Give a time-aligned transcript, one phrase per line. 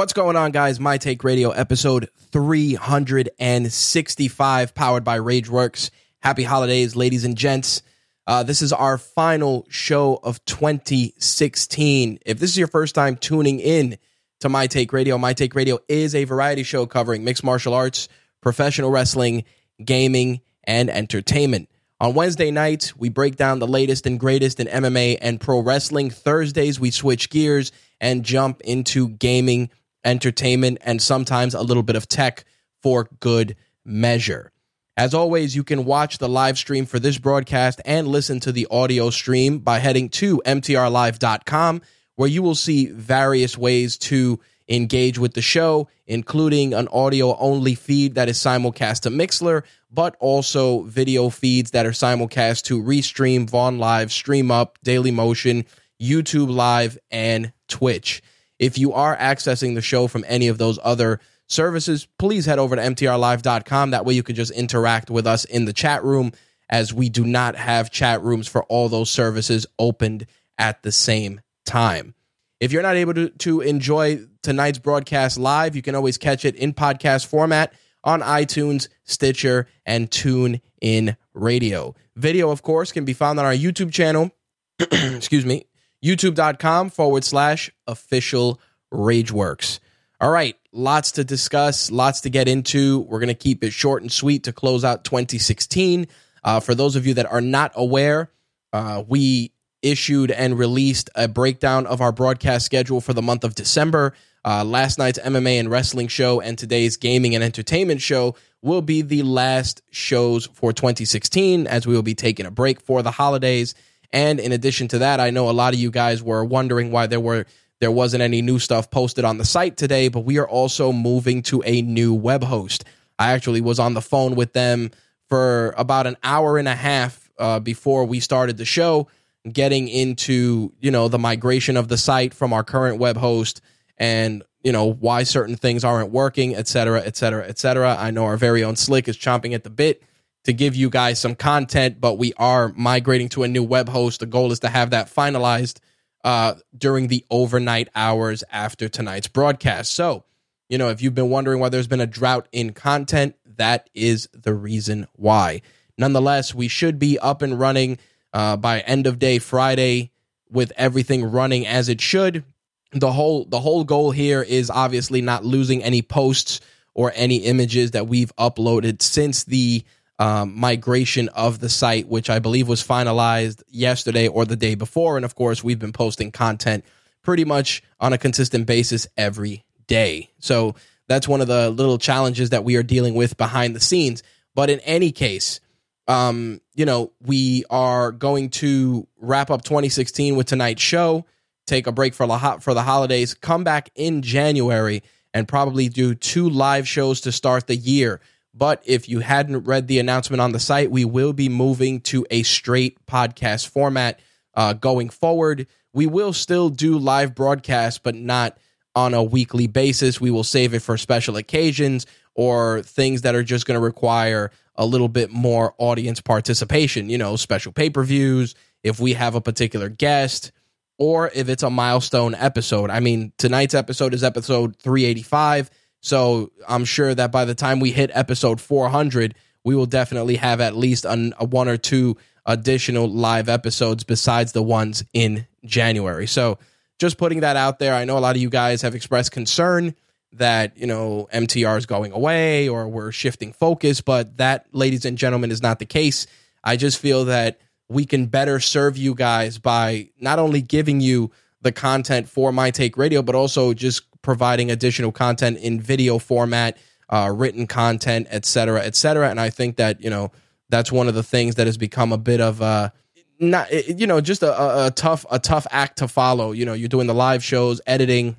[0.00, 0.80] What's going on, guys?
[0.80, 5.90] My Take Radio episode 365, powered by Rageworks.
[6.20, 7.82] Happy holidays, ladies and gents.
[8.26, 12.18] Uh, this is our final show of 2016.
[12.24, 13.98] If this is your first time tuning in
[14.38, 18.08] to My Take Radio, My Take Radio is a variety show covering mixed martial arts,
[18.40, 19.44] professional wrestling,
[19.84, 21.68] gaming, and entertainment.
[22.00, 26.08] On Wednesday nights, we break down the latest and greatest in MMA and pro wrestling.
[26.08, 29.68] Thursdays, we switch gears and jump into gaming
[30.04, 32.44] entertainment, and sometimes a little bit of tech
[32.82, 34.52] for good measure.
[34.96, 38.66] As always, you can watch the live stream for this broadcast and listen to the
[38.70, 41.80] audio stream by heading to mtrlive.com,
[42.16, 47.74] where you will see various ways to engage with the show, including an audio only
[47.74, 53.48] feed that is simulcast to Mixlr, but also video feeds that are simulcast to Restream,
[53.48, 55.64] Vaughn Live, Stream Up, Daily Motion,
[56.00, 58.22] YouTube Live, and Twitch.
[58.60, 62.76] If you are accessing the show from any of those other services, please head over
[62.76, 63.90] to mtrlive.com.
[63.90, 66.32] That way you can just interact with us in the chat room,
[66.68, 70.26] as we do not have chat rooms for all those services opened
[70.58, 72.14] at the same time.
[72.60, 76.54] If you're not able to, to enjoy tonight's broadcast live, you can always catch it
[76.54, 77.72] in podcast format
[78.04, 81.94] on iTunes, Stitcher, and Tune in Radio.
[82.14, 84.30] Video, of course, can be found on our YouTube channel.
[84.78, 85.64] Excuse me,
[86.04, 88.60] youtube.com forward slash official
[88.92, 89.80] rageworks.
[90.20, 93.00] All right, lots to discuss, lots to get into.
[93.00, 96.06] We're going to keep it short and sweet to close out 2016.
[96.42, 98.30] Uh, for those of you that are not aware,
[98.72, 99.52] uh, we
[99.82, 104.14] issued and released a breakdown of our broadcast schedule for the month of December.
[104.44, 109.02] Uh, last night's MMA and wrestling show and today's gaming and entertainment show will be
[109.02, 113.74] the last shows for 2016 as we will be taking a break for the holidays.
[114.12, 117.06] And in addition to that, I know a lot of you guys were wondering why
[117.06, 117.46] there were
[117.80, 121.42] there wasn't any new stuff posted on the site today, but we are also moving
[121.44, 122.84] to a new web host.
[123.18, 124.90] I actually was on the phone with them
[125.28, 129.08] for about an hour and a half uh, before we started the show,
[129.50, 133.60] getting into you know the migration of the site from our current web host
[133.96, 137.96] and you know why certain things aren't working, et cetera, et cetera, et cetera.
[137.98, 140.02] I know our very own Slick is chomping at the bit
[140.44, 144.20] to give you guys some content, but we are migrating to a new web host.
[144.20, 145.78] The goal is to have that finalized
[146.24, 149.92] uh, during the overnight hours after tonight's broadcast.
[149.92, 150.24] So,
[150.68, 154.28] you know, if you've been wondering why there's been a drought in content, that is
[154.32, 155.62] the reason why.
[155.98, 157.98] Nonetheless, we should be up and running
[158.32, 160.12] uh, by end of day Friday
[160.50, 162.44] with everything running as it should.
[162.92, 166.60] The whole the whole goal here is obviously not losing any posts
[166.94, 169.84] or any images that we've uploaded since the
[170.20, 175.16] um, migration of the site, which I believe was finalized yesterday or the day before.
[175.16, 176.84] And of course, we've been posting content
[177.22, 180.30] pretty much on a consistent basis every day.
[180.38, 180.74] So
[181.08, 184.22] that's one of the little challenges that we are dealing with behind the scenes.
[184.54, 185.58] But in any case,
[186.06, 191.24] um, you know, we are going to wrap up 2016 with tonight's show,
[191.66, 195.02] take a break for the, for the holidays, come back in January,
[195.32, 198.20] and probably do two live shows to start the year
[198.52, 202.26] but if you hadn't read the announcement on the site, we will be moving to
[202.30, 204.20] a straight podcast format
[204.54, 205.66] uh, going forward.
[205.92, 208.58] We will still do live broadcasts, but not
[208.94, 210.20] on a weekly basis.
[210.20, 214.50] We will save it for special occasions or things that are just going to require
[214.76, 219.34] a little bit more audience participation, you know, special pay per views, if we have
[219.34, 220.52] a particular guest,
[220.98, 222.90] or if it's a milestone episode.
[222.90, 225.70] I mean, tonight's episode is episode 385.
[226.00, 230.60] So I'm sure that by the time we hit episode 400, we will definitely have
[230.60, 232.16] at least an, a one or two
[232.46, 236.26] additional live episodes besides the ones in January.
[236.26, 236.58] So
[236.98, 237.94] just putting that out there.
[237.94, 239.94] I know a lot of you guys have expressed concern
[240.32, 245.18] that you know MTR is going away or we're shifting focus, but that, ladies and
[245.18, 246.26] gentlemen, is not the case.
[246.62, 251.32] I just feel that we can better serve you guys by not only giving you
[251.62, 256.76] the content for My Take Radio, but also just providing additional content in video format,
[257.08, 259.30] uh, written content, et cetera, et cetera.
[259.30, 260.32] And I think that you know
[260.68, 262.92] that's one of the things that has become a bit of a
[263.38, 266.52] not you know just a, a tough a tough act to follow.
[266.52, 268.36] You know, you're doing the live shows, editing,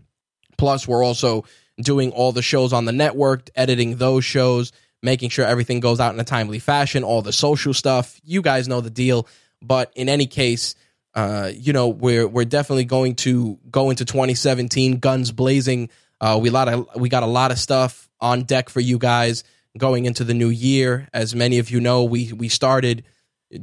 [0.58, 1.46] plus we're also
[1.82, 6.14] doing all the shows on the network, editing those shows, making sure everything goes out
[6.14, 8.20] in a timely fashion, all the social stuff.
[8.24, 9.28] You guys know the deal.
[9.62, 10.76] But in any case,
[11.14, 15.90] uh, you know, we're we're definitely going to go into 2017 guns blazing.
[16.20, 19.44] Uh, we lot of we got a lot of stuff on deck for you guys
[19.78, 21.08] going into the new year.
[21.14, 23.04] As many of you know, we we started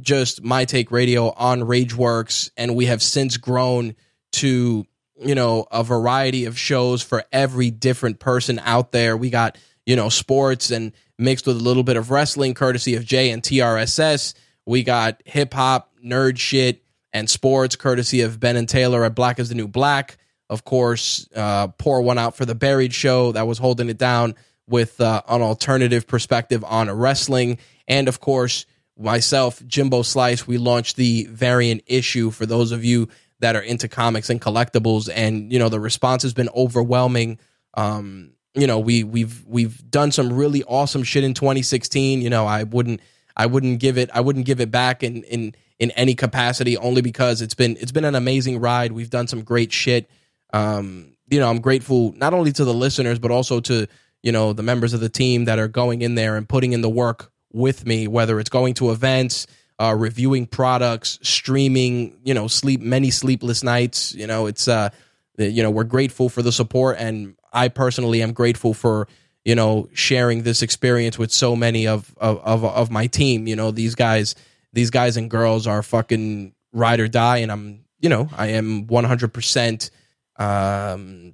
[0.01, 3.95] just my take radio on Rageworks, and we have since grown
[4.33, 4.85] to
[5.21, 9.17] you know, a variety of shows for every different person out there.
[9.17, 13.05] We got, you know, sports and mixed with a little bit of wrestling, courtesy of
[13.05, 14.33] Jay and TRSS.
[14.65, 19.39] We got hip hop, nerd shit, and sports, courtesy of Ben and Taylor at Black
[19.39, 20.17] is the New Black.
[20.49, 24.35] Of course, uh, pour one out for the Buried Show that was holding it down
[24.67, 27.59] with uh, an alternative perspective on wrestling.
[27.87, 28.65] And of course,
[28.97, 33.09] myself, Jimbo Slice, we launched the variant issue for those of you
[33.39, 37.39] that are into comics and collectibles, and you know the response has been overwhelming.
[37.73, 42.21] Um, you know, we we've we've done some really awesome shit in 2016.
[42.21, 43.01] You know, I wouldn't
[43.35, 47.01] I wouldn't give it I wouldn't give it back in in in any capacity only
[47.01, 48.91] because it's been it's been an amazing ride.
[48.91, 50.09] We've done some great shit.
[50.53, 53.87] Um, you know, I'm grateful not only to the listeners but also to
[54.21, 56.81] you know the members of the team that are going in there and putting in
[56.81, 59.47] the work with me, whether it's going to events,
[59.79, 64.13] uh, reviewing products, streaming, you know, sleep many sleepless nights.
[64.13, 64.89] You know, it's uh,
[65.37, 69.07] you know, we're grateful for the support, and I personally am grateful for
[69.45, 73.47] you know sharing this experience with so many of of of, of my team.
[73.47, 74.35] You know, these guys,
[74.73, 78.87] these guys and girls are fucking ride or die, and I'm you know I am
[78.87, 79.91] one hundred percent
[80.37, 81.33] um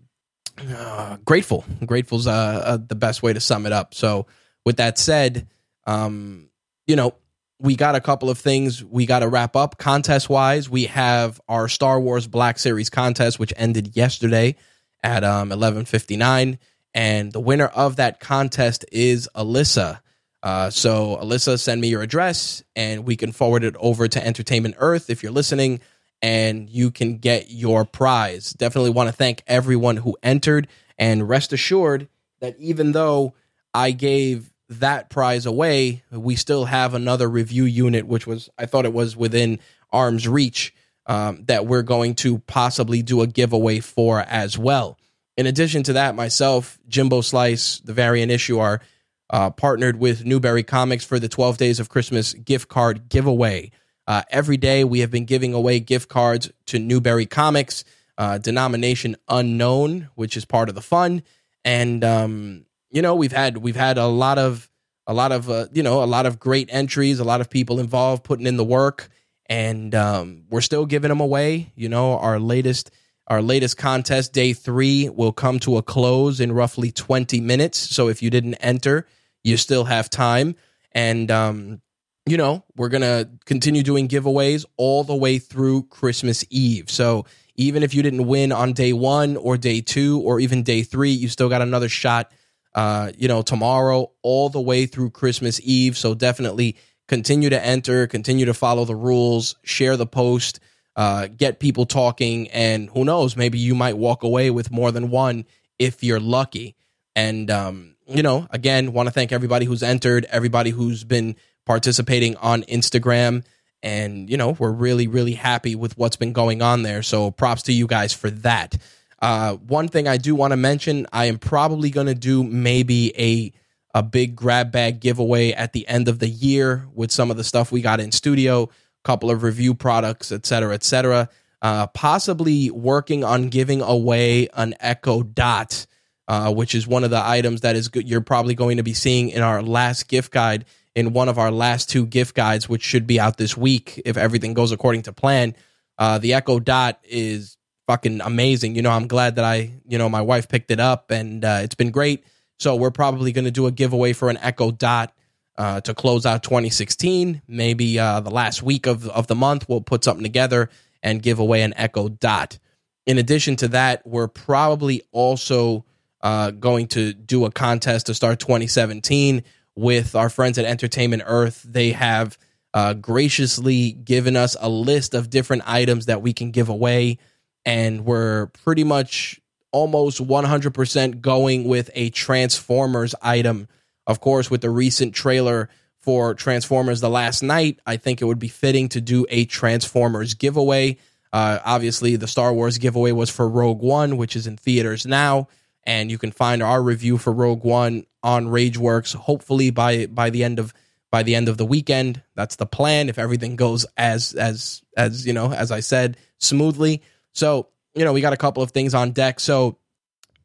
[0.57, 1.65] uh, grateful.
[1.85, 3.93] Grateful's uh, uh, the best way to sum it up.
[3.93, 4.27] So,
[4.65, 5.47] with that said,
[5.85, 6.49] um,
[6.87, 7.15] you know,
[7.59, 10.69] we got a couple of things we got to wrap up contest wise.
[10.69, 14.55] We have our Star Wars Black Series contest, which ended yesterday
[15.03, 16.57] at um, 11:59,
[16.93, 19.99] and the winner of that contest is Alyssa.
[20.45, 24.75] Uh, so Alyssa, send me your address, and we can forward it over to Entertainment
[24.77, 25.79] Earth if you're listening,
[26.21, 28.51] and you can get your prize.
[28.51, 30.67] Definitely want to thank everyone who entered,
[30.99, 32.07] and rest assured
[32.41, 33.33] that even though
[33.73, 38.85] I gave that prize away, we still have another review unit, which was I thought
[38.85, 39.59] it was within
[39.91, 40.75] arm's reach
[41.07, 44.99] um, that we're going to possibly do a giveaway for as well.
[45.37, 48.81] In addition to that, myself, Jimbo Slice, the variant issue are
[49.29, 53.71] uh, partnered with Newbury Comics for the 12 Days of Christmas gift card giveaway.
[54.07, 57.83] Uh, every day we have been giving away gift cards to Newbury Comics,
[58.17, 61.23] uh, denomination unknown, which is part of the fun.
[61.63, 64.69] And um, you know we've had we've had a lot of
[65.05, 67.79] a lot of uh, you know a lot of great entries, a lot of people
[67.79, 69.09] involved putting in the work,
[69.47, 71.73] and um, we're still giving them away.
[71.75, 72.91] You know, our latest
[73.27, 77.77] our latest contest, day three, will come to a close in roughly twenty minutes.
[77.77, 79.07] So if you didn't enter,
[79.43, 80.55] you still have time,
[80.91, 81.81] and um,
[82.25, 86.89] you know we're gonna continue doing giveaways all the way through Christmas Eve.
[86.89, 90.83] So even if you didn't win on day one or day two or even day
[90.83, 92.31] three, you still got another shot
[92.75, 95.97] uh, you know, tomorrow all the way through Christmas Eve.
[95.97, 96.75] So definitely
[97.07, 100.59] continue to enter, continue to follow the rules, share the post,
[100.95, 105.09] uh, get people talking, and who knows, maybe you might walk away with more than
[105.09, 105.45] one
[105.77, 106.75] if you're lucky.
[107.15, 111.35] And um, you know, again, want to thank everybody who's entered, everybody who's been
[111.65, 113.43] participating on Instagram.
[113.81, 117.03] And, you know, we're really, really happy with what's been going on there.
[117.03, 118.77] So props to you guys for that.
[119.21, 123.13] Uh, one thing I do want to mention, I am probably going to do maybe
[123.17, 123.53] a
[123.93, 127.45] a big grab bag giveaway at the end of the year with some of the
[127.45, 128.69] stuff we got in studio,
[129.05, 131.29] couple of review products, et cetera, et cetera.
[131.61, 135.85] Uh, possibly working on giving away an Echo Dot,
[136.27, 138.09] uh, which is one of the items that is good.
[138.09, 140.65] You're probably going to be seeing in our last gift guide.
[140.95, 144.17] in one of our last two gift guides, which should be out this week if
[144.17, 145.55] everything goes according to plan.
[145.97, 147.57] Uh, the Echo Dot is
[147.87, 148.75] fucking amazing.
[148.75, 151.59] You know, I'm glad that I, you know, my wife picked it up and uh,
[151.61, 152.23] it's been great.
[152.57, 155.13] So we're probably going to do a giveaway for an Echo Dot
[155.57, 157.41] uh, to close out 2016.
[157.47, 160.69] Maybe uh, the last week of, of the month, we'll put something together
[161.01, 162.59] and give away an Echo Dot.
[163.05, 165.85] In addition to that, we're probably also
[166.21, 169.43] uh, going to do a contest to start 2017
[169.75, 171.63] with our friends at Entertainment Earth.
[171.67, 172.37] They have
[172.73, 177.19] uh, graciously given us a list of different items that we can give away,
[177.63, 179.39] and we're pretty much
[179.71, 183.67] almost 100% going with a Transformers item.
[184.07, 185.69] Of course, with the recent trailer
[185.99, 190.35] for Transformers The Last Knight, I think it would be fitting to do a Transformers
[190.35, 190.97] giveaway.
[191.33, 195.47] Uh, obviously, the Star Wars giveaway was for Rogue One, which is in theaters now,
[195.83, 199.15] and you can find our review for Rogue One on RageWorks.
[199.15, 200.73] Hopefully by by the end of
[201.11, 203.09] by the end of the weekend, that's the plan.
[203.09, 207.01] If everything goes as as as you know, as I said, smoothly.
[207.31, 209.39] So you know, we got a couple of things on deck.
[209.39, 209.77] So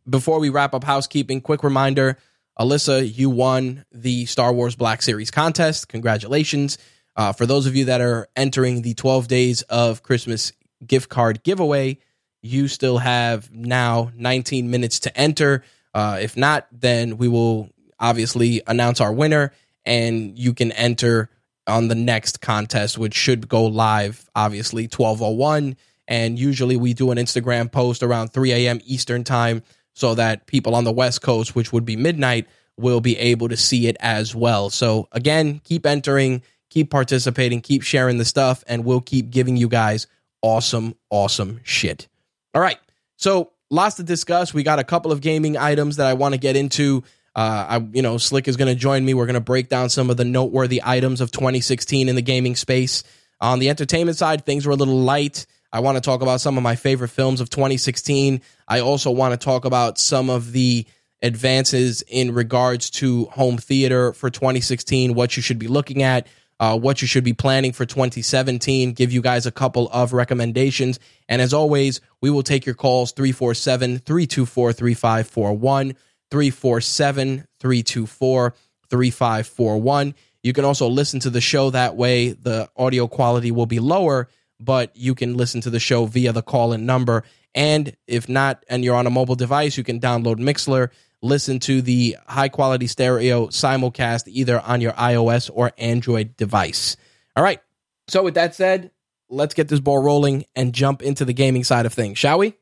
[0.08, 2.18] before we wrap up housekeeping, quick reminder:
[2.58, 5.88] Alyssa, you won the Star Wars Black Series contest.
[5.88, 6.78] Congratulations!
[7.16, 10.52] Uh, for those of you that are entering the 12 days of Christmas
[10.86, 11.98] gift card giveaway.
[12.42, 15.64] You still have now 19 minutes to enter.
[15.92, 19.52] Uh, if not, then we will obviously announce our winner
[19.84, 21.28] and you can enter
[21.66, 25.76] on the next contest, which should go live, obviously, 1201.
[26.08, 28.80] And usually we do an Instagram post around 3 a.m.
[28.84, 29.62] Eastern time
[30.00, 32.46] so that people on the West Coast, which would be midnight,
[32.78, 34.70] will be able to see it as well.
[34.70, 39.68] So again, keep entering, keep participating, keep sharing the stuff, and we'll keep giving you
[39.68, 40.06] guys
[40.40, 42.08] awesome, awesome shit.
[42.54, 42.78] All right.
[43.16, 44.54] So lots to discuss.
[44.54, 47.04] We got a couple of gaming items that I want to get into.
[47.36, 49.12] Uh, I, you know, Slick is going to join me.
[49.12, 52.56] We're going to break down some of the noteworthy items of 2016 in the gaming
[52.56, 53.04] space.
[53.38, 55.44] On the entertainment side, things were a little light.
[55.72, 58.40] I want to talk about some of my favorite films of 2016.
[58.66, 60.86] I also want to talk about some of the
[61.22, 66.26] advances in regards to home theater for 2016, what you should be looking at,
[66.58, 70.98] uh, what you should be planning for 2017, give you guys a couple of recommendations.
[71.28, 75.94] And as always, we will take your calls 347 324 3541,
[76.30, 78.54] 347 324
[78.90, 80.14] 3541.
[80.42, 82.32] You can also listen to the show that way.
[82.32, 84.28] The audio quality will be lower,
[84.60, 87.24] but you can listen to the show via the call in number.
[87.54, 90.90] And if not, and you're on a mobile device, you can download Mixlr
[91.22, 96.96] listen to the high quality stereo simulcast either on your iOS or Android device.
[97.36, 97.60] All right.
[98.08, 98.90] So, with that said,
[99.28, 102.54] let's get this ball rolling and jump into the gaming side of things, shall we?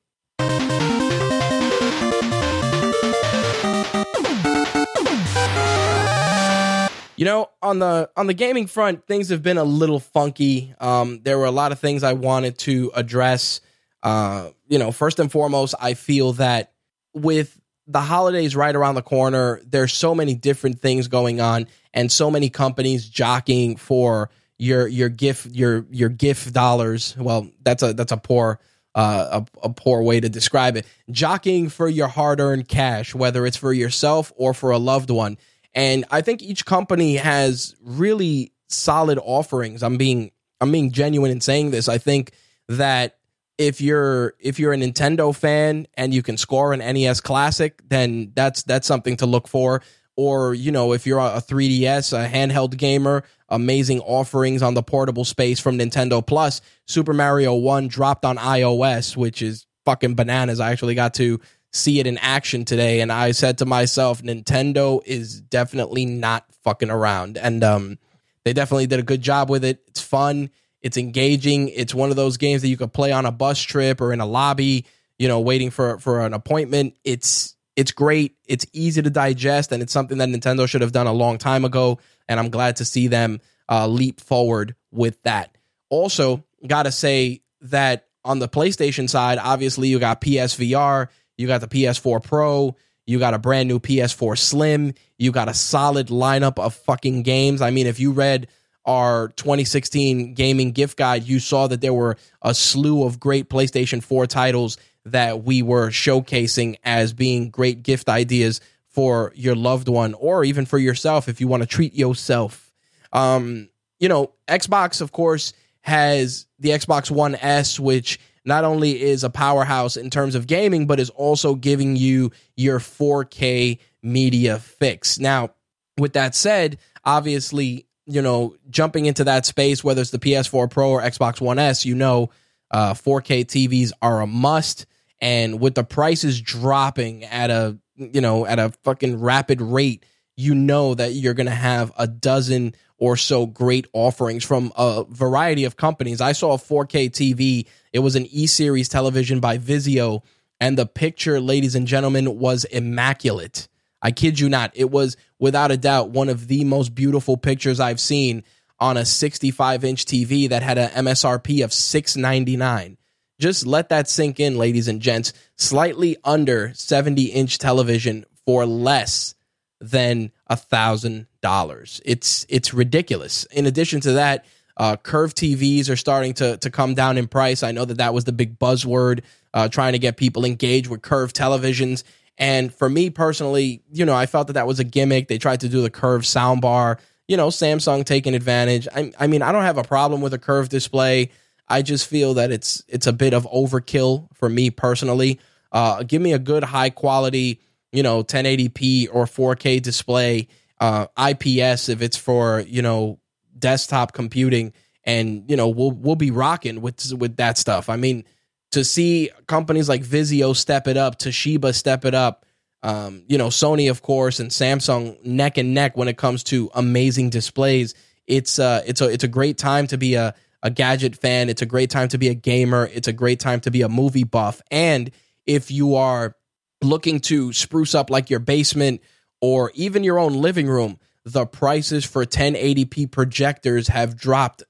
[7.18, 10.72] You know, on the on the gaming front, things have been a little funky.
[10.78, 13.60] Um, there were a lot of things I wanted to address.
[14.04, 16.72] Uh, you know, first and foremost, I feel that
[17.14, 17.58] with
[17.88, 19.60] the holidays right around the corner.
[19.66, 25.08] There's so many different things going on, and so many companies jockeying for your your
[25.08, 27.16] gift your your gift dollars.
[27.18, 28.60] Well, that's a that's a poor
[28.94, 30.86] uh, a, a poor way to describe it.
[31.10, 35.36] Jockeying for your hard earned cash, whether it's for yourself or for a loved one.
[35.74, 39.82] And I think each company has really solid offerings.
[39.82, 41.88] I'm being I'm being genuine in saying this.
[41.88, 42.32] I think
[42.68, 43.18] that
[43.58, 48.32] if you're if you're a Nintendo fan and you can score an NES Classic, then
[48.34, 49.82] that's that's something to look for.
[50.16, 55.24] Or you know, if you're a 3DS, a handheld gamer, amazing offerings on the portable
[55.24, 56.60] space from Nintendo Plus.
[56.86, 60.60] Super Mario Run dropped on iOS, which is fucking bananas.
[60.60, 61.40] I actually got to
[61.72, 66.90] see it in action today, and I said to myself, Nintendo is definitely not fucking
[66.90, 67.98] around, and um,
[68.44, 69.82] they definitely did a good job with it.
[69.88, 71.68] It's fun it's engaging.
[71.68, 74.20] It's one of those games that you could play on a bus trip or in
[74.20, 74.86] a lobby,
[75.18, 76.96] you know, waiting for for an appointment.
[77.04, 78.36] It's it's great.
[78.46, 81.64] It's easy to digest, and it's something that Nintendo should have done a long time
[81.64, 81.98] ago.
[82.28, 85.56] And I'm glad to see them uh, leap forward with that.
[85.88, 91.68] Also, gotta say that on the PlayStation side, obviously you got PSVR, you got the
[91.68, 92.76] PS4 Pro,
[93.06, 97.62] you got a brand new PS4 Slim, you got a solid lineup of fucking games.
[97.62, 98.48] I mean, if you read
[98.84, 104.02] our 2016 gaming gift guide, you saw that there were a slew of great PlayStation
[104.02, 104.76] 4 titles
[105.06, 110.66] that we were showcasing as being great gift ideas for your loved one or even
[110.66, 112.72] for yourself if you want to treat yourself.
[113.12, 113.68] Um,
[114.00, 118.18] you know, Xbox, of course, has the Xbox One S, which
[118.48, 122.80] not only is a powerhouse in terms of gaming, but is also giving you your
[122.80, 125.18] 4K media fix.
[125.18, 125.50] Now,
[125.98, 130.90] with that said, obviously, you know, jumping into that space, whether it's the PS4 Pro
[130.90, 132.30] or Xbox One S, you know,
[132.70, 134.86] uh, 4K TVs are a must.
[135.20, 140.54] And with the prices dropping at a, you know, at a fucking rapid rate, you
[140.54, 145.64] know that you're going to have a dozen or so great offerings from a variety
[145.64, 146.20] of companies.
[146.20, 147.66] I saw a 4K TV.
[147.92, 150.22] It was an E series television by Vizio,
[150.60, 153.68] and the picture, ladies and gentlemen, was immaculate.
[154.00, 154.72] I kid you not.
[154.74, 158.44] It was without a doubt one of the most beautiful pictures I've seen
[158.80, 162.96] on a 65 inch TV that had an MSRP of 699.
[163.40, 165.32] Just let that sink in, ladies and gents.
[165.56, 169.34] Slightly under 70 inch television for less
[169.80, 172.00] than a thousand dollars.
[172.04, 173.44] It's it's ridiculous.
[173.46, 174.44] In addition to that,
[174.78, 177.62] uh, curved TVs are starting to to come down in price.
[177.62, 181.02] I know that that was the big buzzword, uh, trying to get people engaged with
[181.02, 182.04] curved televisions.
[182.38, 185.28] And for me personally, you know, I felt that that was a gimmick.
[185.28, 186.98] They tried to do the curved soundbar.
[187.26, 188.88] You know, Samsung taking advantage.
[188.94, 191.30] I, I mean, I don't have a problem with a curved display.
[191.68, 195.40] I just feel that it's it's a bit of overkill for me personally.
[195.70, 197.60] Uh, give me a good high quality
[197.92, 200.48] you know 1080p or 4K display,
[200.80, 203.18] uh, IPS if it's for you know
[203.58, 204.72] desktop computing,
[205.04, 207.88] and you know we'll we'll be rocking with with that stuff.
[207.88, 208.24] I mean,
[208.72, 212.44] to see companies like Vizio step it up, Toshiba step it up,
[212.82, 216.70] um, you know Sony of course, and Samsung neck and neck when it comes to
[216.74, 217.94] amazing displays.
[218.26, 221.48] It's uh it's a it's a great time to be a a gadget fan.
[221.48, 222.88] It's a great time to be a gamer.
[222.92, 224.60] It's a great time to be a movie buff.
[224.70, 225.10] And
[225.46, 226.36] if you are
[226.82, 229.00] looking to spruce up like your basement
[229.40, 230.98] or even your own living room,
[231.32, 234.62] the prices for 1080p projectors have dropped.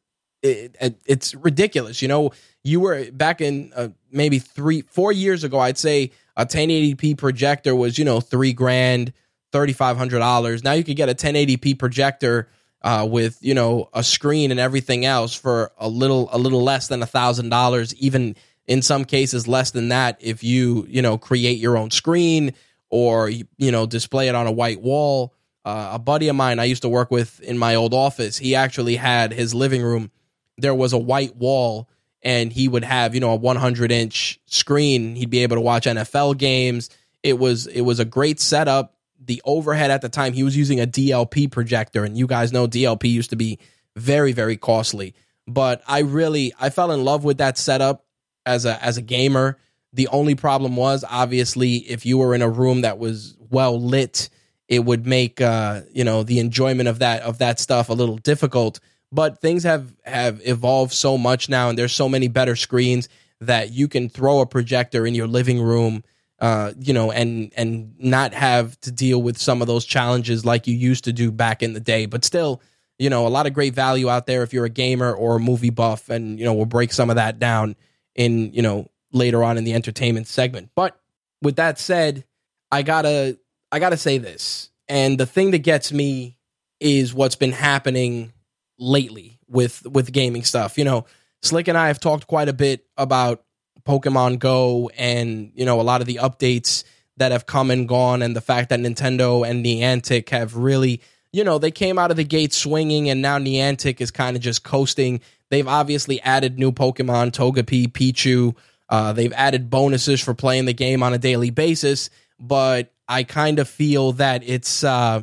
[0.43, 2.03] It, it, it's ridiculous.
[2.03, 6.47] You know, you were back in uh, maybe three, four years ago, I'd say a
[6.47, 9.13] 1080p projector was, you know, three grand,
[9.53, 10.63] $3,500.
[10.63, 12.49] Now you could get a 1080p projector
[12.83, 16.89] uh, with, you know, a screen and everything else for a little, a little less
[16.89, 18.37] than a thousand dollars, even
[18.69, 22.53] in some cases less than that if you you know create your own screen
[22.91, 25.35] or you know display it on a white wall
[25.69, 28.55] uh, a buddy of mine i used to work with in my old office he
[28.55, 30.11] actually had his living room
[30.57, 31.89] there was a white wall
[32.23, 35.15] and he would have you know a 100 inch screen.
[35.15, 36.91] He'd be able to watch nfl games.
[37.23, 38.95] It was it was a great setup.
[39.25, 42.67] The overhead at the time he was using a dlp projector and you guys know
[42.67, 43.59] dlp used to be
[43.97, 45.15] very very costly.
[45.47, 48.05] But i really i fell in love with that setup
[48.45, 49.59] as a as a gamer.
[49.93, 54.29] The only problem was obviously if you were in a room that was well lit,
[54.69, 58.19] it would make uh, you know the enjoyment of that of that stuff a little
[58.19, 58.81] difficult.
[59.11, 63.09] But things have have evolved so much now, and there's so many better screens
[63.41, 66.05] that you can throw a projector in your living room,
[66.41, 70.67] uh, you know, and and not have to deal with some of those challenges like
[70.67, 72.05] you used to do back in the day.
[72.05, 72.61] But still,
[72.99, 75.41] you know, a lot of great value out there if you're a gamer or a
[75.41, 77.77] movie buff, and you know, we'll break some of that down
[78.15, 80.69] in you know later on in the entertainment segment.
[80.75, 81.01] But
[81.41, 82.25] with that said,
[82.71, 83.39] I gotta
[83.71, 86.37] I gotta say this, and the thing that gets me
[86.81, 88.33] is what's been happening
[88.79, 90.79] lately with with gaming stuff.
[90.79, 91.07] You know,
[91.43, 93.45] Slick and I have talked quite a bit about
[93.87, 96.85] Pokemon Go and you know a lot of the updates
[97.17, 101.01] that have come and gone, and the fact that Nintendo and Niantic have really
[101.33, 104.43] you know they came out of the gate swinging, and now Niantic is kind of
[104.43, 108.55] just coasting They've obviously added new Pokemon, Togepi, Pichu.
[108.89, 113.59] Uh, they've added bonuses for playing the game on a daily basis, but I kind
[113.59, 115.23] of feel that it's uh,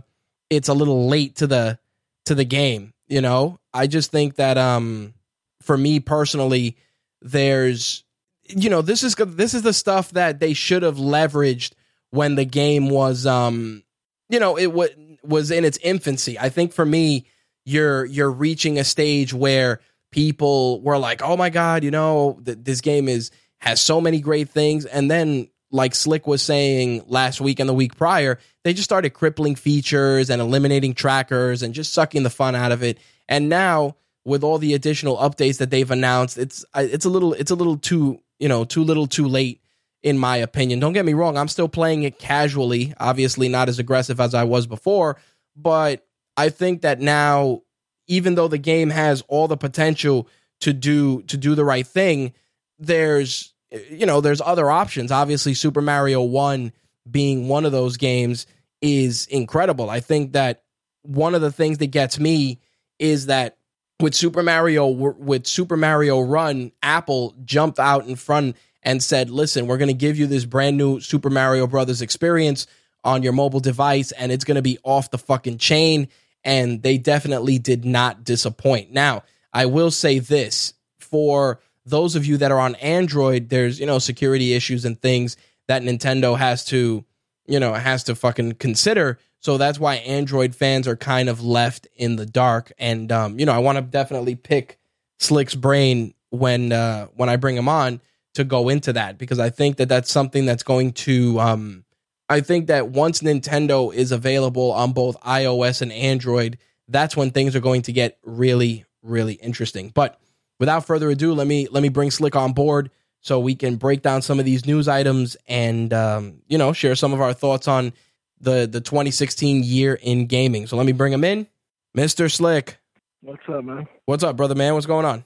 [0.49, 1.79] it's a little late to the
[2.25, 2.93] to the game.
[3.07, 5.13] You know, I just think that um,
[5.61, 6.77] for me personally,
[7.21, 8.03] there's
[8.47, 11.73] you know this is this is the stuff that they should have leveraged
[12.11, 13.83] when the game was um
[14.29, 16.37] you know it w- was in its infancy.
[16.39, 17.25] I think for me,
[17.65, 22.59] you're you're reaching a stage where people were like, "Oh my god, you know, th-
[22.61, 27.41] this game is has so many great things." And then like Slick was saying last
[27.41, 31.93] week and the week prior, they just started crippling features and eliminating trackers and just
[31.93, 32.97] sucking the fun out of it.
[33.27, 37.51] And now with all the additional updates that they've announced, it's it's a little it's
[37.51, 39.61] a little too, you know, too little too late
[40.01, 40.79] in my opinion.
[40.79, 44.45] Don't get me wrong, I'm still playing it casually, obviously not as aggressive as I
[44.45, 45.17] was before,
[45.55, 46.07] but
[46.37, 47.63] I think that now
[48.07, 50.29] even though the game has all the potential
[50.61, 52.31] to do to do the right thing,
[52.79, 53.53] there's
[53.89, 55.11] you know there's other options.
[55.11, 56.71] Obviously, Super Mario Run
[57.09, 58.47] being one of those games
[58.81, 59.89] is incredible.
[59.89, 60.63] I think that
[61.03, 62.59] one of the things that gets me
[62.99, 63.57] is that
[63.99, 69.67] with Super Mario with Super Mario Run, Apple jumped out in front and said, "Listen,
[69.67, 72.67] we're going to give you this brand new Super Mario Brothers experience
[73.05, 76.09] on your mobile device and it's going to be off the fucking chain.
[76.43, 78.91] And they definitely did not disappoint.
[78.91, 83.85] Now, I will say this for those of you that are on Android, there's, you
[83.85, 87.05] know, security issues and things that Nintendo has to,
[87.47, 89.19] you know, has to fucking consider.
[89.39, 92.71] So that's why Android fans are kind of left in the dark.
[92.79, 94.79] And, um, you know, I want to definitely pick
[95.19, 98.01] Slick's brain when, uh, when I bring him on
[98.33, 101.85] to go into that because I think that that's something that's going to, um,
[102.27, 107.55] I think that once Nintendo is available on both iOS and Android, that's when things
[107.55, 109.89] are going to get really, really interesting.
[109.93, 110.19] But
[110.59, 112.91] without further ado, let me let me bring Slick on board
[113.21, 116.95] so we can break down some of these news items and um, you know share
[116.95, 117.93] some of our thoughts on
[118.39, 120.67] the the 2016 year in gaming.
[120.67, 121.47] So let me bring him in,
[121.93, 122.77] Mister Slick.
[123.21, 123.87] What's up, man?
[124.05, 124.73] What's up, brother man?
[124.73, 125.25] What's going on?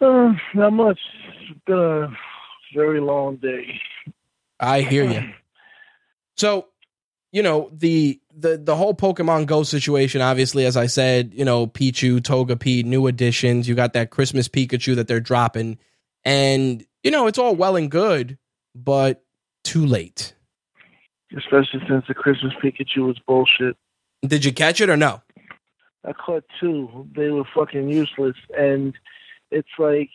[0.00, 0.98] Uh, not much.
[1.48, 2.08] It's been a
[2.74, 3.80] very long day.
[4.60, 5.22] I hear you.
[6.38, 6.66] So,
[7.32, 10.20] you know the the the whole Pokemon Go situation.
[10.20, 13.66] Obviously, as I said, you know Pichu, Togepi, new additions.
[13.66, 15.78] You got that Christmas Pikachu that they're dropping,
[16.24, 18.38] and you know it's all well and good,
[18.74, 19.24] but
[19.64, 20.34] too late.
[21.36, 23.76] Especially since the Christmas Pikachu was bullshit.
[24.22, 25.22] Did you catch it or no?
[26.04, 27.08] I caught two.
[27.16, 28.94] They were fucking useless, and
[29.50, 30.10] it's like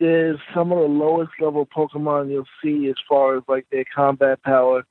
[0.00, 4.42] there's some of the lowest level Pokemon you'll see as far as like their combat
[4.42, 4.84] power,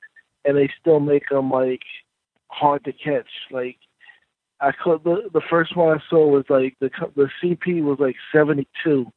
[0.44, 1.82] and they still make them like
[2.48, 3.28] hard to catch.
[3.50, 3.76] Like
[4.60, 8.16] I caught the the first one I saw was like the the CP was like
[8.32, 9.10] 72,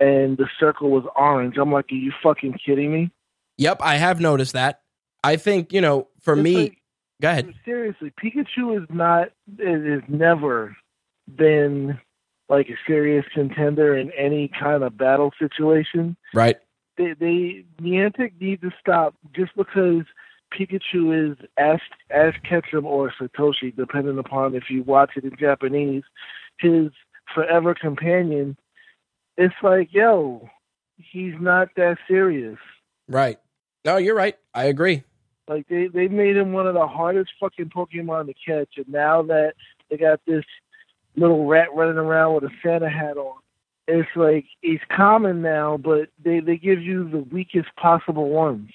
[0.00, 1.56] and the circle was orange.
[1.58, 3.10] I'm like, are you fucking kidding me?
[3.58, 4.80] Yep, I have noticed that.
[5.22, 6.78] I think you know, for It's me, like-
[7.20, 7.54] go ahead.
[7.64, 9.28] Seriously, Pikachu is not.
[9.58, 10.76] It has never
[11.36, 11.98] been
[12.48, 16.16] like a serious contender in any kind of battle situation.
[16.34, 16.56] Right?
[16.98, 20.02] They, they Niantic need to stop just because
[20.52, 26.02] Pikachu is Ash Ash Ketchum or Satoshi, depending upon if you watch it in Japanese.
[26.58, 26.90] His
[27.34, 28.56] forever companion.
[29.36, 30.48] It's like, yo,
[30.96, 32.58] he's not that serious.
[33.08, 33.38] Right?
[33.84, 34.36] No, you're right.
[34.54, 35.02] I agree.
[35.48, 39.22] Like they they made him one of the hardest fucking Pokemon to catch, and now
[39.22, 39.54] that
[39.90, 40.44] they got this
[41.16, 43.38] little rat running around with a Santa hat on,
[43.88, 48.70] it's like he's common now, but they they give you the weakest possible ones.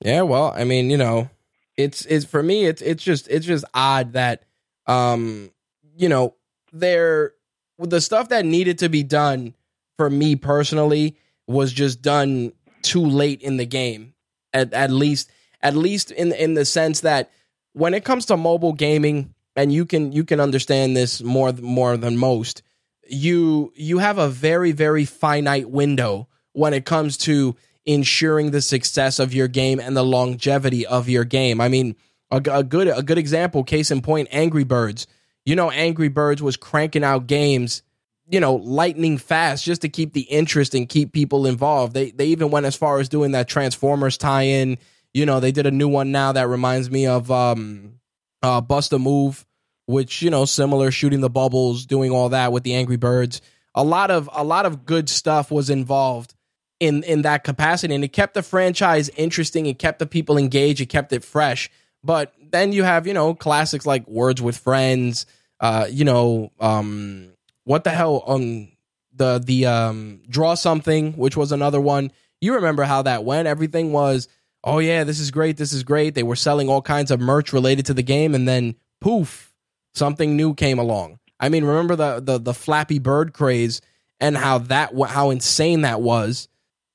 [0.00, 1.28] Yeah, well, I mean, you know,
[1.76, 4.44] it's it's for me it's it's just it's just odd that
[4.86, 5.50] um
[5.96, 6.34] you know,
[6.72, 7.32] there
[7.78, 9.54] the stuff that needed to be done
[9.96, 14.14] for me personally was just done too late in the game.
[14.52, 15.30] At at least
[15.62, 17.30] at least in in the sense that
[17.72, 21.96] when it comes to mobile gaming and you can you can understand this more more
[21.96, 22.62] than most
[23.08, 27.56] you you have a very very finite window when it comes to
[27.88, 31.58] ensuring the success of your game and the longevity of your game.
[31.58, 31.96] I mean,
[32.30, 35.06] a, a good a good example, case in point, Angry Birds.
[35.46, 37.82] You know, Angry Birds was cranking out games,
[38.28, 41.94] you know, lightning fast just to keep the interest and keep people involved.
[41.94, 44.76] They they even went as far as doing that Transformers tie-in.
[45.14, 47.94] You know, they did a new one now that reminds me of um
[48.42, 49.46] uh Bust a Move,
[49.86, 53.40] which, you know, similar shooting the bubbles, doing all that with the Angry Birds.
[53.74, 56.34] A lot of a lot of good stuff was involved
[56.80, 57.94] in in that capacity.
[57.94, 59.66] And it kept the franchise interesting.
[59.66, 60.80] It kept the people engaged.
[60.80, 61.70] It kept it fresh.
[62.04, 65.26] But then you have you know classics like words with friends
[65.60, 67.32] uh you know um
[67.64, 68.68] what the hell um
[69.12, 72.12] the the um draw something which was another one.
[72.40, 73.48] You remember how that went.
[73.48, 74.28] Everything was
[74.64, 76.14] oh yeah this is great this is great.
[76.14, 79.52] They were selling all kinds of merch related to the game and then poof
[79.94, 81.18] something new came along.
[81.40, 83.80] I mean remember the the, the flappy bird craze
[84.20, 86.48] and how that how insane that was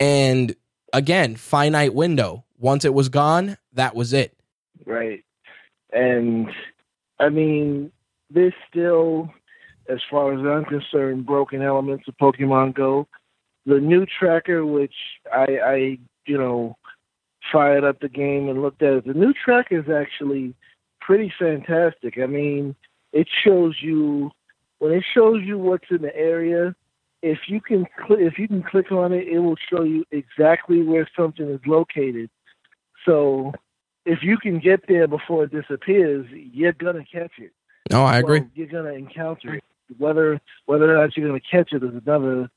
[0.04, 0.56] and
[0.92, 4.38] again finite window once it was gone that was it
[4.86, 5.24] Right.
[5.92, 6.50] And
[7.20, 7.92] I mean,
[8.30, 9.30] there's still,
[9.90, 13.08] as far as I'm concerned, broken elements of Pokemon Go.
[13.66, 14.96] The new tracker, which
[15.32, 15.76] I, I
[16.26, 16.76] you know,
[17.52, 20.54] fired up the game and looked at it, the new tracker is actually
[21.00, 22.18] pretty fantastic.
[22.22, 22.76] I mean,
[23.14, 24.32] it shows you
[24.80, 26.76] when it shows you what's in the area.
[27.24, 30.84] If you can cl- if you can click on it, it will show you exactly
[30.84, 32.30] where something is located.
[33.06, 33.54] So
[34.06, 37.52] if you can get there before it disappears, you're gonna catch it.
[37.90, 39.64] no i agree Well, you're gonna encounter it.
[39.98, 42.52] Whether whether or not you're gonna catch it is another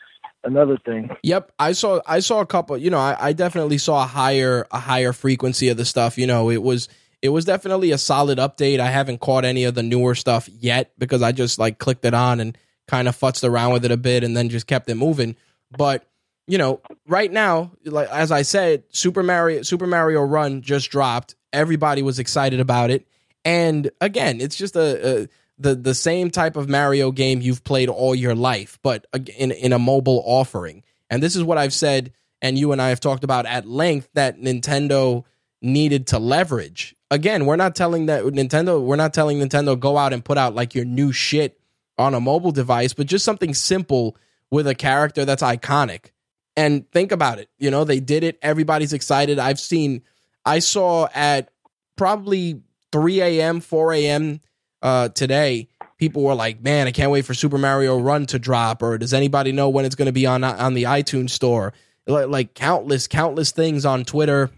[0.44, 1.10] another thing.
[1.22, 2.76] Yep, I saw I saw a couple.
[2.76, 6.18] You know, I, I definitely saw a higher a higher frequency of the stuff.
[6.18, 6.88] You know, it was
[7.22, 8.80] it was definitely a solid update.
[8.80, 12.14] I haven't caught any of the newer stuff yet because I just like clicked it
[12.14, 14.94] on and kind of futzed around with it a bit and then just kept it
[14.94, 15.36] moving.
[15.76, 16.06] But
[16.46, 21.34] you know, right now, like as I said, Super Mario Super Mario Run just dropped,
[21.52, 23.06] Everybody was excited about it.
[23.44, 27.88] And again, it's just a, a the the same type of Mario game you've played
[27.88, 30.82] all your life, but in in a mobile offering.
[31.08, 34.08] And this is what I've said, and you and I have talked about at length
[34.14, 35.24] that Nintendo
[35.62, 36.94] needed to leverage.
[37.10, 40.54] Again, we're not telling that Nintendo, we're not telling Nintendo go out and put out
[40.54, 41.58] like your new shit
[41.98, 44.16] on a mobile device, but just something simple
[44.50, 46.10] with a character that's iconic.
[46.56, 48.38] And think about it, you know, they did it.
[48.40, 49.38] Everybody's excited.
[49.38, 50.02] I've seen,
[50.44, 51.50] I saw at
[51.96, 54.40] probably 3 a.m., 4 a.m.
[54.80, 58.82] Uh, today, people were like, "Man, I can't wait for Super Mario Run to drop."
[58.82, 61.72] Or does anybody know when it's going to be on on the iTunes store?
[62.06, 64.50] Like, like countless, countless things on Twitter.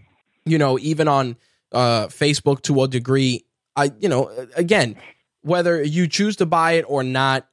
[0.45, 1.37] You know, even on
[1.71, 3.45] uh, Facebook to a degree.
[3.75, 4.97] I, you know, again,
[5.41, 7.47] whether you choose to buy it or not,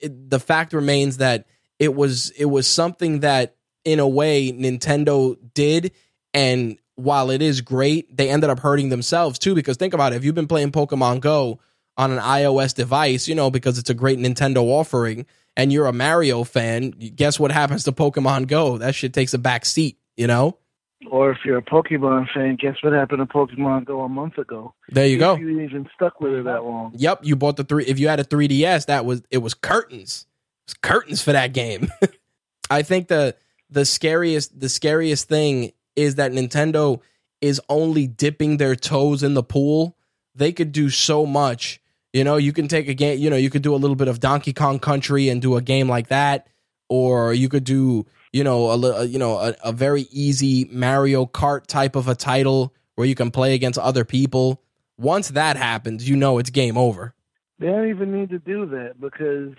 [0.00, 1.46] it, the fact remains that
[1.78, 5.92] it was it was something that, in a way, Nintendo did,
[6.34, 9.54] and while it is great, they ended up hurting themselves too.
[9.54, 11.60] Because think about it, if you've been playing Pokemon Go
[11.96, 15.92] on an iOS device, you know, because it's a great Nintendo offering, and you're a
[15.92, 18.78] Mario fan, guess what happens to Pokemon Go?
[18.78, 20.58] That shit takes a back seat, you know?
[21.10, 24.74] Or if you're a Pokemon fan, guess what happened to Pokemon Go a month ago?
[24.88, 25.36] There you if go.
[25.36, 26.92] You even stuck with it that long.
[26.96, 27.84] Yep, you bought the three.
[27.84, 30.26] If you had a 3DS, that was it was curtains.
[30.66, 31.88] It was curtains for that game.
[32.70, 33.36] I think the
[33.70, 37.00] the scariest the scariest thing is that Nintendo
[37.40, 39.96] is only dipping their toes in the pool.
[40.34, 41.80] They could do so much
[42.12, 44.08] you know, you can take a game, you know, you could do a little bit
[44.08, 46.48] of Donkey Kong Country and do a game like that
[46.88, 51.66] or you could do, you know, a you know, a, a very easy Mario Kart
[51.66, 54.62] type of a title where you can play against other people.
[54.98, 57.14] Once that happens, you know it's game over.
[57.58, 59.54] They don't even need to do that because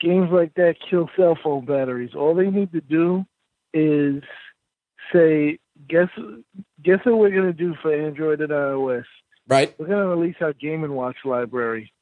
[0.00, 2.14] games like that kill cell phone batteries.
[2.14, 3.24] All they need to do
[3.72, 4.22] is
[5.12, 6.08] say, guess
[6.82, 9.04] guess what we're gonna do for Android and iOS.
[9.48, 9.74] Right.
[9.78, 11.92] We're gonna release our Game and Watch library.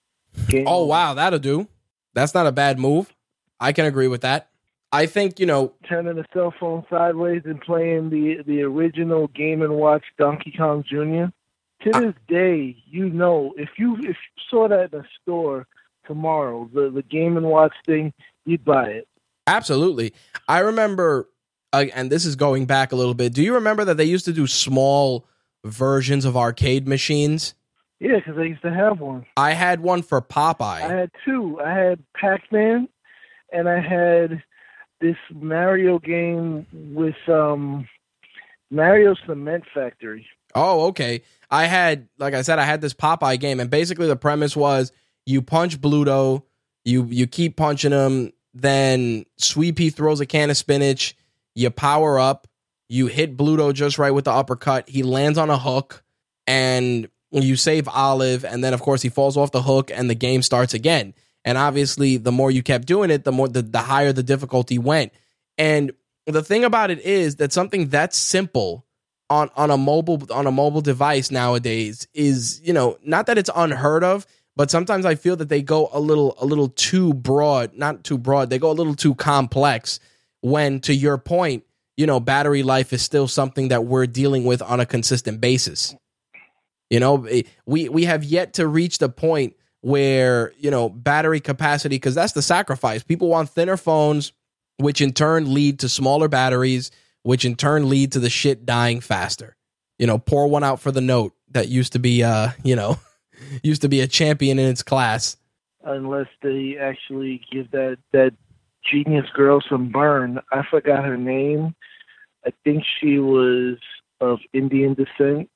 [0.48, 1.68] Game oh wow, that'll do.
[2.14, 3.12] That's not a bad move.
[3.60, 4.50] I can agree with that.
[4.94, 9.60] I think you know turning the cell phone sideways and playing the the original Game
[9.60, 11.32] and Watch Donkey Kong Jr.
[11.82, 14.14] To this day, you know if you if you
[14.48, 15.66] saw that in a store
[16.06, 18.12] tomorrow, the the Game and Watch thing,
[18.44, 19.08] you'd buy it.
[19.48, 20.14] Absolutely.
[20.48, 21.28] I remember,
[21.72, 23.34] uh, and this is going back a little bit.
[23.34, 25.26] Do you remember that they used to do small
[25.64, 27.54] versions of arcade machines?
[27.98, 29.26] Yeah, because I used to have one.
[29.36, 30.82] I had one for Popeye.
[30.82, 31.60] I had two.
[31.60, 32.88] I had Pac Man,
[33.52, 34.42] and I had
[35.04, 37.86] this Mario game with um,
[38.70, 40.26] Mario Cement Factory.
[40.54, 41.20] Oh, okay.
[41.50, 44.92] I had, like I said, I had this Popeye game, and basically the premise was
[45.26, 46.44] you punch Bluto,
[46.86, 51.14] you you keep punching him, then Swee'Pea throws a can of spinach,
[51.54, 52.48] you power up,
[52.88, 54.88] you hit Bluto just right with the uppercut.
[54.88, 56.02] He lands on a hook,
[56.46, 60.14] and you save Olive, and then of course he falls off the hook, and the
[60.14, 61.12] game starts again.
[61.44, 64.78] And obviously, the more you kept doing it, the more the, the higher the difficulty
[64.78, 65.12] went.
[65.58, 65.92] And
[66.26, 68.86] the thing about it is that something that's simple
[69.30, 73.48] on on a mobile on a mobile device nowadays is you know not that it's
[73.56, 77.72] unheard of but sometimes i feel that they go a little a little too broad
[77.74, 79.98] not too broad they go a little too complex
[80.42, 81.64] when to your point
[81.96, 85.94] you know, battery life is still something that we're dealing with on a consistent basis.
[86.90, 87.26] You know,
[87.66, 92.32] we we have yet to reach the point where, you know, battery capacity cuz that's
[92.32, 93.02] the sacrifice.
[93.02, 94.32] People want thinner phones
[94.78, 96.90] which in turn lead to smaller batteries,
[97.22, 99.56] which in turn lead to the shit dying faster.
[99.98, 102.98] You know, pour one out for the note that used to be uh, you know,
[103.62, 105.36] used to be a champion in its class.
[105.84, 108.32] Unless they actually give that that
[108.84, 110.40] genius girl some burn.
[110.50, 111.74] I forgot her name.
[112.44, 113.76] I think she was
[114.20, 115.48] of Indian descent,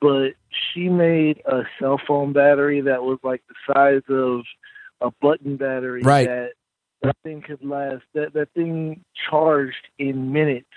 [0.00, 4.42] but she made a cell phone battery that was like the size of
[5.00, 6.26] a button battery right.
[6.26, 6.50] that
[7.02, 10.68] that thing could last that that thing charged in minutes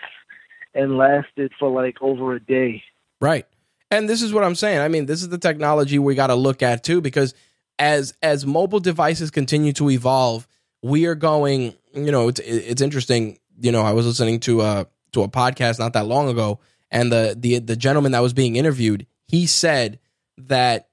[0.73, 2.83] and lasted for like over a day.
[3.21, 3.45] Right.
[3.91, 4.79] And this is what I'm saying.
[4.79, 7.33] I mean, this is the technology we got to look at too because
[7.77, 10.47] as as mobile devices continue to evolve,
[10.81, 11.75] we are going.
[11.93, 13.37] You know, it's it's interesting.
[13.59, 16.59] You know, I was listening to a to a podcast not that long ago,
[16.93, 19.99] and the the the gentleman that was being interviewed, he said
[20.37, 20.87] that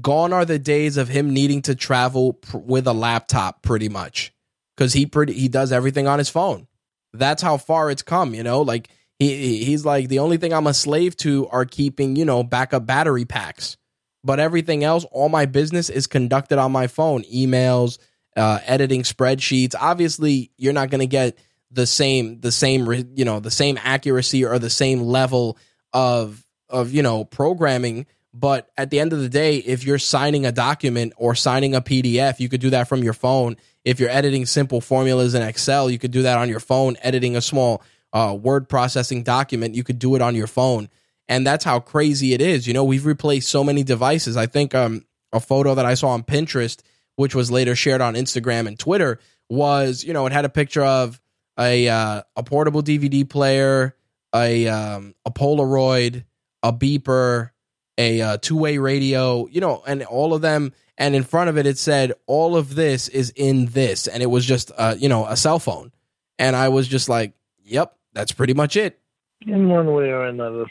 [0.00, 4.32] gone are the days of him needing to travel pr- with a laptop, pretty much,
[4.76, 6.66] because he pretty he does everything on his phone.
[7.12, 8.34] That's how far it's come.
[8.34, 8.88] You know, like
[9.18, 12.86] he he's like the only thing I'm a slave to are keeping you know backup
[12.86, 13.76] battery packs,
[14.24, 17.98] but everything else, all my business is conducted on my phone, emails
[18.36, 19.74] uh, editing spreadsheets.
[19.78, 21.38] Obviously, you're not going to get
[21.72, 25.58] the same the same you know the same accuracy or the same level
[25.92, 28.06] of of you know programming.
[28.34, 31.82] But at the end of the day if you're signing a document or signing a
[31.82, 33.56] pdf you could do that from your phone.
[33.84, 37.36] If you're editing simple formulas in excel you could do that on your phone editing
[37.36, 37.82] a small
[38.12, 40.88] uh, word processing document you could do it on your phone.
[41.28, 42.84] And that's how crazy it is you know?
[42.84, 44.36] We've replaced so many devices.
[44.36, 46.82] I think um, a photo that i saw on pinterest
[47.16, 50.84] which was later shared on instagram and twitter was you know it had a picture
[50.84, 51.20] of
[51.58, 53.94] a uh, a portable dvd player
[54.34, 56.24] a um, a Polaroid,
[56.62, 57.50] a beeper,
[57.98, 60.72] a uh, two way radio, you know, and all of them.
[60.98, 64.26] And in front of it, it said all of this is in this, and it
[64.26, 65.92] was just uh, you know a cell phone.
[66.38, 67.32] And I was just like,
[67.64, 68.98] "Yep, that's pretty much it."
[69.46, 70.66] In one way or another,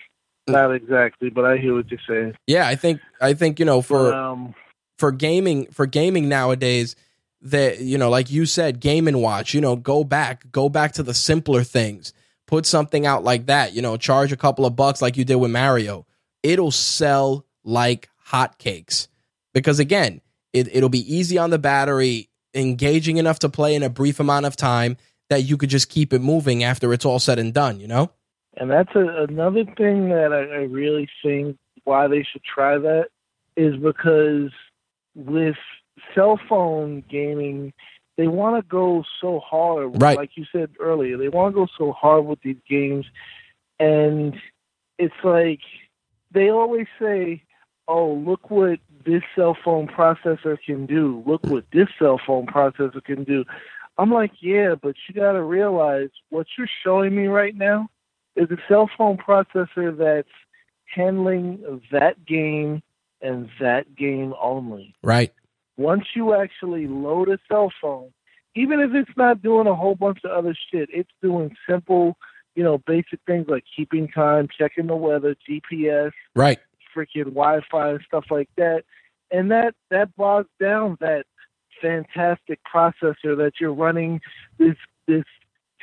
[0.47, 2.35] not exactly, but I hear what you're saying.
[2.47, 4.53] Yeah, I think I think you know for um,
[4.99, 6.95] for gaming for gaming nowadays
[7.41, 10.91] that you know like you said game and watch you know go back go back
[10.91, 12.13] to the simpler things
[12.51, 15.35] put something out like that, you know, charge a couple of bucks like you did
[15.35, 16.05] with Mario,
[16.43, 19.07] it'll sell like hotcakes.
[19.53, 20.19] Because again,
[20.51, 24.45] it, it'll be easy on the battery, engaging enough to play in a brief amount
[24.45, 24.97] of time
[25.29, 28.11] that you could just keep it moving after it's all said and done, you know?
[28.57, 33.07] And that's a, another thing that I, I really think why they should try that
[33.55, 34.51] is because
[35.15, 35.55] with
[36.15, 37.73] cell phone gaming,
[38.17, 40.17] they want to go so hard, right.
[40.17, 41.17] like you said earlier.
[41.17, 43.05] They want to go so hard with these games,
[43.79, 44.35] and
[44.97, 45.61] it's like
[46.31, 47.43] they always say,
[47.87, 51.23] "Oh, look what this cell phone processor can do.
[51.25, 53.45] Look what this cell phone processor can do."
[53.97, 57.89] I'm like, "Yeah, but you got to realize what you're showing me right now
[58.35, 60.29] is a cell phone processor that's
[60.85, 62.83] handling that game
[63.21, 65.31] and that game only." Right
[65.77, 68.11] once you actually load a cell phone,
[68.55, 72.17] even if it's not doing a whole bunch of other shit, it's doing simple,
[72.55, 76.59] you know, basic things like keeping time, checking the weather, GPS, right,
[76.95, 78.83] freaking Wi-Fi and stuff like that,
[79.31, 81.25] and that that bogs down that
[81.81, 84.19] fantastic processor that you're running
[84.59, 84.75] this
[85.07, 85.23] this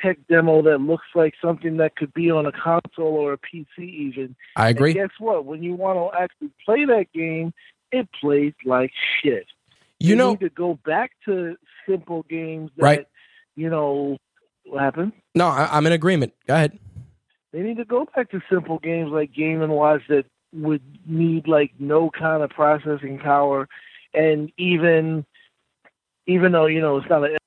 [0.01, 3.79] tech demo that looks like something that could be on a console or a PC
[3.79, 4.35] even.
[4.55, 4.91] I agree.
[4.91, 5.45] And guess what?
[5.45, 7.53] When you want to actually play that game,
[7.91, 9.47] it plays like shit.
[9.99, 11.55] You know, need to go back to
[11.87, 13.07] simple games that, right.
[13.55, 14.17] you know,
[14.65, 15.13] what happened?
[15.35, 16.33] No, I, am in agreement.
[16.47, 16.79] Go ahead.
[17.51, 21.47] They need to go back to simple games like Game and Watch that would need
[21.47, 23.67] like no kind of processing power,
[24.13, 25.25] and even
[26.27, 27.37] even though you know it's not a.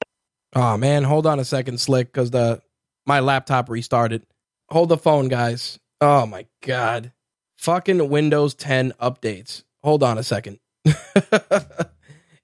[0.55, 2.61] Oh man, hold on a second, Slick, because the
[3.07, 4.27] my laptop restarted.
[4.71, 5.79] Hold the phone, guys.
[6.01, 7.13] Oh my god,
[7.57, 9.63] fucking Windows 10 updates.
[9.83, 10.59] Hold on a second.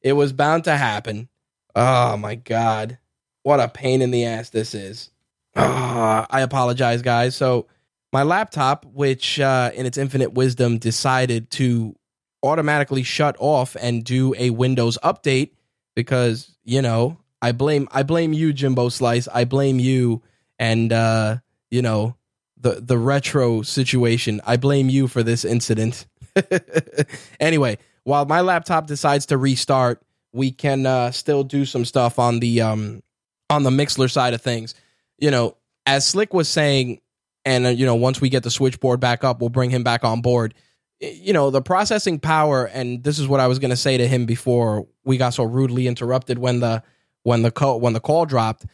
[0.03, 1.29] It was bound to happen.
[1.75, 2.99] Oh my god.
[3.43, 5.11] What a pain in the ass this is.
[5.57, 7.35] Oh, I apologize, guys.
[7.35, 7.67] So,
[8.13, 11.95] my laptop, which uh, in its infinite wisdom decided to
[12.43, 15.51] automatically shut off and do a Windows update
[15.95, 19.29] because, you know, I blame I blame you, Jimbo Slice.
[19.29, 20.23] I blame you
[20.59, 21.39] and uh,
[21.71, 22.17] you know,
[22.57, 24.41] the the retro situation.
[24.47, 26.07] I blame you for this incident.
[27.41, 27.79] anyway,
[28.09, 32.63] while my laptop decides to restart, we can uh, still do some stuff on the
[32.63, 33.03] um,
[33.51, 34.75] on the Mixlr side of things.
[35.19, 37.03] You know, as Slick was saying,
[37.45, 40.05] and uh, you know, once we get the switchboard back up, we'll bring him back
[40.05, 40.55] on board.
[41.01, 44.09] You know, the processing power, and this is what I was going to say to
[44.09, 46.83] him before we got so rudely interrupted when the
[47.25, 48.65] when the call when the call dropped.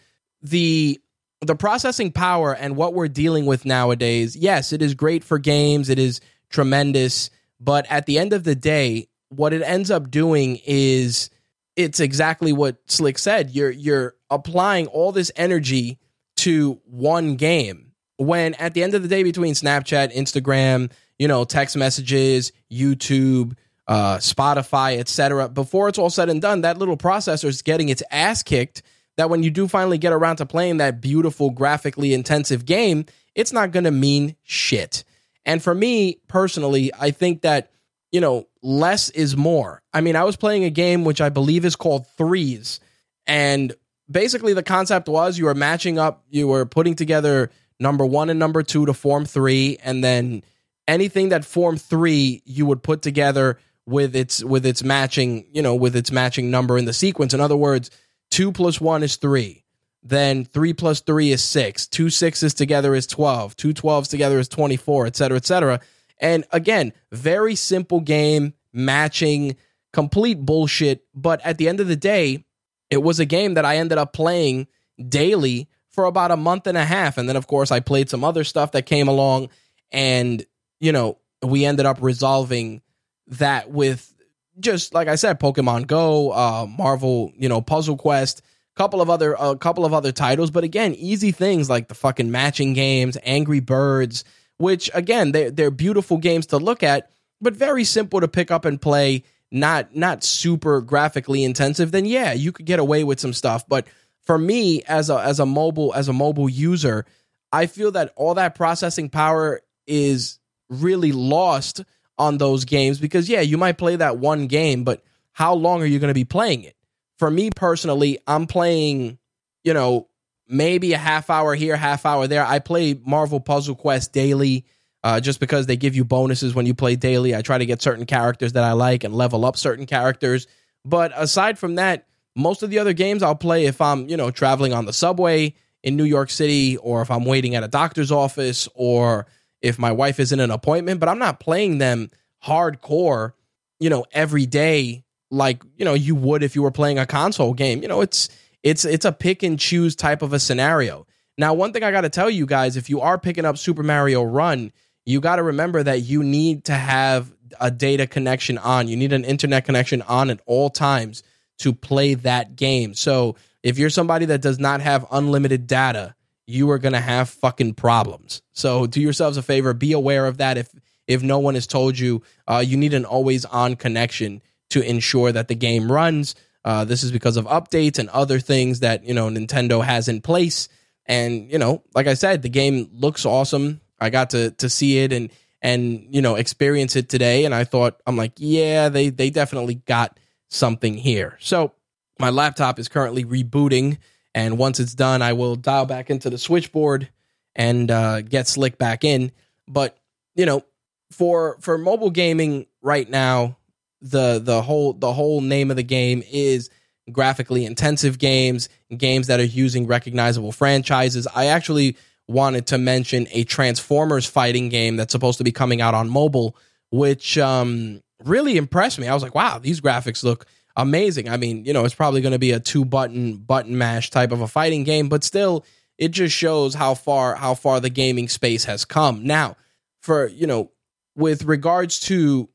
[0.42, 1.01] The
[1.40, 5.88] the processing power and what we're dealing with nowadays, yes, it is great for games.
[5.88, 6.20] It is
[6.51, 7.31] tremendous.
[7.59, 11.31] But at the end of the day, what it ends up doing is
[11.77, 13.51] it's exactly what Slick said.
[13.51, 15.99] You're you're applying all this energy
[16.37, 21.44] to one game when at the end of the day between Snapchat, Instagram, you know,
[21.44, 25.49] text messages, YouTube, uh, Spotify, etc.
[25.49, 28.83] Before it's all said and done, that little processor is getting its ass kicked.
[29.16, 33.53] That when you do finally get around to playing that beautiful, graphically intensive game, it's
[33.53, 35.05] not going to mean shit.
[35.47, 37.70] And for me personally, I think that
[38.14, 39.82] you know, less is more.
[39.93, 42.78] I mean, I was playing a game which I believe is called Threes,
[43.26, 43.74] and
[44.09, 48.38] basically the concept was you were matching up, you were putting together number one and
[48.38, 50.45] number two to form three, and then
[50.86, 55.74] anything that formed three you would put together with its with its matching, you know,
[55.74, 57.34] with its matching number in the sequence.
[57.34, 57.91] In other words,
[58.30, 59.64] two plus one is three.
[60.05, 61.88] Then three plus three is six.
[61.88, 63.57] Two sixes together is 12.
[63.57, 65.80] Two 12s together is 24, et cetera, et cetera.
[66.25, 69.57] And again, very simple game, matching,
[69.93, 71.05] complete bullshit.
[71.14, 72.47] But at the end of the day,
[72.89, 74.66] it was a game that I ended up playing
[75.07, 77.18] daily for about a month and a half.
[77.18, 79.51] And then, of course, I played some other stuff that came along.
[79.93, 80.43] And,
[80.81, 82.81] you know, we ended up resolving
[83.27, 84.11] that with
[84.59, 88.41] just like I said, Pokemon Go, uh, Marvel, you know, Puzzle Quest,
[88.77, 92.31] couple of other a couple of other titles, but again, easy things like the fucking
[92.31, 94.25] matching games, Angry Birds,
[94.59, 98.64] which again they they're beautiful games to look at, but very simple to pick up
[98.64, 99.24] and play.
[99.50, 101.92] Not not super graphically intensive.
[101.92, 103.68] Then yeah, you could get away with some stuff.
[103.68, 103.86] But
[104.22, 107.07] for me, as a as a mobile as a mobile user,
[107.52, 111.84] I feel that all that processing power is really lost
[112.18, 115.02] on those games because yeah, you might play that one game, but
[115.32, 116.76] how long are you going to be playing it?
[117.18, 119.18] For me personally, I'm playing,
[119.62, 120.09] you know,
[120.49, 122.45] maybe a half hour here, half hour there.
[122.45, 124.64] I play Marvel Puzzle Quest daily
[125.03, 127.34] uh, just because they give you bonuses when you play daily.
[127.34, 130.47] I try to get certain characters that I like and level up certain characters.
[130.84, 134.30] But aside from that, most of the other games I'll play if I'm, you know,
[134.30, 138.11] traveling on the subway in New York City or if I'm waiting at a doctor's
[138.11, 139.26] office or
[139.61, 142.11] if my wife is in an appointment, but I'm not playing them
[142.45, 143.32] hardcore,
[143.78, 147.55] you know, every day like, you know, you would if you were playing a console
[147.55, 147.82] game.
[147.82, 148.28] You know, it's
[148.64, 151.06] it's it's a pick and choose type of a scenario.
[151.36, 153.82] Now, one thing I got to tell you guys, if you are picking up Super
[153.82, 154.72] Mario Run,
[155.04, 158.88] you got to remember that you need to have a data connection on.
[158.88, 161.22] You need an internet connection on at all times
[161.58, 162.94] to play that game.
[162.94, 166.14] So, if you're somebody that does not have unlimited data,
[166.46, 168.42] you are going to have fucking problems.
[168.54, 170.70] So, do yourselves a favor, be aware of that if
[171.06, 174.40] if no one has told you, uh, you need an always on connection
[174.70, 176.34] to ensure that the game runs.
[176.64, 180.20] Uh, this is because of updates and other things that you know Nintendo has in
[180.20, 180.68] place.
[181.06, 183.80] And you know, like I said, the game looks awesome.
[184.00, 187.64] I got to to see it and and you know experience it today, and I
[187.64, 191.36] thought I'm like, yeah, they they definitely got something here.
[191.40, 191.72] So
[192.18, 193.98] my laptop is currently rebooting,
[194.34, 197.08] and once it's done, I will dial back into the switchboard
[197.54, 199.32] and uh, get Slick back in.
[199.68, 199.96] But
[200.34, 200.64] you know,
[201.10, 203.56] for for mobile gaming right now,
[204.05, 206.70] the the whole the whole name of the game is
[207.11, 211.26] graphically intensive games, games that are using recognizable franchises.
[211.34, 211.96] I actually
[212.28, 216.57] wanted to mention a Transformers fighting game that's supposed to be coming out on mobile,
[216.90, 219.09] which um, really impressed me.
[219.09, 220.46] I was like, wow, these graphics look
[220.76, 221.28] amazing.
[221.28, 224.32] I mean, you know, it's probably going to be a two button button mash type
[224.32, 225.64] of a fighting game, but still,
[225.96, 229.24] it just shows how far how far the gaming space has come.
[229.24, 229.57] Now,
[230.02, 230.72] for you know,
[231.16, 232.48] with regards to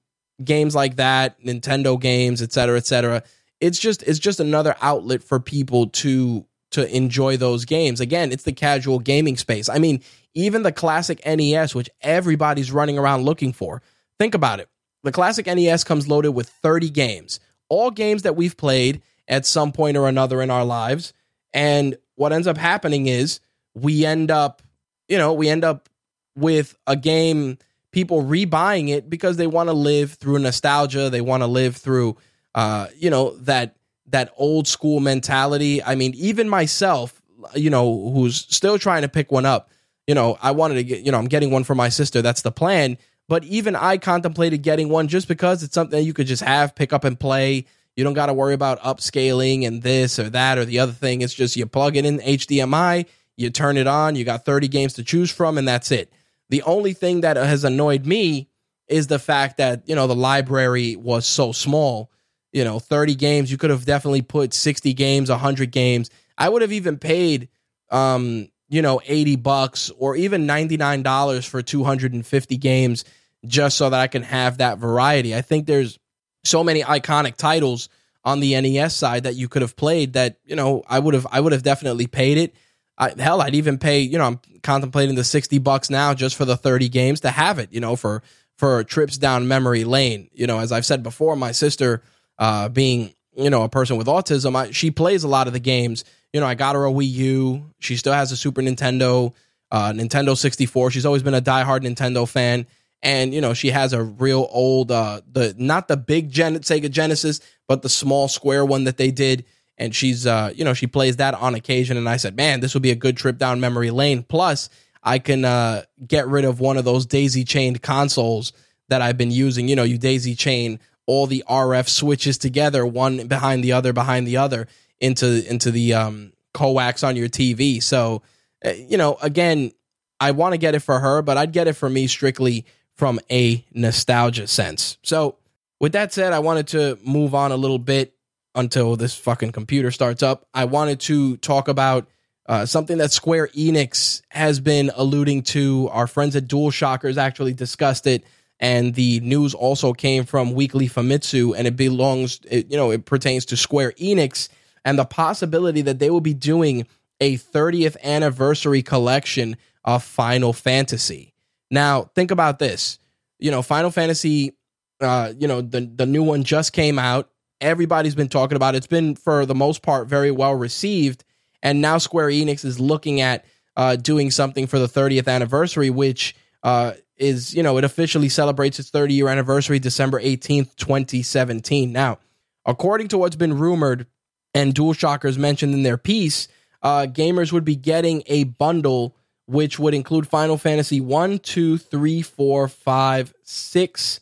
[0.44, 3.24] games like that, Nintendo games, et cetera, et cetera.
[3.60, 8.00] It's just it's just another outlet for people to to enjoy those games.
[8.00, 9.70] Again, it's the casual gaming space.
[9.70, 10.02] I mean,
[10.34, 13.82] even the classic NES, which everybody's running around looking for.
[14.20, 14.70] Think about it.
[15.04, 19.72] The classic NES comes loaded with 30 games, all games that we've played at some
[19.72, 21.14] point or another in our lives.
[21.54, 23.40] And what ends up happening is
[23.74, 24.62] we end up,
[25.08, 25.90] you know, we end up
[26.36, 27.58] with a game
[27.92, 31.10] people rebuying it because they want to live through nostalgia.
[31.10, 32.18] They want to live through,
[32.56, 33.76] uh, you know, that
[34.08, 35.84] that old school mentality.
[35.84, 37.22] I mean, even myself,
[37.56, 39.70] you know, who's still trying to pick one up.
[40.08, 42.22] You know, I wanted to get, you know, I'm getting one for my sister.
[42.22, 42.98] That's the plan.
[43.28, 46.92] But even I contemplated getting one just because it's something you could just have, pick
[46.92, 47.66] up and play.
[47.96, 51.22] You don't got to worry about upscaling and this or that or the other thing.
[51.22, 53.06] It's just you plug it in HDMI,
[53.38, 56.12] you turn it on, you got 30 games to choose from, and that's it.
[56.50, 58.50] The only thing that has annoyed me
[58.88, 62.12] is the fact that, you know, the library was so small.
[62.52, 66.10] You know, 30 games, you could have definitely put 60 games, 100 games.
[66.38, 67.50] I would have even paid
[67.92, 73.04] um, you know, 80 bucks or even $99 for 250 games
[73.46, 75.36] just so that I can have that variety.
[75.36, 75.98] I think there's
[76.44, 77.90] so many iconic titles
[78.24, 81.26] on the NES side that you could have played that, you know, I would have
[81.32, 82.54] I would have definitely paid it.
[83.00, 84.02] I, hell, I'd even pay.
[84.02, 87.58] You know, I'm contemplating the sixty bucks now just for the thirty games to have
[87.58, 87.72] it.
[87.72, 88.22] You know, for
[88.58, 90.30] for trips down memory lane.
[90.34, 92.04] You know, as I've said before, my sister,
[92.38, 95.60] uh, being you know a person with autism, I, she plays a lot of the
[95.60, 96.04] games.
[96.34, 97.72] You know, I got her a Wii U.
[97.80, 99.34] She still has a Super Nintendo,
[99.72, 100.92] uh, Nintendo 64.
[100.92, 102.68] She's always been a diehard Nintendo fan,
[103.02, 106.92] and you know she has a real old, uh, the not the big Gen- Sega
[106.92, 109.46] Genesis, but the small square one that they did
[109.80, 111.98] and she's uh you know she plays that on occasion.
[111.98, 114.24] And i said man this would be a good trip down memory lane.
[114.24, 114.70] Plus
[115.04, 118.54] i can uh get rid of one of those daisy chained consoles
[118.90, 119.68] that i've been using.
[119.68, 124.28] You know you daisy chain all the rf switches together one behind the other behind
[124.28, 124.68] the other
[125.00, 128.22] into into the um coax on your tv so
[128.64, 129.72] uh, you know again
[130.20, 132.64] i want to get it for her but i'd get it for me strictly
[133.00, 134.98] from a nostalgia sense.
[135.04, 135.38] So
[135.80, 138.14] with that said i wanted to move on a little bit
[138.60, 140.48] until this fucking computer starts up.
[140.54, 142.08] I wanted to talk about
[142.46, 145.90] uh, something that Square Enix has been alluding to.
[145.92, 148.24] Our friends at DualShockers actually discussed it
[148.60, 153.06] and the news also came from Weekly Famitsu, and it belongs, it, you know, it
[153.06, 154.50] pertains to Square Enix
[154.84, 156.86] and the possibility that they will be doing
[157.22, 159.56] a 30th anniversary collection
[159.86, 161.34] of Final Fantasy.
[161.72, 163.00] Now, think about this.
[163.40, 164.58] You know, Final Fantasy,
[165.00, 167.30] uh, you know, the the new one just came out.
[167.62, 168.80] Everybody's been talking about it.
[168.80, 171.24] It's been for the most part very well received,
[171.62, 173.46] and now Square Enix is looking at
[173.76, 178.80] uh, doing something for the 30th anniversary, which uh, is you know it officially celebrates
[178.80, 181.92] its 30 year anniversary December 18th, 2017.
[181.92, 182.20] Now,
[182.66, 184.08] according to what's been rumored
[184.54, 186.48] and DualShockers mentioned in their piece,
[186.82, 189.16] uh, gamers would be getting a bundle
[189.50, 194.20] which would include Final Fantasy 1, 2, 3, 4, 5, 6,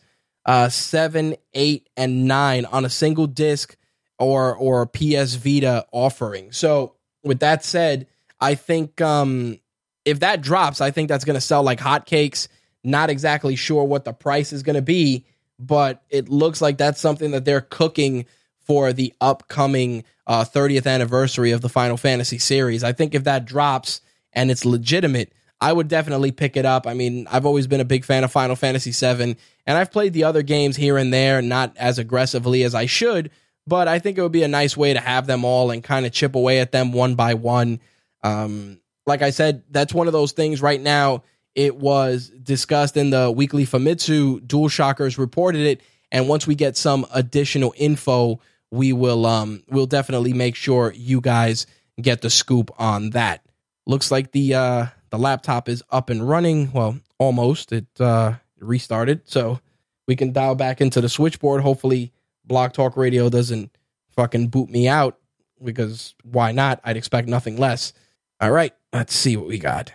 [0.47, 3.75] uh, 7, 8, and 9 on a single disc
[4.17, 6.51] or or PS Vita offering.
[6.51, 8.07] So with that said,
[8.39, 9.59] I think um,
[10.05, 12.47] if that drops, I think that's going to sell like hotcakes.
[12.83, 15.25] Not exactly sure what the price is going to be,
[15.59, 18.25] but it looks like that's something that they're cooking
[18.59, 22.83] for the upcoming uh, 30th anniversary of the Final Fantasy series.
[22.83, 24.01] I think if that drops
[24.33, 26.85] and it's legitimate, I would definitely pick it up.
[26.85, 29.35] I mean, I've always been a big fan of Final Fantasy VII,
[29.65, 33.31] and I've played the other games here and there, not as aggressively as I should,
[33.65, 36.05] but I think it would be a nice way to have them all and kind
[36.05, 37.79] of chip away at them one by one.
[38.23, 41.23] Um, like I said, that's one of those things right now.
[41.55, 44.41] It was discussed in the weekly Famitsu.
[44.41, 45.81] DualShockers reported it,
[46.11, 48.39] and once we get some additional info,
[48.69, 51.65] we will um we'll definitely make sure you guys
[51.99, 53.43] get the scoop on that.
[53.85, 56.71] Looks like the uh the laptop is up and running.
[56.71, 57.71] Well, almost.
[57.71, 59.59] It uh restarted, so
[60.07, 61.61] we can dial back into the switchboard.
[61.61, 62.11] Hopefully,
[62.49, 63.75] BlogTalkRadio doesn't
[64.15, 65.19] fucking boot me out
[65.63, 66.79] because why not?
[66.83, 67.93] I'd expect nothing less.
[68.39, 69.91] All right, let's see what we got.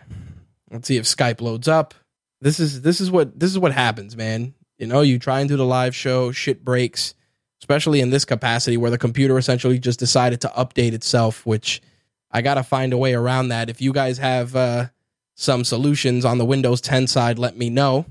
[0.70, 1.94] Let's see if Skype loads up.
[2.40, 4.54] This is this is what this is what happens, man.
[4.78, 7.14] You know, you try and do the live show, shit breaks
[7.62, 11.80] especially in this capacity where the computer essentially just decided to update itself, which
[12.28, 13.70] I got to find a way around that.
[13.70, 14.86] If you guys have uh,
[15.34, 18.06] some solutions on the Windows 10 side, let me know.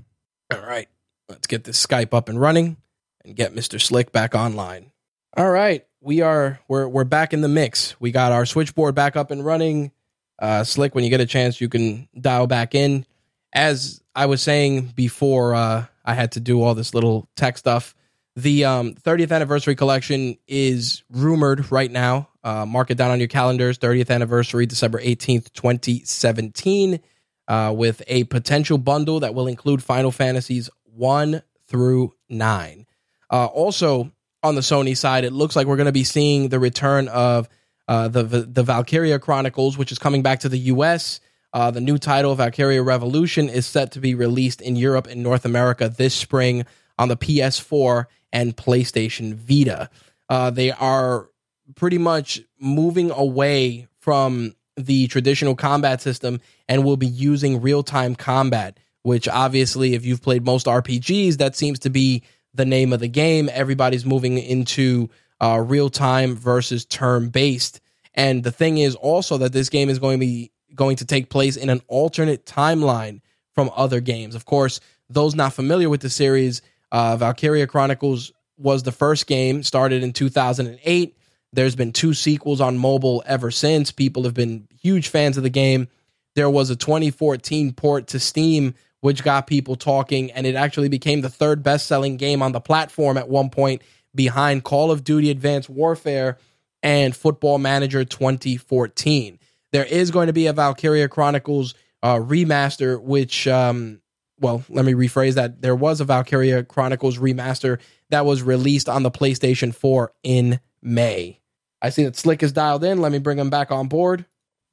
[0.51, 0.87] All right,
[1.29, 2.77] let's get this Skype up and running
[3.23, 3.79] and get Mr.
[3.79, 4.91] Slick back online.
[5.37, 7.95] All right, we are we're we're back in the mix.
[8.01, 9.91] We got our switchboard back up and running.
[10.39, 13.05] Uh, Slick, when you get a chance, you can dial back in.
[13.53, 17.95] As I was saying before, uh, I had to do all this little tech stuff.
[18.35, 22.29] The um, 30th anniversary collection is rumored right now.
[22.43, 23.77] Uh, mark it down on your calendars.
[23.77, 26.99] 30th anniversary, December 18th, 2017,
[27.47, 32.85] uh, with a potential bundle that will include Final Fantasies 1 through 9.
[33.31, 34.11] Uh, also,
[34.43, 37.47] on the Sony side, it looks like we're going to be seeing the return of
[37.87, 41.19] uh, the, the, Valkyria Chronicles, which is coming back to the U.S.
[41.53, 45.45] Uh, the new title, Valkyria Revolution, is set to be released in Europe and North
[45.45, 46.65] America this spring
[46.97, 49.89] on the PS4 and PlayStation Vita.
[50.29, 51.30] Uh, they are
[51.75, 58.15] pretty much moving away from the traditional combat system and will be using real time
[58.15, 62.99] combat, which obviously, if you've played most RPGs, that seems to be the name of
[62.99, 63.49] the game.
[63.51, 65.09] Everybody's moving into
[65.39, 67.81] uh, real time versus turn based.
[68.13, 71.29] And the thing is also that this game is going to be going to take
[71.29, 73.21] place in an alternate timeline
[73.53, 74.35] from other games.
[74.35, 76.61] Of course, those not familiar with the series
[76.91, 81.17] uh, Valkyria Chronicles was the first game, started in 2008.
[81.53, 83.91] There's been two sequels on mobile ever since.
[83.91, 85.87] People have been huge fans of the game.
[86.35, 91.21] There was a 2014 port to Steam, which got people talking, and it actually became
[91.21, 93.81] the third best selling game on the platform at one point
[94.15, 96.37] behind Call of Duty Advanced Warfare
[96.81, 99.39] and Football Manager 2014.
[99.71, 104.01] There is going to be a Valkyria Chronicles uh, remaster, which um,
[104.39, 105.61] well, let me rephrase that.
[105.61, 107.79] There was a Valkyria Chronicles remaster
[108.09, 111.40] that was released on the PlayStation 4 in May.
[111.81, 113.01] I see that Slick is dialed in.
[113.01, 114.25] Let me bring him back on board.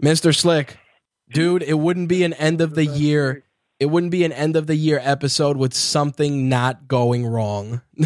[0.02, 0.34] Mr.
[0.34, 0.76] Slick,
[1.30, 3.44] dude, it wouldn't be an end of the year.
[3.80, 7.80] It wouldn't be an end of the year episode with something not going wrong.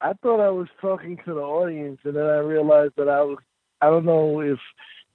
[0.00, 3.38] I thought I was talking to the audience, and then I realized that I was.
[3.80, 4.58] I don't know if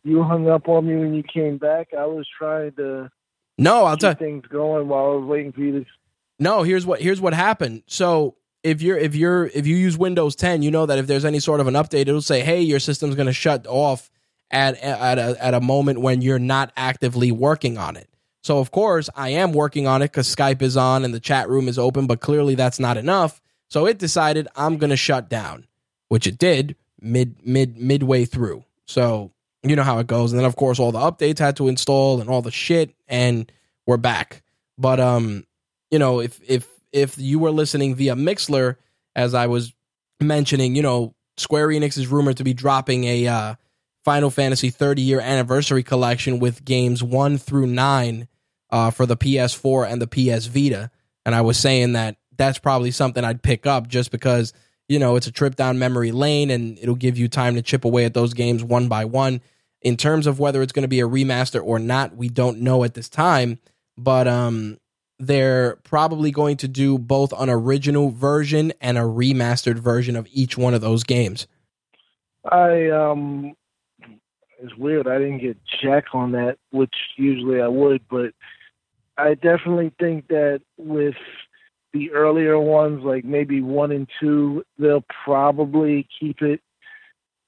[0.03, 1.89] you hung up on me when you came back.
[1.97, 3.11] I was trying to
[3.59, 5.86] no, I'll tell things going while I was waiting for you to.
[6.39, 7.84] No, here's what here's what happened.
[7.88, 11.26] So if you're if you're if you use Windows 10, you know that if there's
[11.26, 14.10] any sort of an update, it'll say, "Hey, your system's going to shut off
[14.51, 18.10] at at a, at a moment when you're not actively working on it."
[18.43, 21.49] So of course, I am working on it because Skype is on and the chat
[21.49, 23.41] room is open, but clearly that's not enough.
[23.70, 25.68] So it decided I'm going to shut down,
[26.07, 28.64] which it did mid mid midway through.
[28.86, 29.32] So
[29.64, 30.32] you know how it goes.
[30.32, 33.51] And then of course all the updates had to install and all the shit and
[33.86, 34.41] we're back.
[34.78, 35.45] But um
[35.91, 38.78] you know, if if if you were listening via Mixlr,
[39.16, 39.74] as I was
[40.20, 43.56] mentioning, you know, Square Enix is rumored to be dropping a uh,
[44.04, 48.28] Final Fantasy 30 year anniversary collection with games one through nine
[48.70, 50.92] uh, for the PS4 and the PS Vita.
[51.26, 54.54] And I was saying that that's probably something I'd pick up just because,
[54.88, 57.86] you know, it's a trip down memory lane and it'll give you time to chip
[57.86, 59.42] away at those games one by one.
[59.82, 62.84] In terms of whether it's going to be a remaster or not, we don't know
[62.84, 63.60] at this time.
[63.98, 64.78] But um,
[65.20, 70.57] they're probably going to do both an original version and a remastered version of each
[70.57, 71.47] one of those games.
[72.49, 73.53] I um
[74.61, 75.07] it's weird.
[75.07, 78.34] I didn't get jack on that, which usually I would, but
[79.17, 81.15] I definitely think that with
[81.93, 86.61] the earlier ones, like maybe one and two, they'll probably keep it,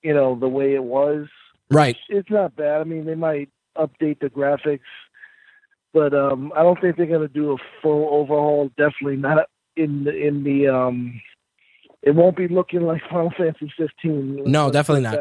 [0.02, 1.28] you know, the way it was.
[1.70, 1.98] Right.
[2.10, 2.82] It's not bad.
[2.82, 4.80] I mean, they might update the graphics,
[5.94, 8.70] but um I don't think they're gonna do a full overhaul.
[8.78, 11.22] Definitely not in the in the um.
[12.04, 14.46] It won't be looking like Final Fantasy 15.
[14.46, 15.20] No, definitely not.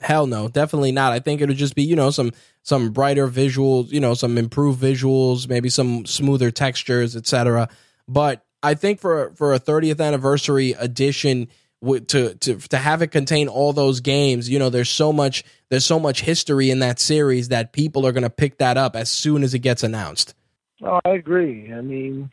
[0.00, 1.12] Hell no, definitely not.
[1.12, 4.82] I think it'll just be, you know, some some brighter visuals, you know, some improved
[4.82, 7.68] visuals, maybe some smoother textures, etc.
[8.08, 11.48] But I think for for a 30th anniversary edition
[11.84, 15.86] to to to have it contain all those games, you know, there's so much there's
[15.86, 19.10] so much history in that series that people are going to pick that up as
[19.10, 20.34] soon as it gets announced.
[20.82, 21.72] Oh, I agree.
[21.72, 22.30] I mean,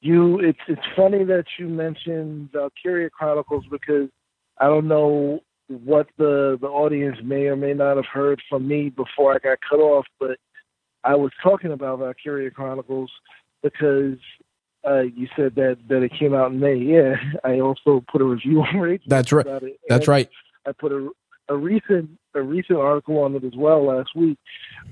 [0.00, 0.38] you.
[0.40, 4.08] It's it's funny that you mentioned Valkyria Chronicles because
[4.58, 8.90] I don't know what the the audience may or may not have heard from me
[8.90, 10.38] before I got cut off, but
[11.02, 13.10] I was talking about Valkyria Chronicles
[13.62, 14.18] because
[14.86, 16.76] uh, you said that that it came out in May.
[16.76, 19.02] Yeah, I also put a review on Rage.
[19.06, 19.46] That's right.
[19.88, 20.28] That's right.
[20.66, 21.10] I put a
[21.48, 24.38] a recent a recent article on it as well last week.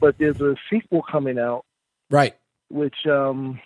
[0.01, 1.65] But there's a sequel coming out
[2.11, 2.35] Right.
[2.69, 3.59] which um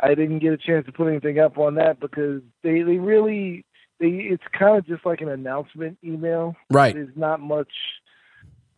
[0.00, 3.64] I didn't get a chance to put anything up on that because they they really
[3.98, 6.54] they it's kind of just like an announcement email.
[6.70, 6.94] Right.
[6.94, 7.72] There's not much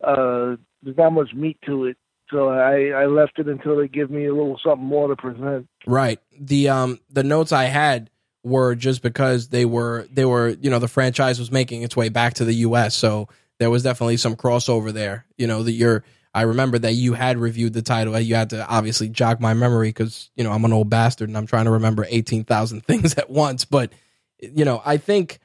[0.03, 1.97] uh there's not much meat to it.
[2.31, 5.67] So I I left it until they give me a little something more to present.
[5.85, 6.19] Right.
[6.39, 8.09] The um the notes I had
[8.43, 12.09] were just because they were they were you know the franchise was making its way
[12.09, 12.95] back to the U.S.
[12.95, 13.27] So
[13.59, 15.25] there was definitely some crossover there.
[15.37, 16.03] You know that you're.
[16.33, 18.19] I remember that you had reviewed the title.
[18.19, 21.37] You had to obviously jog my memory because you know I'm an old bastard and
[21.37, 23.65] I'm trying to remember eighteen thousand things at once.
[23.65, 23.93] But
[24.39, 25.39] you know I think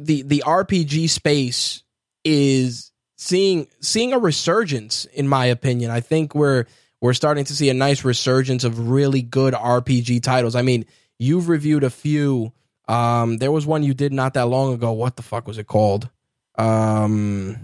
[0.00, 1.82] the the RPG space
[2.24, 5.90] is seeing seeing a resurgence in my opinion.
[5.90, 6.66] I think we're
[7.00, 10.54] we're starting to see a nice resurgence of really good RPG titles.
[10.54, 10.86] I mean,
[11.18, 12.52] you've reviewed a few.
[12.88, 14.92] Um, there was one you did not that long ago.
[14.92, 16.08] What the fuck was it called?
[16.56, 17.58] Um,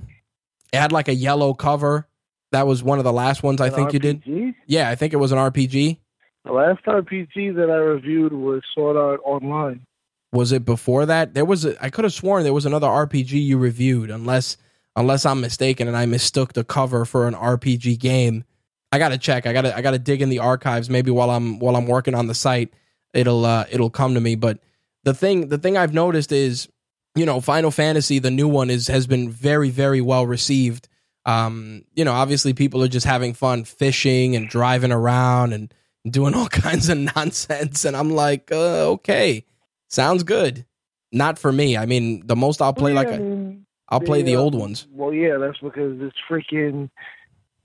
[0.73, 2.09] it had like a yellow cover.
[2.51, 4.55] That was one of the last ones I An think you did.
[4.67, 5.99] Yeah, I think it was an RPG.
[6.45, 9.87] The last RPG that I reviewed was Sword Art Online.
[10.33, 11.35] Was it before that?
[11.35, 14.57] There was a, I could have sworn there was another RPG you reviewed, unless
[14.97, 18.45] unless I'm mistaken and I mistook the cover for an RPG game.
[18.91, 19.47] I gotta check.
[19.47, 20.91] I gotta I gotta dig in the archives.
[20.91, 22.73] Maybe while I'm while I'm working on the site,
[23.15, 24.35] it'll uh, it'll come to me.
[24.35, 24.59] But
[25.05, 26.69] the thing the thing I've noticed is,
[27.15, 30.89] you know, Final Fantasy, the new one is has been very very well received.
[31.25, 35.73] Um, you know, obviously people are just having fun fishing and driving around and
[36.07, 39.47] doing all kinds of nonsense, and I'm like, uh, okay,
[39.89, 40.67] sounds good.
[41.13, 41.77] Not for me.
[41.77, 43.57] I mean, the most I'll play like a,
[43.93, 44.87] I'll play the old ones.
[44.91, 46.89] Well, yeah, that's because it's freaking.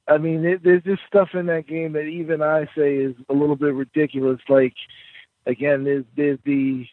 [0.09, 3.33] I mean, it, there's just stuff in that game that even I say is a
[3.33, 4.41] little bit ridiculous.
[4.49, 4.73] Like,
[5.45, 6.85] again, there's there's the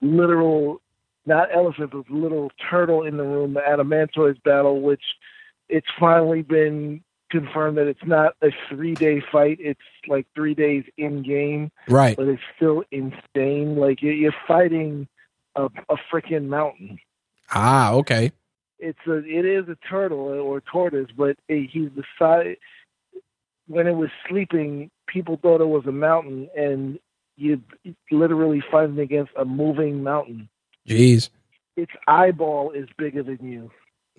[0.00, 0.80] literal,
[1.26, 5.02] not elephant, but little turtle in the room, the Adamantoise battle, which
[5.68, 9.58] it's finally been confirmed that it's not a three day fight.
[9.60, 12.16] It's like three days in game, Right.
[12.16, 13.76] but it's still insane.
[13.76, 15.08] Like you're, you're fighting
[15.56, 16.98] a, a freaking mountain
[17.50, 18.32] Ah, okay.
[18.78, 22.56] It's a it is a turtle or a tortoise, but it, he's the size.
[23.66, 26.98] When it was sleeping, people thought it was a mountain, and
[27.36, 27.62] you
[28.10, 30.48] literally fighting against a moving mountain.
[30.88, 31.30] Jeez.
[31.76, 33.70] Its eyeball is bigger than you.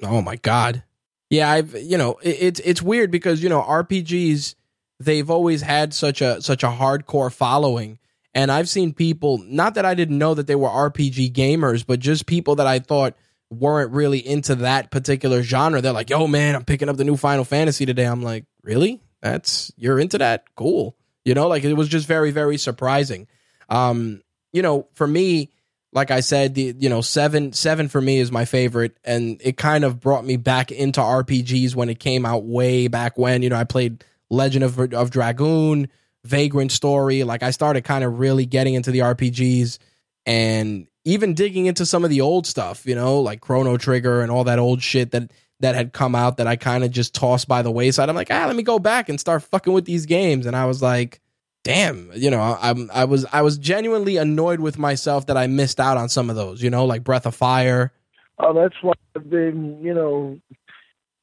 [0.04, 0.84] Oh my god.
[1.30, 4.56] Yeah, I've you know it, it's it's weird because you know RPGs
[5.00, 8.00] they've always had such a such a hardcore following,
[8.34, 12.00] and I've seen people not that I didn't know that they were RPG gamers, but
[12.00, 13.16] just people that I thought
[13.50, 15.82] weren't really into that particular genre.
[15.82, 19.02] They're like, "Yo, man, I'm picking up the new Final Fantasy today." I'm like, "Really?
[19.22, 20.46] That's you're into that?
[20.56, 20.96] Cool."
[21.26, 23.28] You know, like it was just very very surprising.
[23.70, 24.22] Um,
[24.52, 25.52] you know, for me,
[25.92, 29.58] like I said, the you know seven seven for me is my favorite, and it
[29.58, 33.42] kind of brought me back into RPGs when it came out way back when.
[33.42, 35.90] You know, I played Legend of of Dragoon,
[36.24, 37.24] Vagrant Story.
[37.24, 39.80] Like I started kind of really getting into the RPGs
[40.26, 44.32] and even digging into some of the old stuff, you know, like Chrono Trigger and
[44.32, 45.32] all that old shit that
[45.62, 48.10] that had come out that I kind of just tossed by the wayside.
[48.10, 50.46] I'm like, ah, let me go back and start fucking with these games.
[50.46, 51.20] And I was like,
[51.64, 55.80] damn, you know, I'm I was I was genuinely annoyed with myself that I missed
[55.80, 57.92] out on some of those, you know, like Breath of Fire.
[58.38, 60.40] Oh, that's why I've been, you know,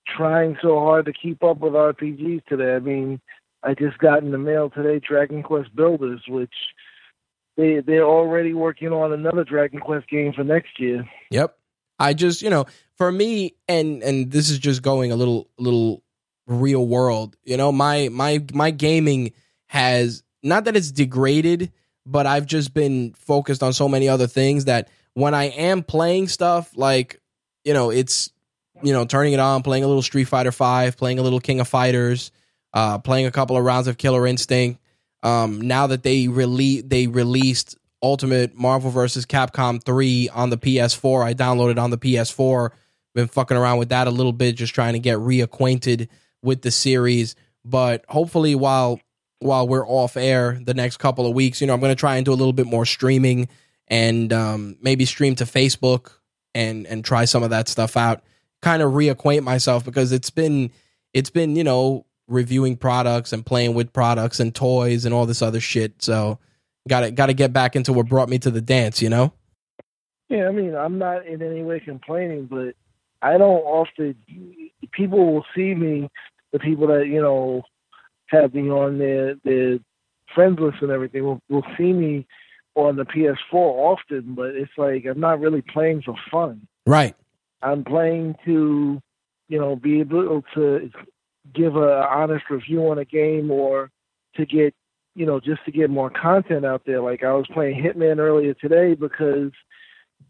[0.06, 2.74] trying so hard to keep up with RPGs today.
[2.74, 3.20] I mean,
[3.62, 6.54] I just got in the mail today Dragon Quest Builders, which
[7.56, 11.08] they they're already working on another Dragon Quest game for next year.
[11.30, 11.56] Yep.
[11.98, 16.02] I just, you know, for me and and this is just going a little little
[16.46, 17.36] real world.
[17.44, 19.32] You know, my my my gaming
[19.66, 21.72] has not that it's degraded,
[22.04, 26.28] but I've just been focused on so many other things that when I am playing
[26.28, 27.20] stuff like,
[27.64, 28.30] you know, it's
[28.82, 31.60] you know, turning it on, playing a little Street Fighter 5, playing a little King
[31.60, 32.30] of Fighters,
[32.74, 34.80] uh playing a couple of rounds of Killer Instinct.
[35.26, 39.26] Um now that they release they released Ultimate Marvel vs.
[39.26, 41.24] Capcom 3 on the PS4.
[41.24, 42.70] I downloaded on the PS4.
[43.14, 46.08] Been fucking around with that a little bit, just trying to get reacquainted
[46.42, 47.34] with the series.
[47.64, 49.00] But hopefully, while
[49.38, 52.16] while we're off air the next couple of weeks, you know, I'm going to try
[52.16, 53.48] and do a little bit more streaming
[53.88, 56.12] and um, maybe stream to Facebook
[56.54, 58.22] and and try some of that stuff out.
[58.62, 60.70] Kind of reacquaint myself because it's been
[61.12, 65.42] it's been you know reviewing products and playing with products and toys and all this
[65.42, 66.02] other shit.
[66.02, 66.38] So
[66.88, 69.32] got to got to get back into what brought me to the dance, you know.
[70.28, 72.74] Yeah, I mean, I'm not in any way complaining, but
[73.22, 74.16] I don't often.
[74.92, 76.08] People will see me,
[76.52, 77.62] the people that you know
[78.26, 79.78] have me on their their
[80.34, 82.26] friends list and everything will will see me
[82.74, 86.66] on the PS4 often, but it's like I'm not really playing for fun.
[86.86, 87.16] Right.
[87.62, 89.00] I'm playing to,
[89.48, 90.90] you know, be able to
[91.54, 93.90] give a honest review on a game or
[94.36, 94.74] to get
[95.16, 97.00] you know, just to get more content out there.
[97.00, 99.50] Like I was playing Hitman earlier today because,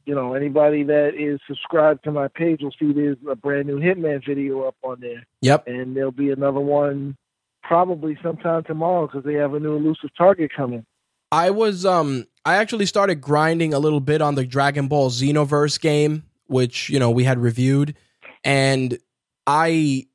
[0.06, 3.80] you know, anybody that is subscribed to my page will see there's a brand new
[3.80, 5.26] Hitman video up on there.
[5.42, 5.66] Yep.
[5.66, 7.16] And there'll be another one
[7.64, 10.86] probably sometime tomorrow because they have a new elusive target coming.
[11.32, 15.80] I was um I actually started grinding a little bit on the Dragon Ball Xenoverse
[15.80, 17.96] game, which, you know, we had reviewed
[18.44, 18.96] and
[19.48, 20.06] I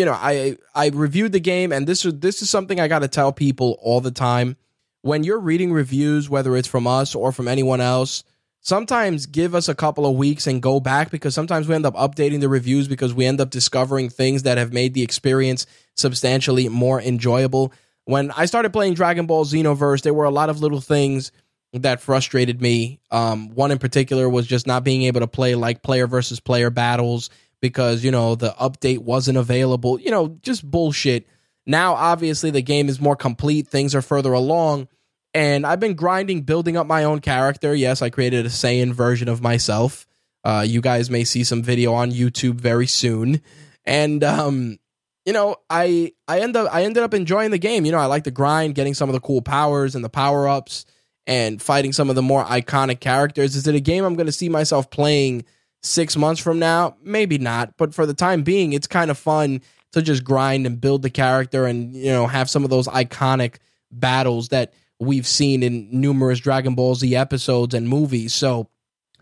[0.00, 3.00] you know, I I reviewed the game, and this is this is something I got
[3.00, 4.56] to tell people all the time.
[5.02, 8.24] When you're reading reviews, whether it's from us or from anyone else,
[8.62, 11.94] sometimes give us a couple of weeks and go back because sometimes we end up
[11.96, 16.66] updating the reviews because we end up discovering things that have made the experience substantially
[16.70, 17.70] more enjoyable.
[18.06, 21.30] When I started playing Dragon Ball Xenoverse, there were a lot of little things
[21.74, 23.00] that frustrated me.
[23.10, 26.70] Um, one in particular was just not being able to play like player versus player
[26.70, 27.28] battles
[27.60, 31.26] because you know the update wasn't available you know just bullshit.
[31.66, 33.68] Now obviously the game is more complete.
[33.68, 34.88] Things are further along.
[35.32, 37.74] And i've been grinding building up my own character.
[37.74, 40.06] Yes i created a saiyan version of myself.
[40.42, 43.40] Uh, you guys may see some video on youtube very soon.
[43.84, 44.78] And um
[45.26, 47.84] you know i i end up i ended up enjoying the game.
[47.84, 50.48] You know i like the grind getting some of the cool powers and the power
[50.48, 50.86] ups
[51.26, 53.54] and fighting some of the more iconic characters.
[53.54, 55.44] Is it a game i'm going to see myself playing
[55.82, 57.76] six months from now, maybe not.
[57.76, 59.62] But for the time being, it's kind of fun
[59.92, 63.56] to just grind and build the character and, you know, have some of those iconic
[63.90, 68.34] battles that we've seen in numerous Dragon Ball Z episodes and movies.
[68.34, 68.68] So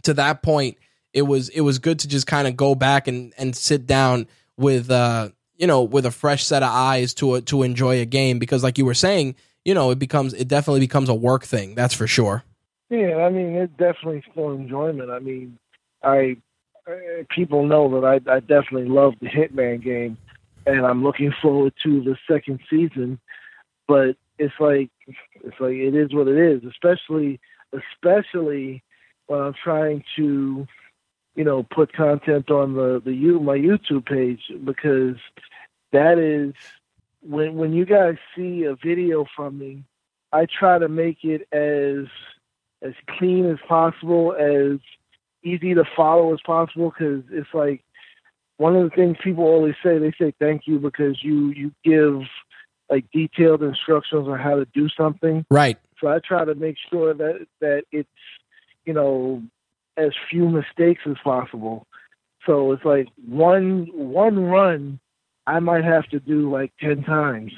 [0.02, 0.76] to that point,
[1.12, 4.26] it was it was good to just kind of go back and and sit down
[4.56, 8.38] with uh you know with a fresh set of eyes to to enjoy a game
[8.38, 9.34] because like you were saying
[9.64, 12.44] you know it becomes it definitely becomes a work thing that's for sure
[12.90, 15.58] yeah i mean it definitely for enjoyment i mean
[16.02, 16.36] i
[16.88, 20.16] Uh, people know that I, I definitely love the Hitman game,
[20.66, 23.18] and I'm looking forward to the second season.
[23.86, 26.62] But it's like it's like it is what it is.
[26.64, 27.40] Especially
[27.72, 28.82] especially
[29.26, 30.66] when I'm trying to,
[31.34, 35.16] you know, put content on the the you my YouTube page because
[35.92, 36.54] that is
[37.20, 39.84] when when you guys see a video from me,
[40.32, 42.06] I try to make it as
[42.80, 44.78] as clean as possible, as
[45.44, 47.82] easy to follow as possible because it's like
[48.56, 52.26] one of the things people always say they say thank you because you you give
[52.90, 55.44] like detailed instructions on how to do something.
[55.50, 55.78] Right.
[56.00, 58.08] So i try to make sure that that it's
[58.84, 59.42] you know
[59.96, 61.86] as few mistakes as possible.
[62.46, 65.00] So it's like one one run
[65.46, 67.52] i might have to do like 10 times.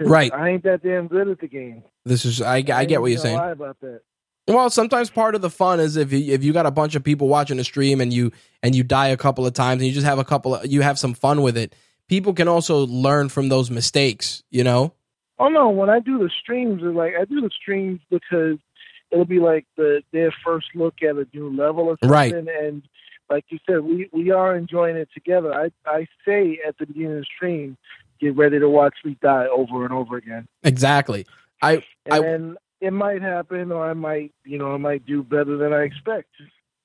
[0.00, 0.32] Right.
[0.32, 1.82] I ain't that damn good at the game.
[2.04, 3.36] This is i, I, I get what you're saying.
[3.36, 4.02] lie about that
[4.48, 7.04] well, sometimes part of the fun is if you, if you got a bunch of
[7.04, 8.32] people watching a stream and you
[8.62, 10.82] and you die a couple of times and you just have a couple of you
[10.82, 11.74] have some fun with it.
[12.08, 14.92] People can also learn from those mistakes, you know.
[15.38, 18.58] Oh no, when I do the streams, like I do the streams because
[19.10, 22.10] it'll be like the their first look at a new level or something.
[22.10, 22.34] Right.
[22.34, 22.82] And
[23.30, 25.54] like you said, we we are enjoying it together.
[25.54, 27.76] I I say at the beginning of the stream,
[28.20, 30.46] get ready to watch me die over and over again.
[30.64, 31.26] Exactly.
[31.62, 31.74] I
[32.06, 35.56] And I- then it might happen, or I might, you know, I might do better
[35.56, 36.28] than I expect.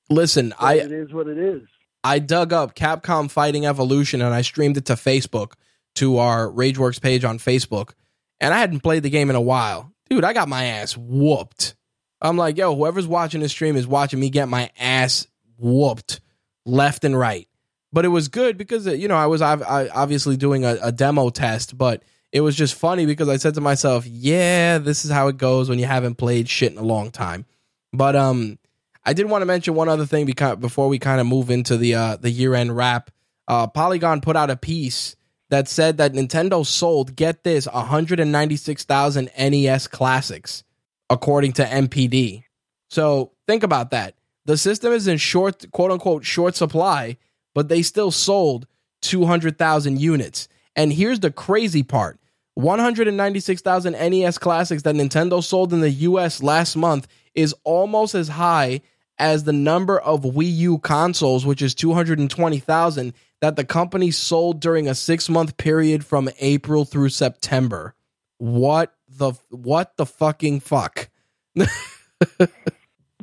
[0.09, 0.49] listen.
[0.59, 1.63] But I it is what it is.
[2.03, 5.53] I dug up Capcom Fighting Evolution and I streamed it to Facebook
[5.95, 7.91] to our Rageworks page on Facebook.
[8.39, 9.91] And I hadn't played the game in a while.
[10.09, 11.75] Dude, I got my ass whooped.
[12.21, 15.27] I'm like, yo, whoever's watching this stream is watching me get my ass
[15.57, 16.21] whooped
[16.65, 17.47] left and right.
[17.91, 21.29] But it was good because, you know, I was I- obviously doing a, a demo
[21.29, 25.27] test, but it was just funny because I said to myself, yeah, this is how
[25.27, 27.45] it goes when you haven't played shit in a long time.
[27.93, 28.59] But, um,
[29.07, 31.77] I did want to mention one other thing because before we kind of move into
[31.77, 33.09] the uh, the year end wrap.
[33.47, 35.15] Uh, Polygon put out a piece
[35.49, 40.65] that said that Nintendo sold get this 196,000 NES classics
[41.09, 42.43] according to NPD.
[42.89, 44.15] So think about that.
[44.43, 47.15] The system is in short quote unquote short supply,
[47.55, 48.67] but they still sold
[49.03, 50.49] 200,000 units.
[50.77, 52.19] And here's the crazy part.
[52.53, 58.81] 196,000 NES classics that Nintendo sold in the US last month is almost as high
[59.19, 64.87] as the number of Wii U consoles, which is 220,000, that the company sold during
[64.87, 67.93] a six month period from April through September.
[68.37, 71.09] What the what the fucking fuck?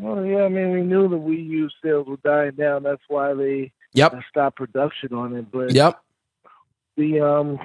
[0.01, 2.83] Well, yeah, I mean, we knew the Wii U sales were dying down.
[2.83, 4.13] That's why they Yep.
[4.13, 5.53] Uh, stopped production on it.
[5.53, 6.01] But Yep.
[6.97, 7.59] The um,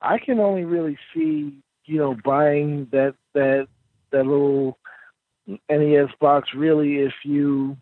[0.00, 3.68] I can only really see you know buying that that
[4.10, 4.78] that little
[5.70, 7.76] NES box really if you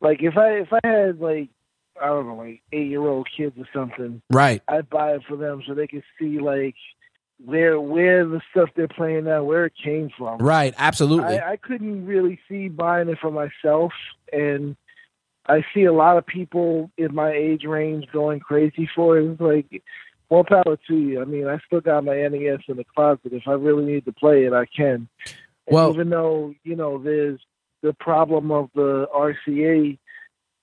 [0.00, 1.48] like if I if I had like
[2.00, 4.62] I don't know like eight year old kids or something Right.
[4.68, 6.76] I'd buy it for them so they could see like
[7.44, 10.38] where where the stuff they're playing now where it came from.
[10.38, 10.74] Right.
[10.76, 11.38] Absolutely.
[11.38, 13.92] I, I couldn't really see buying it for myself,
[14.32, 14.76] and
[15.46, 19.30] I see a lot of people in my age range going crazy for it.
[19.30, 19.82] It's like,
[20.30, 21.20] more power to you.
[21.20, 23.32] I mean, I still got my NES in the closet.
[23.32, 25.08] If I really need to play it, I can.
[25.66, 27.40] And Well- even though you know there's
[27.82, 29.98] the problem of the RCA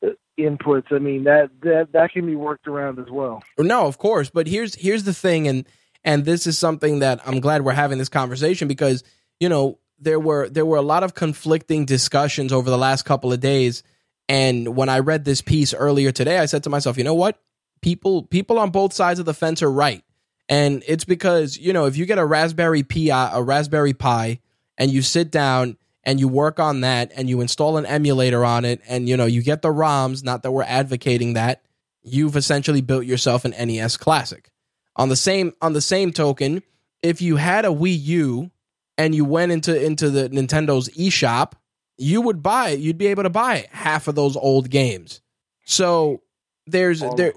[0.05, 3.43] uh, inputs, I mean that that that can be worked around as well.
[3.57, 4.29] No, of course.
[4.29, 5.65] But here's here's the thing, and
[6.03, 9.03] and this is something that I'm glad we're having this conversation because
[9.39, 13.31] you know there were there were a lot of conflicting discussions over the last couple
[13.33, 13.83] of days.
[14.27, 17.39] And when I read this piece earlier today, I said to myself, you know what?
[17.85, 20.03] People people on both sides of the fence are right.
[20.49, 24.39] And it's because, you know, if you get a Raspberry Pi, a Raspberry Pi,
[24.75, 28.65] and you sit down and you work on that and you install an emulator on
[28.65, 31.61] it and you know, you get the ROMs, not that we're advocating that,
[32.01, 34.49] you've essentially built yourself an NES classic.
[34.95, 36.63] On the same on the same token,
[37.03, 38.51] if you had a Wii U
[38.97, 41.51] and you went into into the Nintendo's eShop,
[41.97, 42.79] you would buy it.
[42.79, 45.21] You'd be able to buy half of those old games.
[45.65, 46.23] So
[46.65, 47.33] there's there,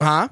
[0.00, 0.28] huh?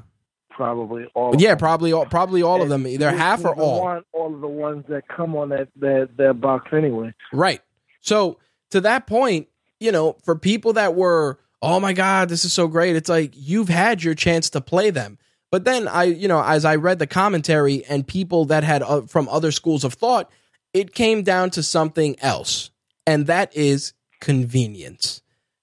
[0.54, 1.34] probably all.
[1.36, 3.80] Yeah, probably all, probably all of them, either half or all.
[3.80, 7.12] Want all of the ones that come on that that that box anyway.
[7.32, 7.60] Right.
[8.00, 8.38] So
[8.70, 9.48] to that point,
[9.80, 13.32] you know, for people that were, oh my God, this is so great, it's like
[13.34, 15.18] you've had your chance to play them.
[15.50, 19.02] But then I, you know, as I read the commentary and people that had uh,
[19.02, 20.30] from other schools of thought,
[20.72, 22.70] it came down to something else,
[23.06, 25.21] and that is convenience.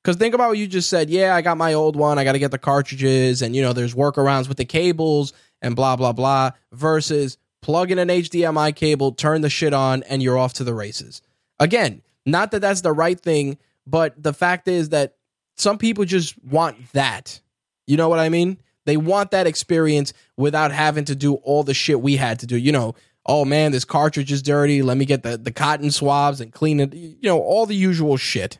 [0.10, 1.12] Because think about what you just said.
[1.12, 2.18] Yeah, I got my old one.
[2.18, 5.76] I got to get the cartridges, and you know, there's workarounds with the cables and
[5.76, 6.49] blah blah blah.
[6.72, 10.74] Versus plug in an HDMI cable, turn the shit on, and you're off to the
[10.74, 11.22] races.
[11.60, 15.14] Again, not that that's the right thing, but the fact is that
[15.57, 17.39] some people just want that.
[17.86, 18.57] You know what I mean?
[18.88, 22.57] They want that experience without having to do all the shit we had to do.
[22.57, 22.95] You know,
[23.28, 24.82] oh man, this cartridge is dirty.
[24.82, 26.95] Let me get the, the cotton swabs and clean it.
[26.95, 28.60] You know, all the usual shit.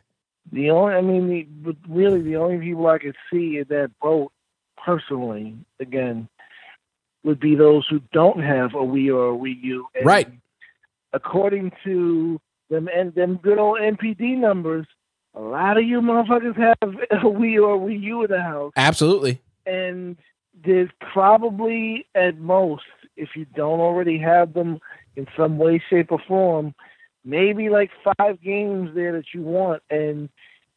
[0.52, 3.90] The only, I mean, the, but really, the only people I could see in that
[4.00, 4.32] boat,
[4.84, 6.28] personally, again,
[7.22, 9.86] would be those who don't have a Wii or a Wii U.
[9.94, 10.28] And Right.
[11.12, 14.86] According to them and them good old NPD numbers,
[15.34, 18.72] a lot of you motherfuckers have a Wii or a Wii U in the house,
[18.76, 19.40] Absolutely.
[19.66, 20.16] and
[20.64, 22.82] there's probably at most,
[23.16, 24.78] if you don't already have them
[25.16, 26.74] in some way, shape, or form,
[27.24, 30.28] maybe like five games there that you want, and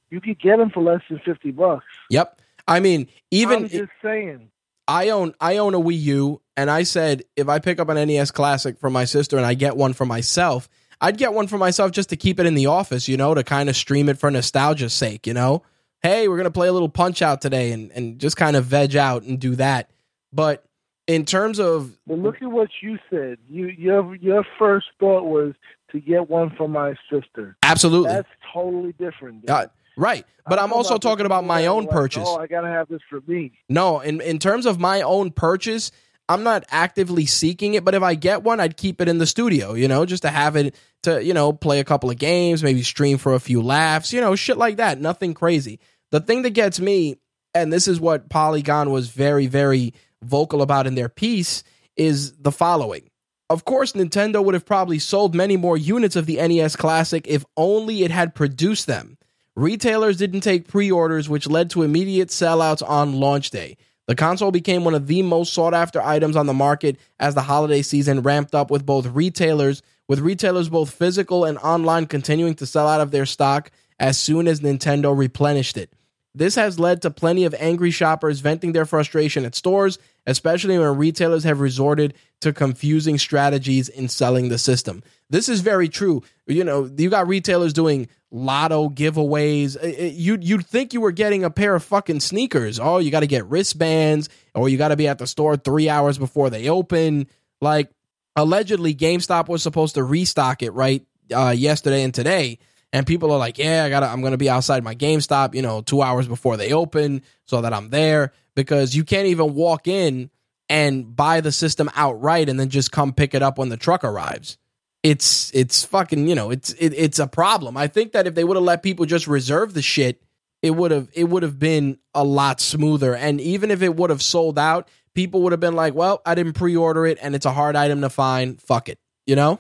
[0.10, 1.86] you could get them for less than fifty bucks.
[2.10, 2.40] Yep.
[2.68, 4.50] I mean, even I'm just saying.
[4.88, 8.08] I own I own a Wii U, and I said if I pick up an
[8.08, 10.70] NES Classic for my sister and I get one for myself,
[11.00, 13.44] I'd get one for myself just to keep it in the office, you know, to
[13.44, 15.64] kind of stream it for nostalgia's sake, you know.
[16.02, 18.96] Hey, we're gonna play a little Punch Out today, and and just kind of veg
[18.96, 19.90] out and do that.
[20.34, 20.66] But
[21.08, 23.38] in terms of But look at what you said.
[23.50, 25.54] You your your first thought was
[25.94, 27.58] to get one for my sister.
[27.64, 29.50] absolutely That's totally different.
[29.50, 32.28] Uh, right, but I'm also about talking about my own like, purchase.
[32.28, 33.54] Oh, I gotta have this for me.
[33.70, 35.92] No, in in terms of my own purchase,
[36.30, 39.28] I'm not actively seeking it, but if I get one, I'd keep it in the
[39.28, 42.64] studio, you know, just to have it to, you know, play a couple of games,
[42.64, 45.00] maybe stream for a few laughs, you know, shit like that.
[45.00, 45.80] Nothing crazy.
[46.12, 47.18] The thing that gets me,
[47.54, 51.64] and this is what Polygon was very, very vocal about in their piece,
[51.98, 53.10] is the following.
[53.54, 57.46] Of course, Nintendo would have probably sold many more units of the NES Classic if
[57.56, 59.16] only it had produced them.
[59.56, 63.78] Retailers didn't take pre orders, which led to immediate sellouts on launch day.
[64.08, 67.44] The console became one of the most sought after items on the market as the
[67.44, 72.66] holiday season ramped up with both retailers, with retailers both physical and online continuing to
[72.66, 75.94] sell out of their stock as soon as Nintendo replenished it.
[76.34, 80.98] This has led to plenty of angry shoppers venting their frustration at stores, especially when
[80.98, 85.04] retailers have resorted to confusing strategies in selling the system.
[85.30, 86.24] This is very true.
[86.46, 89.78] You know, you got retailers doing lotto giveaways.
[89.82, 92.80] Uh, You'd think you were getting a pair of fucking sneakers.
[92.80, 95.90] Oh, you got to get wristbands, or you got to be at the store three
[95.90, 97.28] hours before they open.
[97.62, 97.90] Like
[98.36, 102.60] allegedly, GameStop was supposed to restock it right uh, yesterday and today,
[102.94, 104.00] and people are like, "Yeah, I got.
[104.00, 107.24] to I'm going to be outside my GameStop, you know, two hours before they open,
[107.46, 110.30] so that I'm there." Because you can't even walk in
[110.70, 114.06] and buy the system outright and then just come pick it up when the truck
[114.06, 114.58] arrives
[115.04, 117.76] it's it's fucking you know it's it, it's a problem.
[117.78, 120.24] I think that if they would have let people just reserve the shit,
[120.62, 123.14] it would have it would have been a lot smoother.
[123.14, 126.36] And even if it would have sold out, people would have been like, "Well, I
[126.36, 128.62] didn't pre-order it, and it's a hard item to find.
[128.62, 129.60] Fuck it," you know.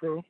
[0.00, 0.22] True.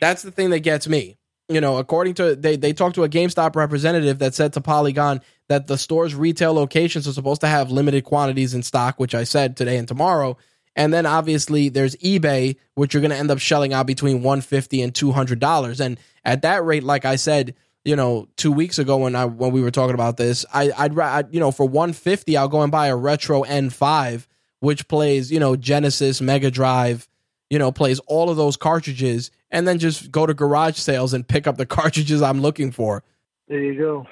[0.00, 1.17] That's the thing that gets me.
[1.48, 5.22] You know, according to they they talked to a GameStop representative that said to Polygon
[5.48, 9.24] that the store's retail locations are supposed to have limited quantities in stock, which I
[9.24, 10.36] said today and tomorrow.
[10.76, 14.82] And then obviously there's eBay, which you're going to end up shelling out between 150
[14.82, 15.80] and 200 dollars.
[15.80, 19.50] And at that rate, like I said, you know, two weeks ago when I when
[19.50, 22.70] we were talking about this, I, I'd I'd, you know for 150 I'll go and
[22.70, 24.28] buy a RetroN 5,
[24.60, 27.08] which plays you know Genesis, Mega Drive,
[27.50, 31.26] you know plays all of those cartridges, and then just go to garage sales and
[31.26, 33.02] pick up the cartridges I'm looking for.
[33.48, 34.06] There you go.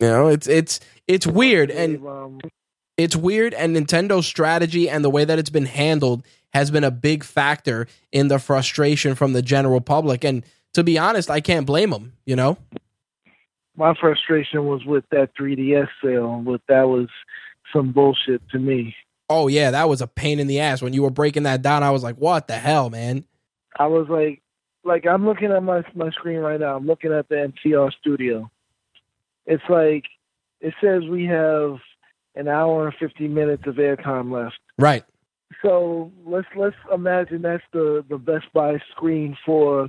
[0.00, 2.40] You know, it's it's it's weird and um,
[2.96, 6.90] it's weird and Nintendo's strategy and the way that it's been handled has been a
[6.90, 11.66] big factor in the frustration from the general public and to be honest I can't
[11.66, 12.56] blame them you know
[13.80, 17.08] my frustration was with that 3DS sale, but that was
[17.72, 18.94] some bullshit to me.
[19.30, 21.82] Oh yeah that was a pain in the ass when you were breaking that down
[21.82, 23.24] I was like what the hell man
[23.78, 24.42] I was like,
[24.84, 26.76] like I'm looking at my my screen right now.
[26.76, 28.50] I'm looking at the MTR Studio.
[29.46, 30.04] It's like
[30.60, 31.78] it says we have
[32.34, 34.58] an hour and 50 minutes of airtime left.
[34.78, 35.04] right
[35.62, 39.88] So let's let's imagine that's the the Best Buy screen for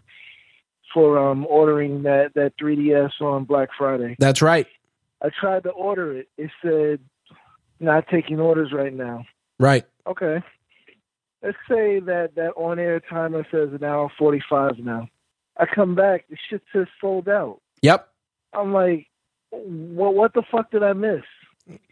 [0.94, 4.16] for um ordering that that 3DS on Black Friday.
[4.20, 4.68] that's right
[5.24, 6.30] I tried to order it.
[6.38, 7.00] It said
[7.82, 9.26] not taking orders right now.
[9.60, 10.42] right Okay.
[11.44, 15.08] Let's say that that on air timer says an hour 45 now.
[15.58, 17.60] I come back, the shit says sold out.
[17.82, 18.10] yep
[18.54, 19.08] I'm like,
[19.50, 21.24] what, what the fuck did I miss?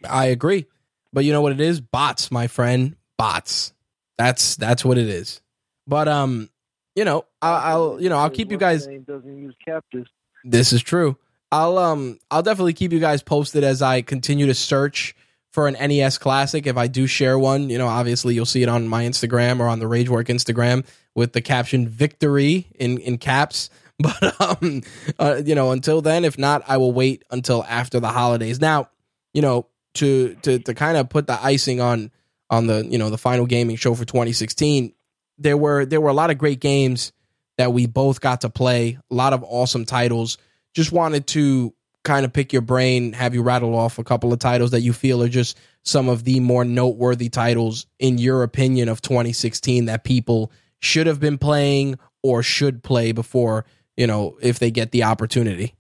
[0.08, 0.66] I agree
[1.14, 3.74] but you know what it is bots my friend bots
[4.18, 5.42] that's that's what it is
[5.88, 6.50] but um
[6.96, 10.06] you know I, I'll you know I'll keep you guys doesn't use captchas.
[10.44, 11.18] This is true.
[11.52, 15.16] I'll um I'll definitely keep you guys posted as I continue to search
[15.52, 16.68] for an NES classic.
[16.68, 19.68] If I do share one, you know, obviously you'll see it on my Instagram or
[19.68, 20.86] on the RAGE Works Instagram
[21.16, 23.70] with the caption "Victory" in in caps.
[24.02, 24.82] But um,
[25.20, 28.62] uh, you know, until then, if not, I will wait until after the holidays.
[28.62, 28.88] Now,
[29.34, 32.10] you know, to to to kind of put the icing on
[32.50, 34.94] on the you know the final gaming show for 2016,
[35.38, 37.12] there were there were a lot of great games
[37.58, 38.98] that we both got to play.
[39.12, 40.38] A lot of awesome titles.
[40.74, 41.74] Just wanted to
[42.04, 44.94] kind of pick your brain, have you rattle off a couple of titles that you
[44.94, 50.04] feel are just some of the more noteworthy titles in your opinion of 2016 that
[50.04, 53.66] people should have been playing or should play before,
[53.98, 55.74] you know, if they get the opportunity.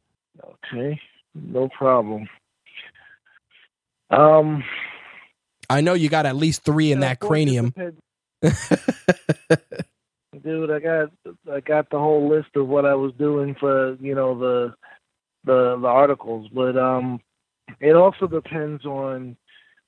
[0.43, 0.99] Okay,
[1.33, 2.27] no problem.
[4.09, 4.63] Um,
[5.69, 7.73] I know you got at least 3 in that cranium.
[10.43, 10.71] dude.
[10.71, 11.09] I got
[11.51, 14.73] I got the whole list of what I was doing for you know the
[15.45, 17.19] the the articles, but um,
[17.79, 19.35] it also depends on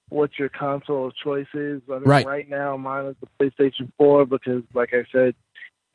[0.09, 1.81] what your console of choice is.
[1.89, 2.25] I mean, Right.
[2.25, 5.35] right now, mine is the PlayStation Four because, like I said,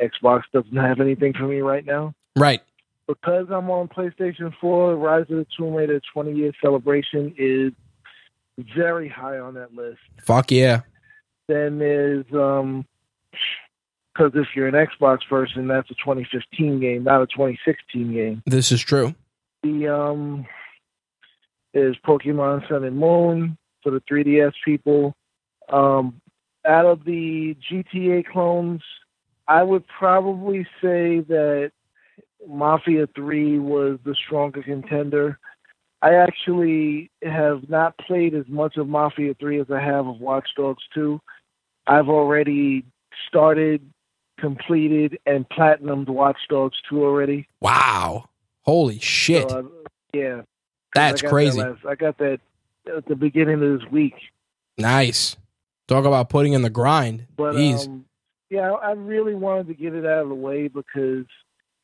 [0.00, 2.14] Xbox doesn't have anything for me right now.
[2.36, 2.60] right.
[3.08, 7.72] Because I'm on PlayStation 4, Rise of the Tomb Raider 20 year celebration is
[8.76, 10.00] very high on that list.
[10.24, 10.80] Fuck yeah.
[11.46, 12.84] Then there's um,
[14.12, 18.42] because if you're an Xbox person, that's a 2015 game, not a 2016 game.
[18.46, 19.14] This is true.
[19.66, 20.46] The um,
[21.74, 25.14] is Pokemon Sun and Moon for the 3DS people.
[25.68, 26.20] Um,
[26.64, 28.82] out of the GTA clones,
[29.48, 31.72] I would probably say that
[32.46, 35.38] Mafia 3 was the stronger contender.
[36.00, 40.48] I actually have not played as much of Mafia 3 as I have of Watch
[40.56, 41.20] Dogs 2.
[41.88, 42.84] I've already
[43.26, 43.82] started,
[44.38, 47.48] completed, and platinumed Watch Dogs 2 already.
[47.60, 48.28] Wow.
[48.66, 49.48] Holy shit.
[49.50, 50.42] So, uh, yeah.
[50.94, 51.60] That's I crazy.
[51.60, 52.40] That last, I got that
[52.96, 54.14] at the beginning of this week.
[54.78, 55.36] Nice.
[55.88, 57.26] Talk about putting in the grind.
[57.36, 58.04] But um,
[58.50, 61.26] yeah, I really wanted to get it out of the way because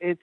[0.00, 0.20] it's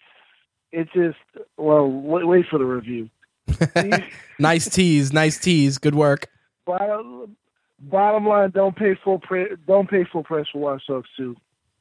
[0.71, 1.17] it's just
[1.57, 3.09] well, wait, wait for the review.
[4.39, 5.13] nice tease.
[5.13, 5.77] Nice tease.
[5.77, 6.29] Good work.
[6.65, 7.35] bottom,
[7.79, 11.35] bottom line, don't pay full pre- don't pay full price for Watch Dogs 2.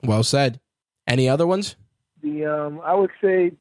[0.04, 0.60] Well said.
[1.06, 1.74] Any other ones?
[2.22, 3.52] The um, I would say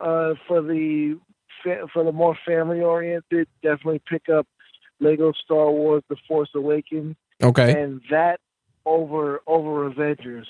[0.00, 1.18] uh, for the
[1.62, 4.46] fa- for the more family oriented, definitely pick up
[5.00, 7.80] Lego Star Wars: The Force Awakens, Okay.
[7.82, 8.40] and that
[8.84, 10.46] over over Avengers.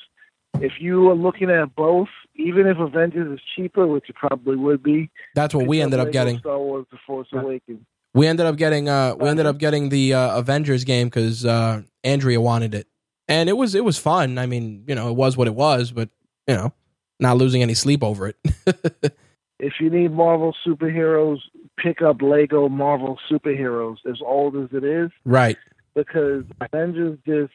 [0.58, 4.82] If you are looking at both, even if Avengers is cheaper, which it probably would
[4.82, 6.38] be, That's what we ended up Lego getting.
[6.38, 7.80] Star Wars: The Force Awakens.
[8.14, 11.82] We ended up getting uh we ended up getting the uh, Avengers game cuz uh
[12.02, 12.86] Andrea wanted it.
[13.28, 14.38] And it was it was fun.
[14.38, 16.08] I mean, you know, it was what it was, but
[16.46, 16.72] you know,
[17.20, 18.36] not losing any sleep over it.
[19.58, 21.38] If you need Marvel superheroes,
[21.78, 23.96] pick up Lego Marvel superheroes.
[24.08, 25.56] As old as it is, right.
[25.94, 27.52] because Avengers just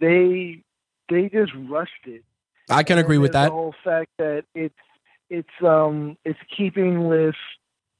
[0.00, 0.62] they
[1.08, 2.24] they just rushed it.
[2.70, 3.46] I can And agree with that.
[3.46, 4.74] The whole fact that it's
[5.30, 7.34] it's um it's keeping with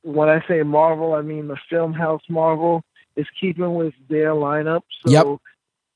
[0.02, 2.82] when I say Marvel, I mean the film house Marvel
[3.16, 4.82] is keeping with their lineup.
[5.06, 5.26] So Yep.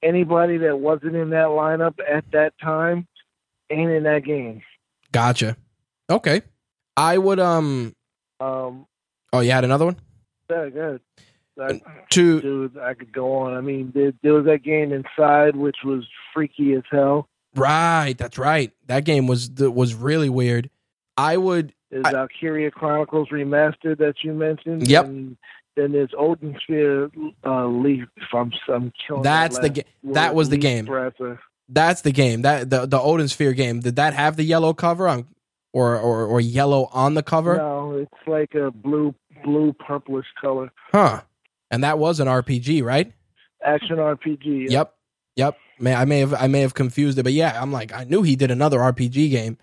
[0.03, 3.07] anybody that wasn't in that lineup at that time
[3.71, 4.63] ain't in that game.
[5.13, 5.57] Gotcha.
[6.09, 6.41] Okay.
[6.99, 7.95] I would um
[8.41, 8.87] Um,
[9.33, 9.97] oh you had another one?
[10.51, 11.01] yeah, good.
[11.61, 11.81] I,
[12.11, 13.55] To dude, I could go on.
[13.55, 17.29] I mean, there, there was that game inside, which was freaky as hell.
[17.57, 18.73] right, that's right.
[18.87, 20.71] That game was was really weird.
[21.17, 24.87] I would There's I- Valkyria Chronicles Remastered that you mentioned.
[24.89, 25.05] Yep.
[25.07, 25.37] And
[25.75, 27.11] then there's Odin Sphere
[27.45, 28.05] uh, Leaf.
[28.17, 29.85] If I'm, I'm killing That's that the game.
[30.15, 30.85] that was the Leaf game.
[30.85, 31.41] Breather.
[31.69, 32.43] that's the game.
[32.43, 33.81] That the the Odin Sphere game.
[33.81, 35.27] Did that have the yellow cover on
[35.73, 37.57] or or, or yellow on the cover?
[37.57, 39.15] No, it's like a blue,
[39.45, 40.71] blue purplish color.
[40.93, 41.23] Huh.
[41.71, 43.13] And that was an RPG, right?
[43.65, 44.71] Action RPG.
[44.71, 44.95] Yep.
[45.37, 45.57] Yep.
[45.79, 48.23] May I may have I may have confused it, but yeah, I'm like I knew
[48.23, 49.59] he did another RPG game.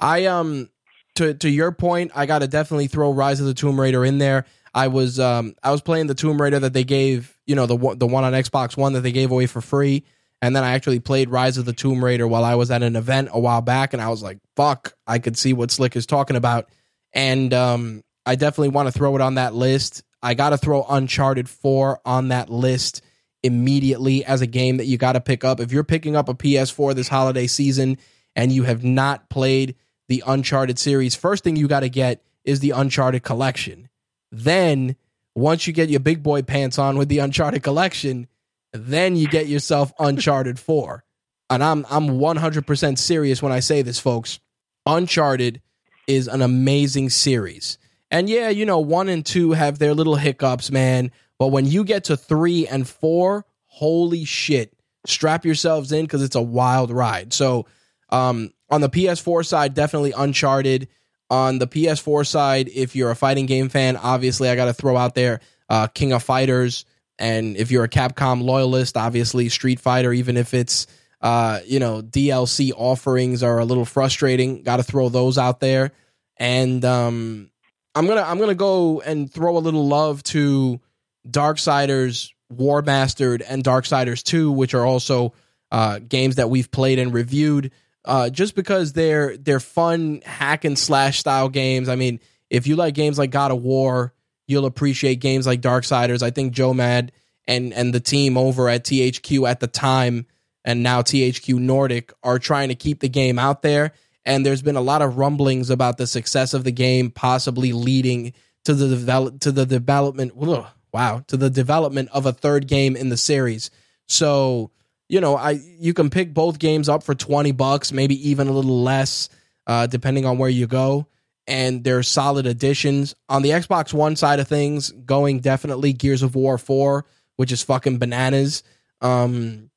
[0.00, 0.70] I um
[1.16, 4.18] to to your point, I got to definitely throw Rise of the Tomb Raider in
[4.18, 4.46] there.
[4.72, 7.76] I was um I was playing the Tomb Raider that they gave, you know, the
[7.96, 10.04] the one on Xbox One that they gave away for free,
[10.40, 12.96] and then I actually played Rise of the Tomb Raider while I was at an
[12.96, 16.06] event a while back, and I was like, "Fuck!" I could see what Slick is
[16.06, 16.68] talking about,
[17.12, 20.02] and um I definitely want to throw it on that list.
[20.22, 23.02] I got to throw Uncharted Four on that list
[23.42, 25.60] immediately as a game that you got to pick up.
[25.60, 27.96] If you're picking up a PS4 this holiday season
[28.36, 29.76] and you have not played
[30.08, 33.88] the Uncharted series, first thing you got to get is the Uncharted collection.
[34.30, 34.96] Then,
[35.34, 38.26] once you get your big boy pants on with the Uncharted collection,
[38.72, 41.04] then you get yourself Uncharted 4.
[41.50, 44.40] And I'm I'm 100% serious when I say this, folks.
[44.86, 45.62] Uncharted
[46.06, 47.78] is an amazing series.
[48.10, 51.84] And yeah, you know, 1 and 2 have their little hiccups, man, but when you
[51.84, 54.74] get to 3 and 4, holy shit.
[55.06, 57.32] Strap yourselves in cuz it's a wild ride.
[57.32, 57.66] So,
[58.10, 60.88] um on the PS4 side, definitely Uncharted.
[61.30, 64.96] On the PS4 side, if you're a fighting game fan, obviously I got to throw
[64.96, 66.84] out there uh, King of Fighters.
[67.18, 70.86] And if you're a Capcom loyalist, obviously Street Fighter, even if it's
[71.20, 74.62] uh, you know DLC offerings are a little frustrating.
[74.62, 75.92] Got to throw those out there.
[76.36, 77.50] And um,
[77.94, 80.80] I'm gonna I'm gonna go and throw a little love to
[81.28, 85.34] Darksiders Warmastered and Darksiders 2, which are also
[85.70, 87.72] uh, games that we've played and reviewed
[88.04, 91.88] uh, just because they're they're fun hack and slash style games.
[91.88, 94.14] I mean, if you like games like God of War,
[94.48, 96.22] you'll appreciate games like Darksiders.
[96.22, 97.12] I think Joe Mad
[97.46, 100.26] and and the team over at THQ at the time
[100.64, 103.92] and now THQ Nordic are trying to keep the game out there.
[104.24, 108.34] And there's been a lot of rumblings about the success of the game possibly leading
[108.64, 110.32] to the develop to the development.
[110.40, 113.70] ugh, Wow, to the development of a third game in the series.
[114.06, 114.70] So
[115.08, 118.52] you know, I you can pick both games up for 20 bucks, maybe even a
[118.52, 119.30] little less,
[119.66, 121.06] uh, depending on where you go.
[121.48, 123.14] And they're solid additions.
[123.28, 127.06] On the Xbox One side of things, going definitely Gears of War 4,
[127.36, 128.62] which is fucking bananas.
[129.00, 129.70] Um,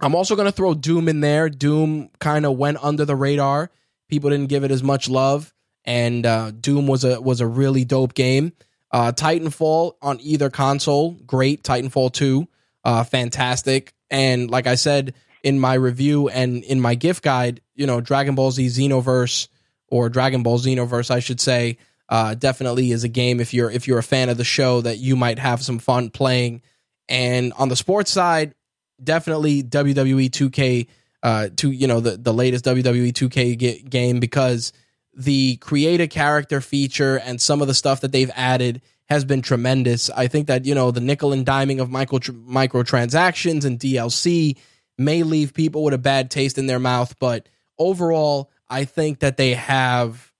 [0.00, 1.48] I'm also going to throw Doom in there.
[1.48, 3.70] Doom kind of went under the radar.
[4.08, 5.52] People didn't give it as much love,
[5.84, 8.52] and uh, Doom was a was a really dope game.
[8.90, 11.62] Uh, Titanfall on either console, great.
[11.62, 12.48] Titanfall two,
[12.84, 13.92] uh, fantastic.
[14.10, 18.34] And like I said in my review and in my gift guide, you know, Dragon
[18.34, 19.48] Ball Z Xenoverse
[19.90, 21.78] or Dragon Ball Xenoverse, I should say,
[22.08, 24.98] uh, definitely is a game if you're if you're a fan of the show that
[24.98, 26.62] you might have some fun playing.
[27.08, 28.54] And on the sports side,
[29.02, 30.86] definitely WWE 2K,
[31.22, 34.72] uh, to you know the the latest WWE 2K game because
[35.14, 39.42] the create a character feature and some of the stuff that they've added has been
[39.42, 40.10] tremendous.
[40.10, 44.56] I think that you know the nickel and diming of micro microtransactions and DLC
[44.96, 47.48] may leave people with a bad taste in their mouth, but
[47.78, 50.32] overall, I think that they have,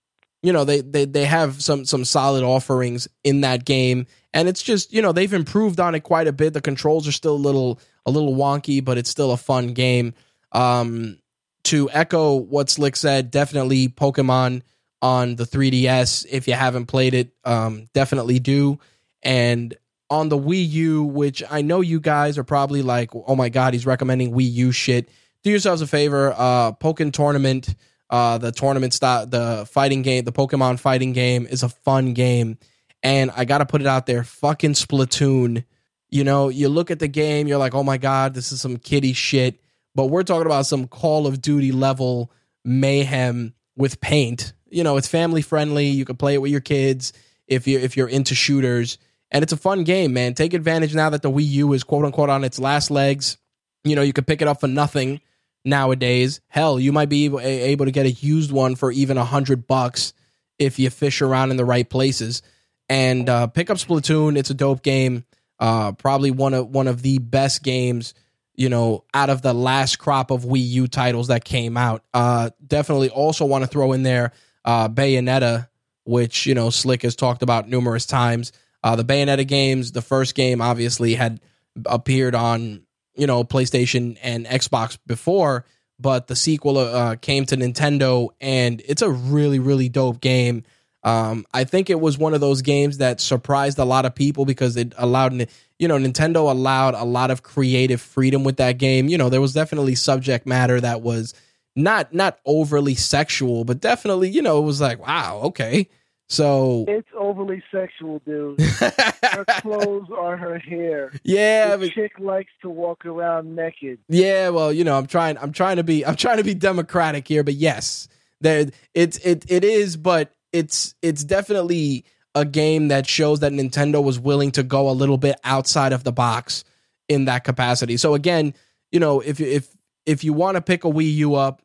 [0.42, 4.62] you know, they they they have some some solid offerings in that game, and it's
[4.62, 6.52] just you know they've improved on it quite a bit.
[6.52, 10.14] The controls are still a little a little wonky, but it's still a fun game.
[10.52, 11.18] Um,
[11.64, 14.62] to echo what Slick said, definitely Pokemon
[15.02, 16.26] on the 3DS.
[16.30, 18.78] If you haven't played it, um, definitely do.
[19.22, 19.76] And
[20.10, 23.74] on the Wii U, which I know you guys are probably like, oh my god,
[23.74, 25.10] he's recommending Wii U shit.
[25.42, 27.74] Do yourselves a favor, uh, Pokken Tournament,
[28.10, 32.59] uh, the tournament style, the fighting game, the Pokemon fighting game is a fun game,
[33.02, 35.64] and I gotta put it out there, fucking Splatoon.
[36.10, 38.78] You know, you look at the game, you're like, oh my god, this is some
[38.78, 39.60] kiddie shit
[39.98, 42.30] but we're talking about some Call of Duty level
[42.64, 44.52] mayhem with paint.
[44.70, 45.89] You know, it's family friendly.
[45.89, 47.12] You can play it with your kids
[47.48, 48.98] if you if you're into shooters,
[49.32, 50.35] and it's a fun game, man.
[50.35, 53.39] Take advantage now that the Wii U is quote unquote on its last legs.
[53.82, 55.20] You know, you can pick it up for nothing
[55.64, 56.40] nowadays.
[56.48, 60.12] Hell, you might be able, to get a used one for even a hundred bucks
[60.59, 62.43] if you fish around in the right places.
[62.89, 64.36] And uh, pick up Splatoon.
[64.36, 65.24] It's a dope game.
[65.59, 68.14] Uh, probably one of one of the best games
[68.59, 72.02] you know, out of the last crop of Wii U titles that came out.
[72.12, 74.32] Uh, definitely also want to throw in there
[74.64, 75.68] uh, Bayonetta,
[76.05, 78.52] which, you know, Slick has talked about numerous times.
[78.82, 81.40] Uh, the Bayonetta games, the first game obviously had
[81.86, 82.82] appeared on,
[83.19, 85.65] you know, PlayStation and Xbox before,
[85.99, 90.65] but the sequel uh, came to Nintendo and it's a really, really dope game.
[91.03, 94.45] Um, I think it was one of those games that surprised a lot of people
[94.45, 95.47] because it allowed
[95.78, 99.09] you know, Nintendo allowed a lot of creative freedom with that game.
[99.09, 101.35] You know, there was definitely subject matter that was
[101.77, 105.89] not not overly sexual, but definitely, you know, it was like, wow, okay.
[106.30, 108.60] So it's overly sexual, dude.
[108.80, 111.12] her clothes are her hair.
[111.22, 113.98] Yeah, the but, chick likes to walk around naked.
[114.09, 115.38] Yeah, well, you know, I'm trying.
[115.38, 116.05] I'm trying to be.
[116.05, 118.09] I'm trying to be democratic here, but yes,
[118.40, 118.66] there.
[118.92, 124.20] It's it it is, but it's it's definitely a game that shows that Nintendo was
[124.20, 126.62] willing to go a little bit outside of the box
[127.09, 127.96] in that capacity.
[127.96, 128.52] So again,
[128.92, 129.68] you know, if if
[130.05, 131.62] if you want to pick a Wii U up,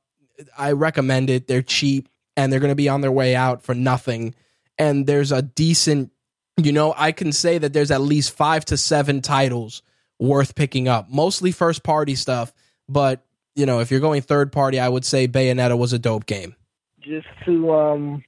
[0.57, 1.47] I recommend it.
[1.47, 4.35] They're cheap and they're going to be on their way out for nothing.
[4.77, 6.11] And there's a decent,
[6.57, 9.81] you know, I can say that there's at least 5 to 7 titles
[10.19, 11.09] worth picking up.
[11.09, 12.53] Mostly first party stuff,
[12.87, 13.23] but
[13.55, 16.55] you know, if you're going third party, I would say Bayonetta was a dope game.
[17.01, 18.23] Just to um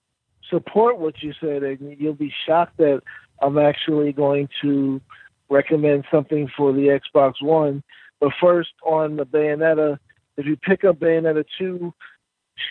[0.49, 3.01] support what you said, and you'll be shocked that
[3.41, 5.01] I'm actually going to
[5.49, 7.83] recommend something for the Xbox One.
[8.19, 9.97] But first, on the Bayonetta,
[10.37, 11.93] if you pick up Bayonetta 2,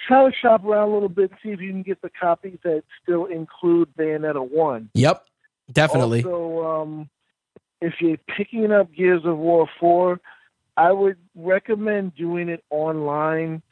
[0.07, 2.85] try to shop around a little bit, see if you can get the copies that
[3.03, 4.91] still include Bayonetta 1.
[4.95, 5.25] Yep,
[5.73, 6.25] definitely.
[6.25, 7.11] Also, um,
[7.81, 10.21] if you're picking up Gears of War 4,
[10.77, 13.63] I would recommend doing it online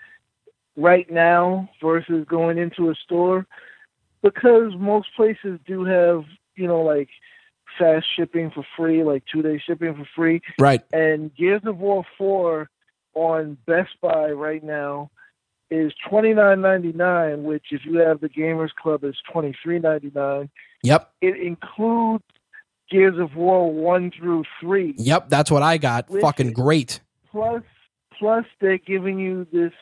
[0.77, 3.47] right now versus going into a store
[4.23, 6.25] because most places do have
[6.55, 7.09] you know like
[7.79, 10.41] fast shipping for free, like two day shipping for free.
[10.59, 10.83] Right.
[10.93, 12.71] And Gears of War four
[13.15, 15.11] on Best Buy right now
[15.73, 19.78] is twenty nine ninety nine, which if you have the Gamers Club is twenty three
[19.78, 20.51] ninety nine.
[20.82, 21.11] Yep.
[21.23, 22.24] It includes
[22.90, 24.94] Gears of War one through three.
[24.99, 26.09] Yep, that's what I got.
[26.20, 27.01] Fucking great.
[27.31, 27.62] Plus,
[28.19, 29.73] plus they're giving you this.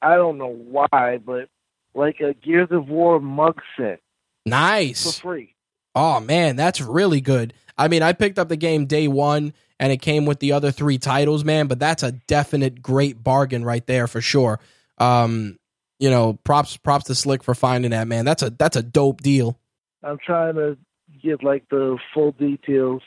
[0.00, 1.50] I don't know why, but
[1.94, 4.00] like a Gears of War mug set.
[4.46, 5.04] Nice.
[5.04, 5.54] For free.
[5.94, 7.52] Oh man, that's really good.
[7.76, 10.70] I mean, I picked up the game day one and it came with the other
[10.70, 14.60] three titles, man, but that's a definite great bargain right there for sure.
[14.98, 15.58] Um,
[15.98, 18.24] you know, props props to Slick for finding that, man.
[18.24, 19.58] That's a that's a dope deal.
[20.02, 20.76] I'm trying to
[21.22, 23.02] get like the full details.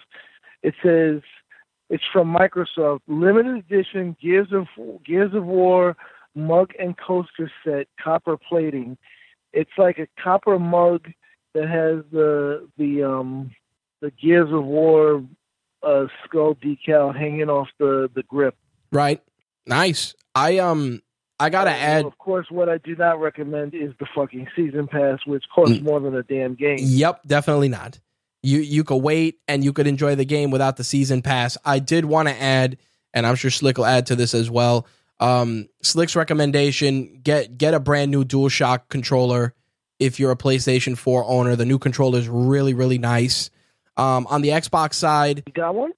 [0.63, 1.21] It says
[1.89, 4.67] it's from Microsoft, limited edition Gears of
[5.05, 5.95] Gears of War
[6.35, 8.97] mug and coaster set, copper plating.
[9.53, 11.07] It's like a copper mug
[11.53, 13.51] that has the the um
[14.01, 15.23] the Gears of War
[15.81, 18.55] uh, skull decal hanging off the the grip.
[18.91, 19.21] Right.
[19.65, 20.15] Nice.
[20.35, 21.01] I um
[21.39, 22.05] I gotta Uh, add.
[22.05, 25.83] Of course, what I do not recommend is the fucking season pass, which costs Mm.
[25.83, 26.77] more than a damn game.
[26.79, 27.99] Yep, definitely not.
[28.43, 31.57] You you could wait and you could enjoy the game without the season pass.
[31.65, 32.77] I did want to add,
[33.13, 34.85] and I'm sure Slick will add to this as well.
[35.19, 39.53] Um, Slick's recommendation: get get a brand new DualShock controller.
[39.99, 43.49] If you're a PlayStation 4 owner, the new controller is really really nice.
[43.97, 45.91] Um, on the Xbox side, You got one?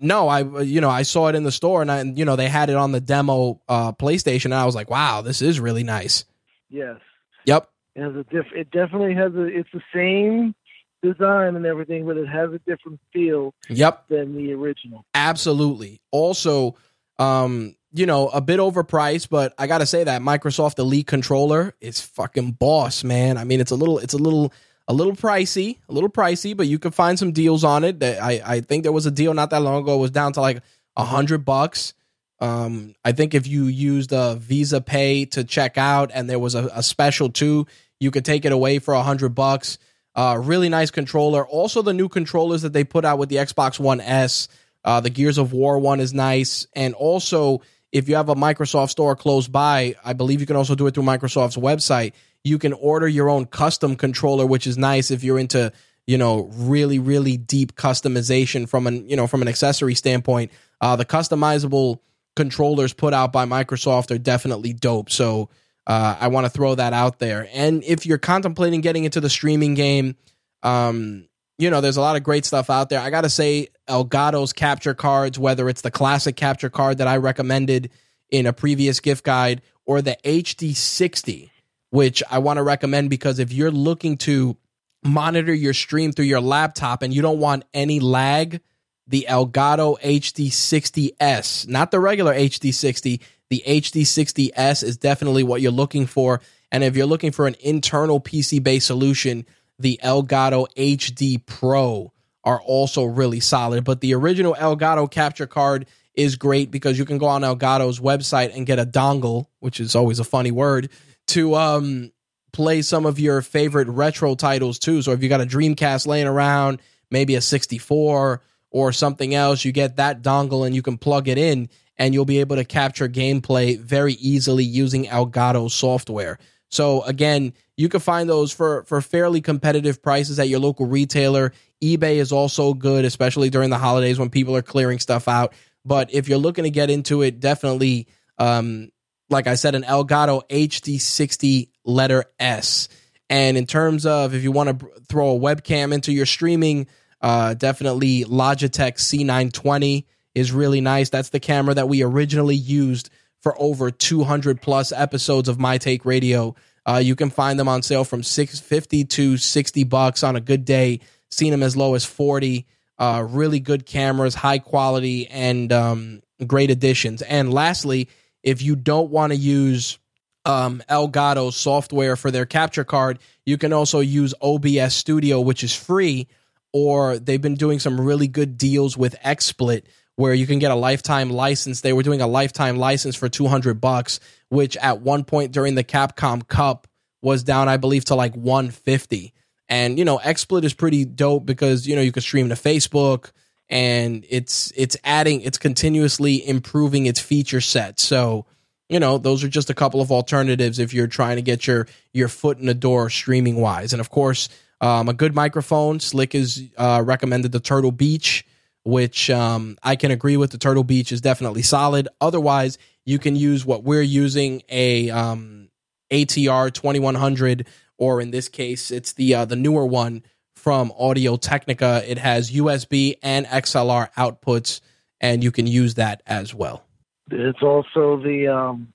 [0.00, 2.48] No, I you know I saw it in the store and I you know they
[2.48, 5.84] had it on the demo uh, PlayStation and I was like, wow, this is really
[5.84, 6.24] nice.
[6.70, 6.98] Yes.
[7.46, 9.44] Yep, It has a diff- It definitely has a.
[9.44, 10.54] It's the same
[11.02, 14.06] design and everything, but it has a different feel yep.
[14.08, 15.06] than the original.
[15.14, 16.00] Absolutely.
[16.10, 16.76] Also,
[17.18, 22.00] um, you know, a bit overpriced, but I gotta say that Microsoft Elite controller is
[22.00, 23.38] fucking boss, man.
[23.38, 24.52] I mean, it's a little, it's a little,
[24.88, 28.00] a little pricey, a little pricey, but you can find some deals on it.
[28.00, 29.94] That I, I think there was a deal not that long ago.
[29.94, 30.62] It was down to like
[30.96, 31.94] a hundred bucks.
[32.40, 36.54] Um, I think if you used a Visa Pay to check out, and there was
[36.54, 37.66] a, a special too,
[38.00, 39.78] you could take it away for a hundred bucks.
[40.14, 41.46] Uh, really nice controller.
[41.46, 44.48] Also, the new controllers that they put out with the Xbox One S.
[44.84, 47.60] Uh, the Gears of War one is nice, and also
[47.92, 50.94] if you have a Microsoft store close by, I believe you can also do it
[50.94, 52.12] through Microsoft's website.
[52.44, 55.72] You can order your own custom controller, which is nice if you're into
[56.06, 60.52] you know really really deep customization from an you know from an accessory standpoint.
[60.80, 62.00] Uh, the customizable
[62.36, 65.10] controllers put out by Microsoft are definitely dope.
[65.10, 65.50] So
[65.86, 67.48] uh, I want to throw that out there.
[67.52, 70.16] And if you're contemplating getting into the streaming game,
[70.62, 71.27] um,
[71.58, 73.00] you know, there's a lot of great stuff out there.
[73.00, 77.16] I got to say, Elgato's capture cards, whether it's the classic capture card that I
[77.16, 77.90] recommended
[78.30, 81.50] in a previous gift guide or the HD60,
[81.90, 84.56] which I want to recommend because if you're looking to
[85.02, 88.60] monitor your stream through your laptop and you don't want any lag,
[89.06, 96.40] the Elgato HD60S, not the regular HD60, the HD60S is definitely what you're looking for.
[96.70, 99.46] And if you're looking for an internal PC based solution,
[99.78, 102.12] the Elgato HD Pro
[102.44, 103.84] are also really solid.
[103.84, 108.54] But the original Elgato capture card is great because you can go on Elgato's website
[108.56, 110.90] and get a dongle, which is always a funny word,
[111.28, 112.10] to um,
[112.52, 115.02] play some of your favorite retro titles too.
[115.02, 116.80] So if you got a Dreamcast laying around,
[117.10, 121.38] maybe a 64 or something else, you get that dongle and you can plug it
[121.38, 126.38] in and you'll be able to capture gameplay very easily using Elgato software.
[126.68, 131.52] So again, you can find those for for fairly competitive prices at your local retailer.
[131.82, 135.54] eBay is also good, especially during the holidays when people are clearing stuff out.
[135.84, 138.90] But if you're looking to get into it, definitely, um,
[139.30, 142.88] like I said, an Elgato HD60 letter S.
[143.30, 146.88] And in terms of if you want to throw a webcam into your streaming,
[147.20, 151.10] uh, definitely Logitech C920 is really nice.
[151.10, 153.10] That's the camera that we originally used
[153.40, 156.56] for over 200 plus episodes of My Take Radio.
[156.88, 160.64] Uh, you can find them on sale from 650 to 60 bucks on a good
[160.64, 161.00] day.
[161.30, 162.66] Seen them as low as 40.
[162.98, 167.20] Uh, really good cameras, high quality, and um, great additions.
[167.20, 168.08] And lastly,
[168.42, 169.98] if you don't want to use
[170.46, 175.74] um, Elgato software for their capture card, you can also use OBS Studio, which is
[175.74, 176.26] free.
[176.72, 179.82] Or they've been doing some really good deals with XSplit
[180.16, 181.80] where you can get a lifetime license.
[181.80, 184.18] They were doing a lifetime license for 200 bucks,
[184.48, 186.86] which at one point during the Capcom Cup
[187.22, 189.32] was down, I believe, to like 150.
[189.68, 193.32] And you know, XSplit is pretty dope because you know you can stream to Facebook,
[193.68, 198.00] and it's it's adding, it's continuously improving its feature set.
[198.00, 198.46] So
[198.88, 201.86] you know, those are just a couple of alternatives if you're trying to get your
[202.14, 203.92] your foot in the door streaming wise.
[203.92, 204.48] And of course,
[204.80, 206.00] um, a good microphone.
[206.00, 208.46] Slick has uh, recommended the Turtle Beach
[208.88, 210.50] which um, I can agree with.
[210.50, 212.08] The Turtle Beach is definitely solid.
[212.22, 215.70] Otherwise, you can use what we're using a um,
[216.10, 217.66] ATR 2100,
[217.96, 220.22] or in this case, it's the uh, the newer one
[220.56, 222.02] from Audio Technica.
[222.06, 224.82] It has USB and XLR outputs,
[225.22, 226.84] and you can use that as well.
[227.30, 228.92] It's also the um,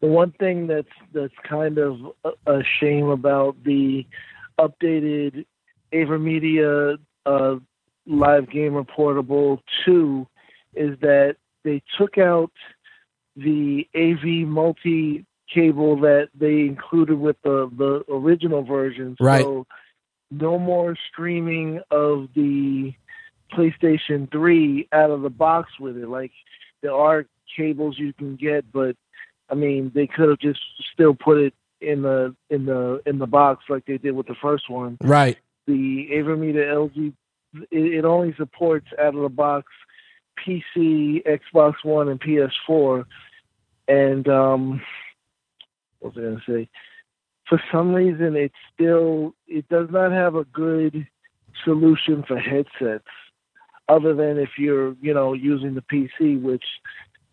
[0.00, 1.98] the one thing that's that's kind of
[2.46, 4.06] a, shame about the
[4.58, 5.44] updated
[5.92, 7.56] AverMedia uh,
[8.06, 10.26] Live Gamer Portable 2
[10.74, 12.52] is that they took out
[13.36, 19.16] the AV multi cable that they included with the, the original version.
[19.20, 19.42] Right.
[19.42, 19.66] So
[20.30, 22.92] no more streaming of the
[23.52, 26.08] PlayStation 3 out of the box with it.
[26.08, 26.32] Like
[26.82, 27.26] there are
[27.56, 28.96] cables you can get, but
[29.50, 30.60] I mean they could have just
[30.92, 34.36] still put it in the in the in the box like they did with the
[34.40, 34.98] first one.
[35.00, 35.38] Right.
[35.66, 37.12] The AverMedia LG
[37.54, 39.66] it, it only supports out of the box
[40.46, 43.04] PC, Xbox One, and PS4.
[43.88, 44.82] And um,
[45.98, 46.68] what was I going to say?
[47.48, 51.06] For some reason, it still it does not have a good
[51.64, 53.08] solution for headsets,
[53.88, 56.64] other than if you're you know using the PC, which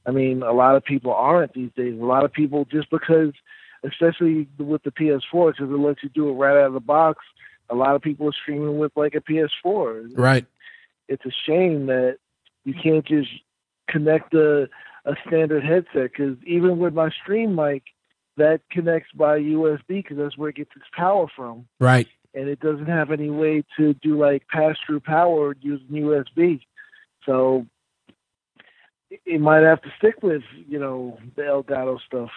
[0.05, 1.99] I mean a lot of people aren't these days.
[1.99, 3.33] A lot of people just because,
[3.83, 7.23] especially with the PS4, because it lets you do it right out of the box.
[7.69, 10.11] A lot of people are streaming with like a PS4.
[10.15, 10.45] Right.
[11.07, 12.17] It's a shame that
[12.67, 13.29] you can't just
[13.89, 14.67] connect a
[15.05, 17.81] a standard headset because even with my stream mic,
[18.35, 22.09] that connects by USB because that's where it gets its power from, Right.
[22.33, 26.59] and it doesn't have any way to do like pass through power using USB.
[27.25, 27.65] So
[29.09, 32.31] it- it might have to stick with you know the Elgato stuff.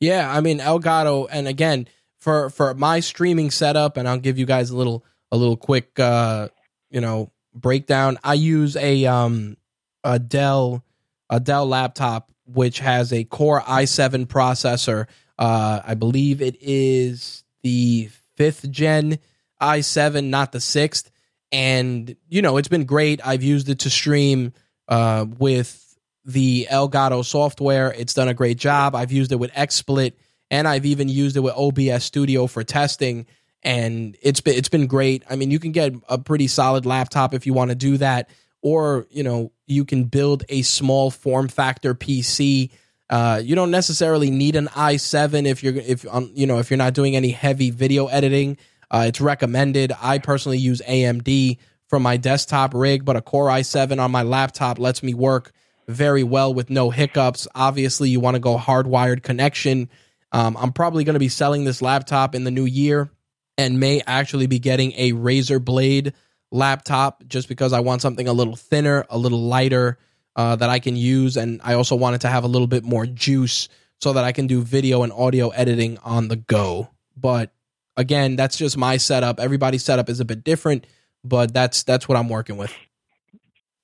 [0.00, 1.88] Yeah, I mean Elgato, and again
[2.18, 6.00] for for my streaming setup, and I'll give you guys a little a little quick
[6.00, 6.48] uh
[6.90, 7.30] you know
[7.60, 8.18] breakdown.
[8.22, 9.56] I use a um
[10.04, 10.84] a Dell
[11.30, 15.06] a Dell laptop which has a Core i7 processor.
[15.38, 19.18] Uh, I believe it is the fifth gen
[19.60, 21.10] i7, not the sixth.
[21.52, 23.20] And you know it's been great.
[23.24, 24.52] I've used it to stream
[24.88, 25.84] uh, with
[26.24, 27.92] the Elgato software.
[27.92, 28.94] It's done a great job.
[28.94, 30.12] I've used it with XSplit,
[30.50, 33.26] and I've even used it with OBS Studio for testing,
[33.62, 35.24] and it's been it's been great.
[35.28, 38.30] I mean, you can get a pretty solid laptop if you want to do that,
[38.62, 42.70] or you know, you can build a small form factor PC.
[43.10, 46.78] Uh, you don't necessarily need an i7 if you're if um, you know if you're
[46.78, 48.56] not doing any heavy video editing.
[48.90, 49.92] Uh, it's recommended.
[50.00, 51.58] I personally use AMD
[51.88, 55.52] for my desktop rig, but a Core i7 on my laptop lets me work
[55.88, 57.48] very well with no hiccups.
[57.54, 59.90] Obviously, you want to go hardwired connection.
[60.32, 63.10] Um, I'm probably going to be selling this laptop in the new year
[63.58, 66.14] and may actually be getting a Razer Blade
[66.50, 69.98] laptop just because I want something a little thinner, a little lighter
[70.36, 71.36] uh, that I can use.
[71.36, 73.68] And I also wanted to have a little bit more juice
[74.00, 76.88] so that I can do video and audio editing on the go.
[77.16, 77.52] But
[77.96, 79.40] again, that's just my setup.
[79.40, 80.86] Everybody's setup is a bit different,
[81.24, 82.72] but that's that's what I'm working with.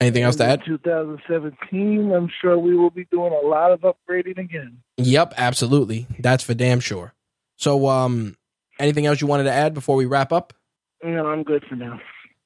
[0.00, 0.64] Anything else to add?
[0.64, 4.78] 2017, I'm sure we will be doing a lot of upgrading again.
[4.98, 6.06] Yep, absolutely.
[6.18, 7.14] That's for damn sure.
[7.56, 8.36] So, um,
[8.78, 10.52] anything else you wanted to add before we wrap up?
[11.02, 12.00] No, I'm good for now.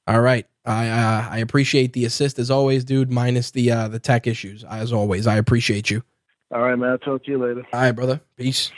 [0.07, 0.45] All right.
[0.65, 3.11] I uh, I appreciate the assist as always, dude.
[3.11, 5.27] Minus the uh, the tech issues, as always.
[5.27, 6.03] I appreciate you.
[6.51, 6.91] All right, man.
[6.91, 7.63] I'll talk to you later.
[7.71, 8.21] All right, brother.
[8.35, 8.71] Peace.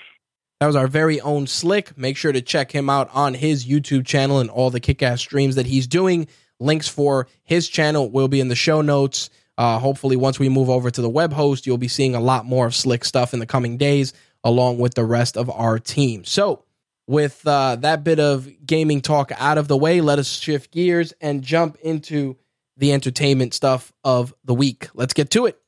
[0.60, 1.98] That was our very own Slick.
[1.98, 5.20] Make sure to check him out on his YouTube channel and all the kick ass
[5.20, 6.28] streams that he's doing.
[6.60, 9.30] Links for his channel will be in the show notes.
[9.58, 12.46] Uh, hopefully, once we move over to the web host, you'll be seeing a lot
[12.46, 14.14] more of Slick stuff in the coming days,
[14.44, 16.24] along with the rest of our team.
[16.26, 16.64] So,
[17.08, 21.14] with uh, that bit of gaming talk out of the way, let us shift gears
[21.22, 22.38] and jump into
[22.78, 24.90] the entertainment stuff of the week.
[24.94, 25.60] Let's get to it.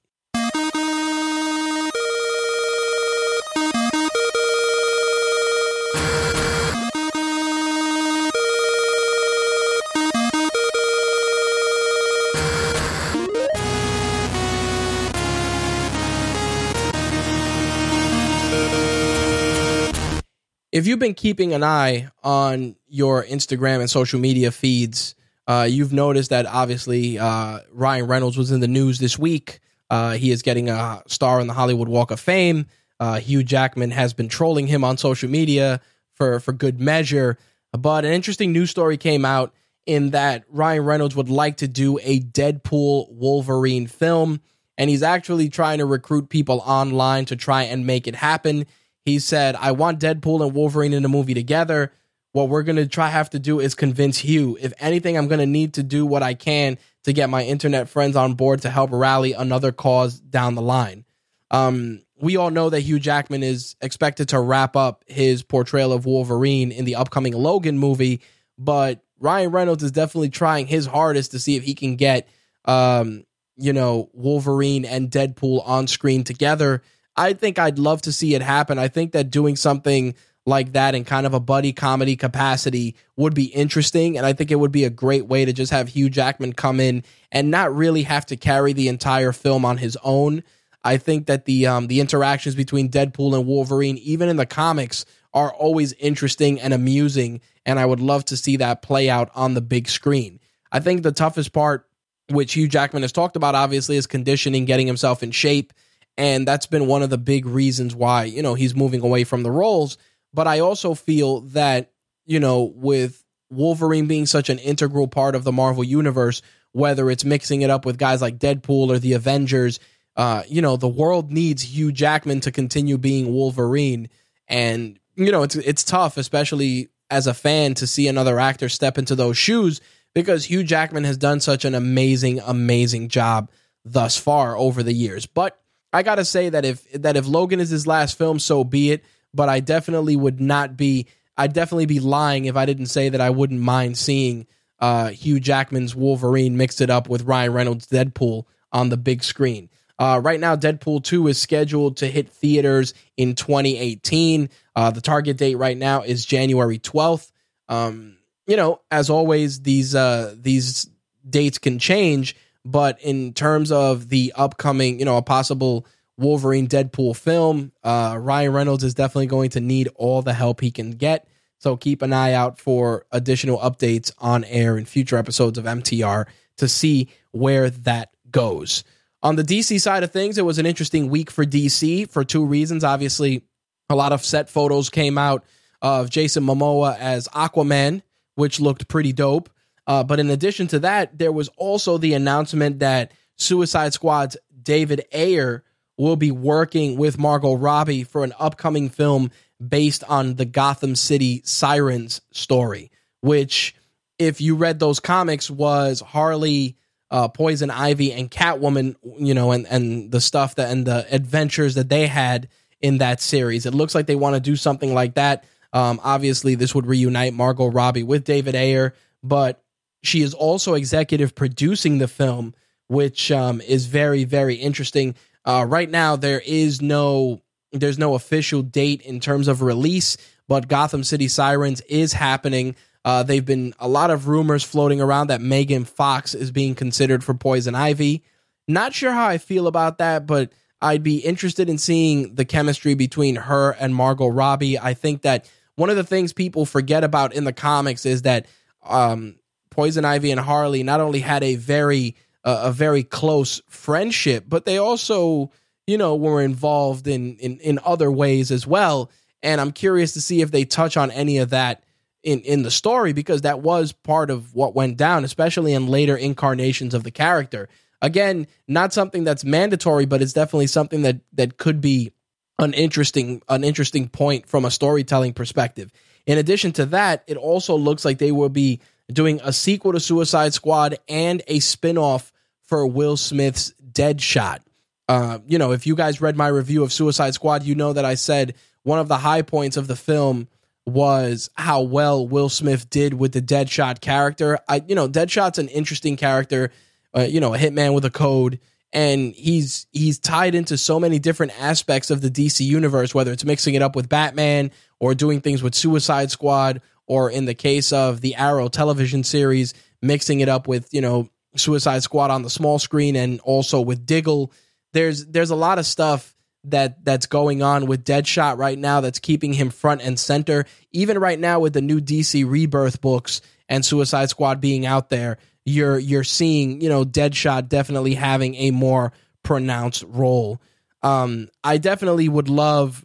[20.74, 25.14] If you've been keeping an eye on your Instagram and social media feeds,
[25.46, 29.60] uh, you've noticed that obviously uh, Ryan Reynolds was in the news this week.
[29.92, 32.66] Uh, he is getting a star on the Hollywood Walk of Fame.
[33.00, 35.80] Uh, Hugh Jackman has been trolling him on social media
[36.16, 37.38] for for good measure.
[37.72, 39.54] But an interesting news story came out
[39.86, 44.42] in that Ryan Reynolds would like to do a Deadpool Wolverine film,
[44.76, 48.66] and he's actually trying to recruit people online to try and make it happen.
[49.06, 51.92] He said, I want Deadpool and Wolverine in a movie together.
[52.32, 54.58] What we're going to try have to do is convince Hugh.
[54.60, 57.90] If anything, I'm going to need to do what I can to get my internet
[57.90, 61.06] friends on board to help rally another cause down the line.
[61.52, 66.06] Um, we all know that Hugh Jackman is expected to wrap up his portrayal of
[66.06, 68.22] Wolverine in the upcoming Logan movie,
[68.58, 72.28] but Ryan Reynolds is definitely trying his hardest to see if he can get,
[72.66, 73.26] um,
[73.58, 76.82] you know, Wolverine and Deadpool on screen together.
[77.16, 78.80] I think I'd love to see it happen.
[78.80, 80.16] I think that doing something
[80.46, 84.18] like that in kind of a buddy comedy capacity would be interesting.
[84.18, 86.80] And I think it would be a great way to just have Hugh Jackman come
[86.80, 90.44] in and not really have to carry the entire film on his own.
[90.84, 95.06] I think that the um, the interactions between Deadpool and Wolverine, even in the comics,
[95.34, 97.40] are always interesting and amusing.
[97.66, 100.42] And I would love to see that play out on the big screen.
[100.74, 101.88] I think the toughest part,
[102.30, 105.72] which Hugh Jackman has talked about, obviously, is conditioning, getting himself in shape
[106.18, 109.44] and that's been one of the big reasons why you know he's moving away from
[109.44, 109.98] the roles
[110.34, 111.92] but i also feel that
[112.26, 116.42] you know with wolverine being such an integral part of the marvel universe
[116.72, 119.80] whether it's mixing it up with guys like deadpool or the avengers
[120.16, 124.10] uh, you know, the world needs Hugh Jackman to continue being Wolverine.
[124.48, 128.98] And, you know, it's it's tough, especially as a fan, to see another actor step
[128.98, 129.82] into those shoes
[130.14, 133.50] because Hugh Jackman has done such an amazing, amazing job
[133.84, 135.26] thus far over the years.
[135.26, 135.60] But
[135.94, 139.04] I gotta say that if that if Logan is his last film, so be it.
[139.34, 141.08] But I definitely would not be.
[141.38, 144.46] I'd definitely be lying if I didn't say that I wouldn't mind seeing
[144.80, 149.70] uh, Hugh Jackman's Wolverine mix it up with Ryan Reynolds' Deadpool on the big screen.
[149.98, 154.50] Uh, right now, Deadpool 2 is scheduled to hit theaters in 2018.
[154.76, 157.32] Uh, the target date right now is January 12th.
[157.70, 160.90] Um, you know, as always, these uh, these
[161.28, 165.86] dates can change, but in terms of the upcoming, you know, a possible
[166.18, 170.72] Wolverine Deadpool film, uh, Ryan Reynolds is definitely going to need all the help he
[170.72, 171.28] can get.
[171.58, 176.26] So keep an eye out for additional updates on air in future episodes of MTR
[176.58, 178.84] to see where that goes.
[179.24, 182.46] On the DC side of things, it was an interesting week for DC for two
[182.46, 182.84] reasons.
[182.84, 183.44] Obviously,
[183.90, 185.46] a lot of set photos came out
[185.82, 188.02] of Jason Momoa as Aquaman,
[188.36, 189.50] which looked pretty dope.
[189.86, 195.06] Uh, but in addition to that, there was also the announcement that Suicide Squad's David
[195.14, 195.64] Ayer
[195.98, 199.32] will be working with Margot Robbie for an upcoming film
[199.66, 202.92] based on the Gotham City Sirens story,
[203.22, 203.76] which,
[204.18, 206.78] if you read those comics, was Harley,
[207.12, 211.76] uh, Poison Ivy, and Catwoman, you know, and, and the stuff that and the adventures
[211.76, 212.50] that they had
[212.82, 213.66] in that series.
[213.66, 215.46] It looks like they want to do something like that.
[215.72, 218.94] Um, obviously, this would reunite Margot Robbie with David Ayer,
[219.24, 219.63] but
[220.04, 222.54] she is also executive producing the film,
[222.88, 225.16] which um, is very, very interesting.
[225.46, 230.16] Uh, right now, there is no there's no official date in terms of release,
[230.48, 232.76] but Gotham City Sirens is happening.
[233.04, 237.24] Uh, they've been a lot of rumors floating around that Megan Fox is being considered
[237.24, 238.24] for Poison Ivy.
[238.68, 240.52] Not sure how I feel about that, but
[240.82, 244.78] I'd be interested in seeing the chemistry between her and Margot Robbie.
[244.78, 248.46] I think that one of the things people forget about in the comics is that
[248.84, 249.36] um,
[249.74, 254.66] Poison Ivy and Harley not only had a very uh, a very close friendship, but
[254.66, 255.52] they also
[255.88, 259.12] you know, were involved in, in, in other ways as well.
[259.42, 261.84] And I'm curious to see if they touch on any of that
[262.24, 266.16] in, in the story because that was part of what went down, especially in later
[266.16, 267.68] incarnations of the character.
[268.02, 272.12] Again, not something that's mandatory, but it's definitely something that that could be
[272.60, 275.92] an interesting an interesting point from a storytelling perspective.
[276.26, 278.80] In addition to that, it also looks like they will be
[279.14, 282.32] doing a sequel to Suicide Squad and a spin-off
[282.64, 284.60] for Will Smith's Deadshot.
[285.08, 288.06] Uh, you know, if you guys read my review of Suicide Squad, you know that
[288.06, 290.48] I said one of the high points of the film
[290.86, 294.60] was how well Will Smith did with the Deadshot character.
[294.68, 296.72] I, you know, Deadshot's an interesting character.
[297.16, 298.60] Uh, you know, a hitman with a code,
[298.92, 303.14] and he's he's tied into so many different aspects of the DC universe.
[303.14, 307.46] Whether it's mixing it up with Batman or doing things with Suicide Squad, or in
[307.46, 312.32] the case of the Arrow television series, mixing it up with you know Suicide Squad
[312.32, 314.52] on the small screen and also with Diggle
[314.94, 316.34] there's there's a lot of stuff
[316.66, 320.66] that that's going on with Deadshot right now that's keeping him front and center.
[320.92, 325.38] Even right now with the new DC Rebirth books and Suicide Squad being out there,
[325.66, 329.12] you're you're seeing, you know, Deadshot definitely having a more
[329.42, 330.62] pronounced role.
[331.02, 333.04] Um, I definitely would love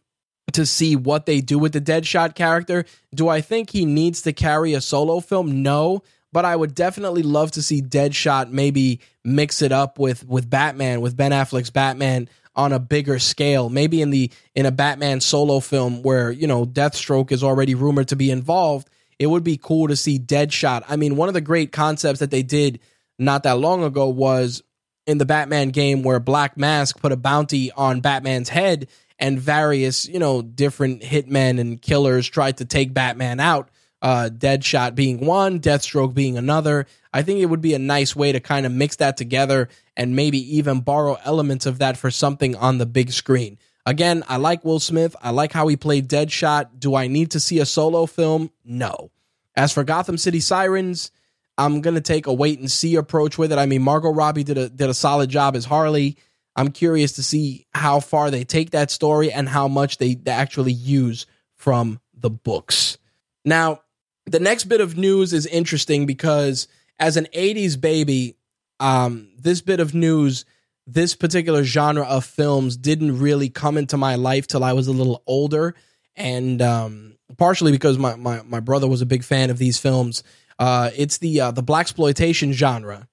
[0.52, 2.84] to see what they do with the Deadshot character.
[3.14, 5.62] Do I think he needs to carry a solo film?
[5.62, 6.02] No,
[6.32, 11.00] but I would definitely love to see Deadshot maybe mix it up with with Batman,
[11.00, 13.68] with Ben Affleck's Batman on a bigger scale.
[13.68, 18.08] Maybe in the in a Batman solo film where, you know, Deathstroke is already rumored
[18.08, 18.88] to be involved.
[19.18, 20.84] It would be cool to see Deadshot.
[20.88, 22.80] I mean, one of the great concepts that they did
[23.18, 24.62] not that long ago was
[25.06, 28.88] in the Batman game where Black Mask put a bounty on Batman's head
[29.18, 33.70] and various, you know, different hitmen and killers tried to take Batman out
[34.02, 36.86] uh, Deadshot being one, Deathstroke being another.
[37.12, 40.14] I think it would be a nice way to kind of mix that together and
[40.14, 43.58] maybe even borrow elements of that for something on the big screen.
[43.86, 45.16] Again, I like Will Smith.
[45.22, 46.78] I like how he played Deadshot.
[46.78, 48.50] Do I need to see a solo film?
[48.64, 49.10] No.
[49.56, 51.10] As for Gotham City Sirens,
[51.56, 53.58] I'm gonna take a wait and see approach with it.
[53.58, 56.16] I mean, Margot Robbie did a did a solid job as Harley.
[56.58, 60.72] I'm curious to see how far they take that story and how much they, actually
[60.72, 61.24] use
[61.54, 62.98] from the books.
[63.44, 63.82] Now,
[64.26, 66.66] the next bit of news is interesting because
[66.98, 68.36] as an 80s baby,
[68.80, 70.44] um, this bit of news,
[70.84, 74.92] this particular genre of films didn't really come into my life till I was a
[74.92, 75.76] little older.
[76.16, 80.24] And um, partially because my, my, my brother was a big fan of these films.
[80.58, 83.07] Uh, it's the uh, the blaxploitation genre.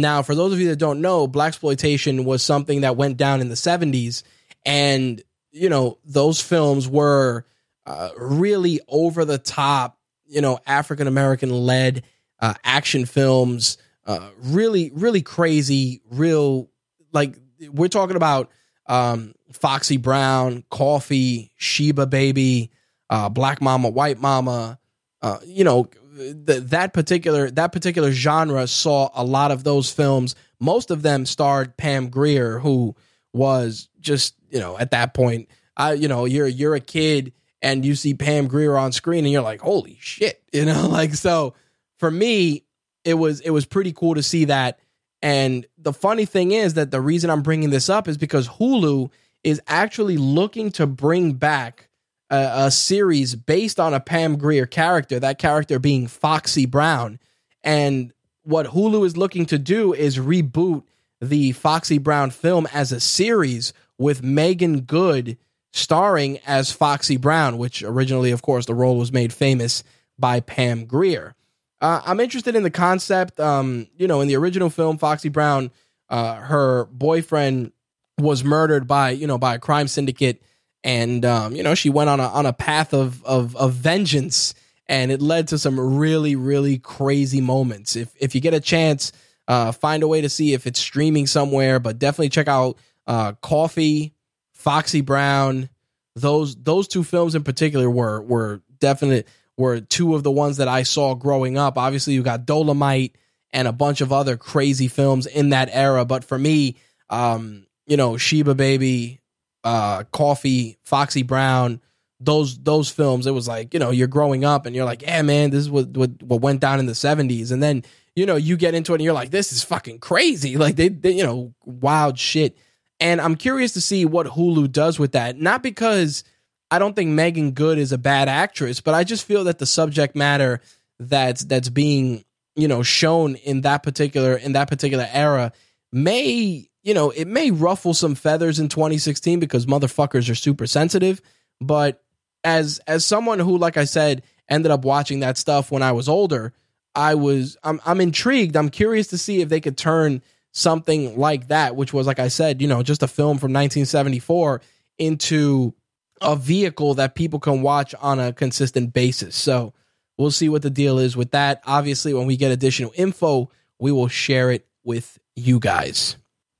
[0.00, 3.48] Now, for those of you that don't know, blaxploitation was something that went down in
[3.48, 4.22] the 70s
[4.64, 7.44] and you know, those films were
[7.86, 12.04] uh, really over the top, you know, African American led
[12.40, 16.70] uh, action films, uh, really, really crazy, real,
[17.12, 17.34] like,
[17.70, 18.50] we're talking about
[18.86, 22.70] um, Foxy Brown, Coffy, Sheba Baby,
[23.10, 24.78] uh, Black Mama, White Mama,
[25.22, 25.88] uh, you know,
[26.18, 30.34] the, that particular that particular genre saw a lot of those films.
[30.60, 32.96] Most of them starred Pam Grier, who
[33.32, 37.32] was just you know at that point, I you know you're you're a kid
[37.62, 41.14] and you see Pam Grier on screen and you're like, holy shit, you know, like
[41.14, 41.54] so.
[41.98, 42.64] For me,
[43.04, 44.78] it was it was pretty cool to see that.
[45.20, 49.10] And the funny thing is that the reason I'm bringing this up is because Hulu
[49.42, 51.87] is actually looking to bring back
[52.30, 57.18] a, a series based on a Pam Grier character, that character being Foxy Brown.
[57.62, 60.84] And what Hulu is looking to do is reboot
[61.20, 65.36] the Foxy Brown film as a series with Meagan Good
[65.72, 69.84] starring as Foxy Brown, which originally, of course, the role was made famous
[70.18, 71.34] by Pam Grier.
[71.80, 73.38] Uh, I'm interested in the concept.
[73.38, 75.70] Um, you know, in the original film, Foxy Brown,
[76.08, 77.72] uh, her boyfriend
[78.18, 80.42] was murdered by you know by a crime syndicate
[80.84, 84.54] and um, you know she went on a on a path of, of of vengeance,
[84.86, 87.96] and it led to some really really crazy moments.
[87.96, 89.12] If if you get a chance,
[89.46, 93.32] uh, find a way to see if it's streaming somewhere, but definitely check out uh,
[93.40, 94.14] Coffy,
[94.52, 95.68] Foxy Brown.
[96.14, 99.26] Those those two films in particular were were definite
[99.56, 101.78] were two of the ones that I saw growing up.
[101.78, 103.16] Obviously, you got Dolomite
[103.50, 106.76] and a bunch of other crazy films in that era, but for me,
[107.10, 109.20] um, you know, Sheba Baby,
[109.68, 111.82] uh, Coffy, Foxy Brown,
[112.20, 115.20] those those films, it was like you know you're growing up and you're like, yeah,
[115.20, 117.84] man, this is what what, what went down in the '70s, and then
[118.16, 120.88] you know you get into it and you're like, this is fucking crazy, like they,
[120.88, 122.56] they you know wild shit.
[122.98, 125.38] And I'm curious to see what Hulu does with that.
[125.38, 126.24] Not because
[126.70, 129.66] I don't think Meagan Good is a bad actress, but I just feel that the
[129.66, 130.62] subject matter
[130.98, 132.24] that's that's being
[132.56, 135.52] you know shown in that particular in that particular era
[135.92, 141.20] may you know, it may ruffle some feathers in 2016 because motherfuckers are super sensitive.
[141.60, 142.02] But
[142.42, 146.08] as as someone who, like I said, ended up watching that stuff when I was
[146.08, 146.54] older,
[146.94, 148.56] I was I'm I'm intrigued.
[148.56, 152.28] I'm curious to see if they could turn something like that, which was like I
[152.28, 154.62] said, you know, just a film from 1974
[154.96, 155.74] into
[156.22, 159.36] a vehicle that people can watch on a consistent basis.
[159.36, 159.74] So
[160.16, 161.60] we'll see what the deal is with that.
[161.66, 166.16] Obviously, when we get additional info, we will share it with you guys.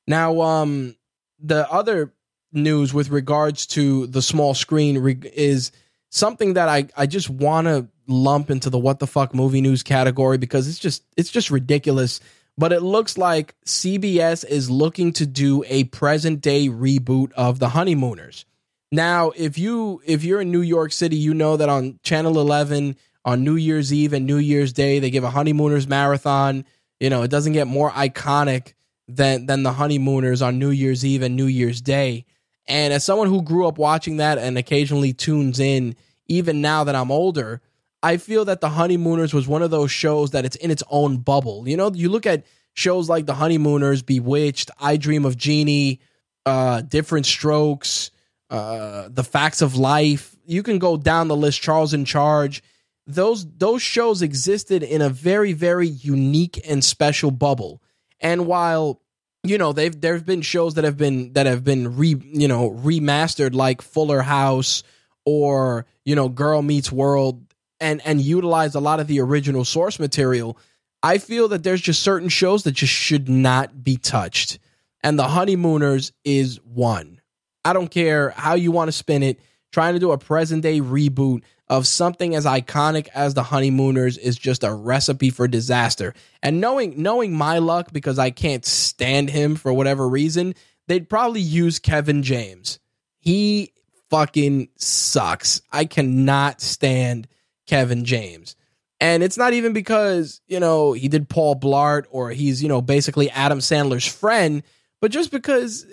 [0.08, 0.96] Now, um,
[1.38, 2.14] the other
[2.50, 5.70] news with regards to the small screen re- is
[6.08, 9.82] something that I, I just want to lump into the what the fuck movie news
[9.82, 12.20] category because it's just it's just ridiculous.
[12.56, 17.68] But it looks like CBS is looking to do a present day reboot of The
[17.68, 18.46] Honeymooners.
[18.90, 22.96] Now, if you if you're in New York City, you know that on Channel 11
[23.26, 26.64] on New Year's Eve and New Year's Day they give a Honeymooners marathon.
[26.98, 28.72] You know, it doesn't get more iconic
[29.08, 32.26] than than the honeymooners on New Year's Eve and New Year's Day.
[32.66, 36.94] And as someone who grew up watching that and occasionally tunes in, even now that
[36.94, 37.62] I'm older,
[38.02, 41.16] I feel that the honeymooners was one of those shows that it's in its own
[41.16, 41.66] bubble.
[41.66, 42.44] You know, you look at
[42.74, 46.00] shows like the honeymooners, Bewitched, I Dream of Jeannie,
[46.44, 48.10] uh, Diff'rent Strokes,
[48.50, 50.36] uh, The Facts of Life.
[50.46, 51.60] You can go down the list.
[51.60, 52.62] Charles in Charge.
[53.06, 57.80] Those those shows existed in a very very unique and special bubble
[58.20, 59.00] and while
[59.44, 62.70] you know they've there've been shows that have been that have been re you know
[62.70, 64.82] remastered like Fuller House
[65.24, 67.42] or you know Girl Meets World
[67.80, 70.58] and and utilize a lot of the original source material.
[71.02, 74.58] I feel that there's just certain shows that just should not be touched.
[75.02, 77.20] And The Honeymooners is one.
[77.64, 79.38] I don't care how you want to spin it.
[79.70, 84.36] Trying to do a present day reboot of something as iconic as the honeymooners is
[84.36, 86.14] just a recipe for disaster.
[86.42, 90.54] And knowing knowing my luck because I can't stand him for whatever reason,
[90.86, 92.78] they'd probably use Kevin James.
[93.18, 93.72] He
[94.10, 95.60] fucking sucks.
[95.70, 97.28] I cannot stand
[97.66, 98.56] Kevin James.
[99.00, 102.80] And it's not even because, you know, he did Paul Blart or he's, you know,
[102.80, 104.62] basically Adam Sandler's friend,
[105.00, 105.86] but just because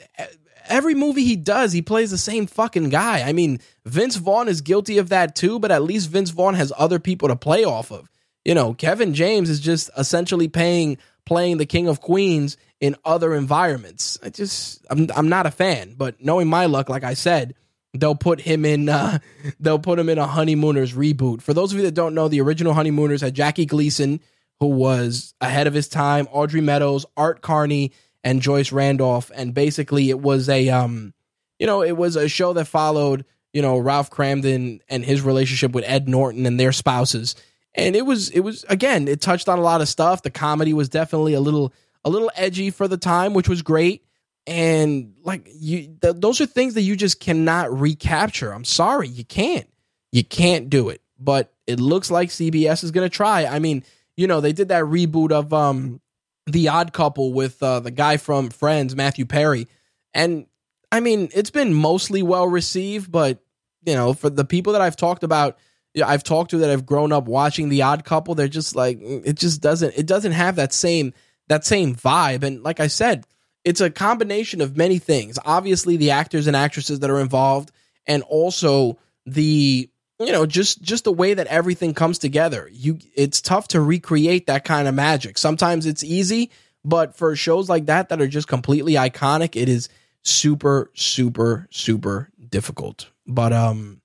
[0.67, 3.21] every movie he does, he plays the same fucking guy.
[3.21, 6.71] I mean, Vince Vaughn is guilty of that too, but at least Vince Vaughn has
[6.77, 8.09] other people to play off of.
[8.43, 13.33] You know, Kevin James is just essentially paying playing the King of Queens in other
[13.33, 14.17] environments.
[14.23, 17.55] I just I'm I'm not a fan, but knowing my luck, like I said,
[17.93, 19.19] they'll put him in uh
[19.59, 21.41] they'll put him in a honeymooners reboot.
[21.41, 24.19] For those of you that don't know, the original honeymooners had Jackie Gleason,
[24.59, 27.91] who was ahead of his time, Audrey Meadows, Art Carney,
[28.25, 29.31] and Joyce Randolph.
[29.33, 31.13] And basically, it was a, um,
[31.59, 33.23] you know, it was a show that followed,
[33.53, 37.35] you know, Ralph Kramden and his relationship with Ed Norton and their spouses.
[37.75, 40.23] And it was, it was again, it touched on a lot of stuff.
[40.23, 41.71] The comedy was definitely a little,
[42.03, 44.03] a little edgy for the time, which was great.
[44.47, 48.51] And like you, th- those are things that you just cannot recapture.
[48.51, 49.69] I'm sorry, you can't.
[50.11, 51.01] You can't do it.
[51.19, 53.45] But it looks like CBS is going to try.
[53.45, 53.83] I mean,
[54.17, 56.01] you know, they did that reboot of um
[56.47, 59.67] The Odd Couple with uh, the guy from Friends, Matthew Perry.
[60.13, 60.45] And
[60.91, 63.39] I mean, it's been mostly well received, but
[63.85, 65.57] you know, for the people that I've talked about,
[66.03, 69.37] I've talked to that have grown up watching The Odd Couple, they're just like it
[69.37, 71.13] just doesn't it doesn't have that same
[71.47, 72.43] that same vibe.
[72.43, 73.25] And like I said,
[73.63, 75.39] it's a combination of many things.
[75.45, 77.71] Obviously, the actors and actresses that are involved,
[78.05, 79.89] and also the
[80.19, 82.69] you know just just the way that everything comes together.
[82.71, 85.37] You it's tough to recreate that kind of magic.
[85.37, 86.51] Sometimes it's easy
[86.83, 89.89] but for shows like that that are just completely iconic it is
[90.21, 93.09] super super super difficult.
[93.27, 94.01] But um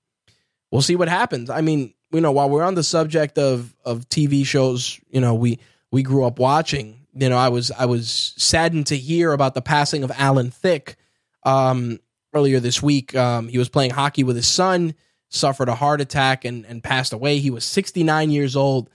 [0.71, 1.49] we'll see what happens.
[1.49, 5.35] I mean you know while we're on the subject of of tv shows you know
[5.35, 5.59] we
[5.91, 6.97] we grew up watching.
[7.13, 10.95] You know i was i was saddened to hear about the passing of alan thicke
[11.43, 11.99] um
[12.33, 13.15] earlier this week.
[13.15, 14.95] Um he was playing hockey with his son
[15.31, 17.39] suffered a heart attack and, and passed away.
[17.39, 18.89] He was 69 years old.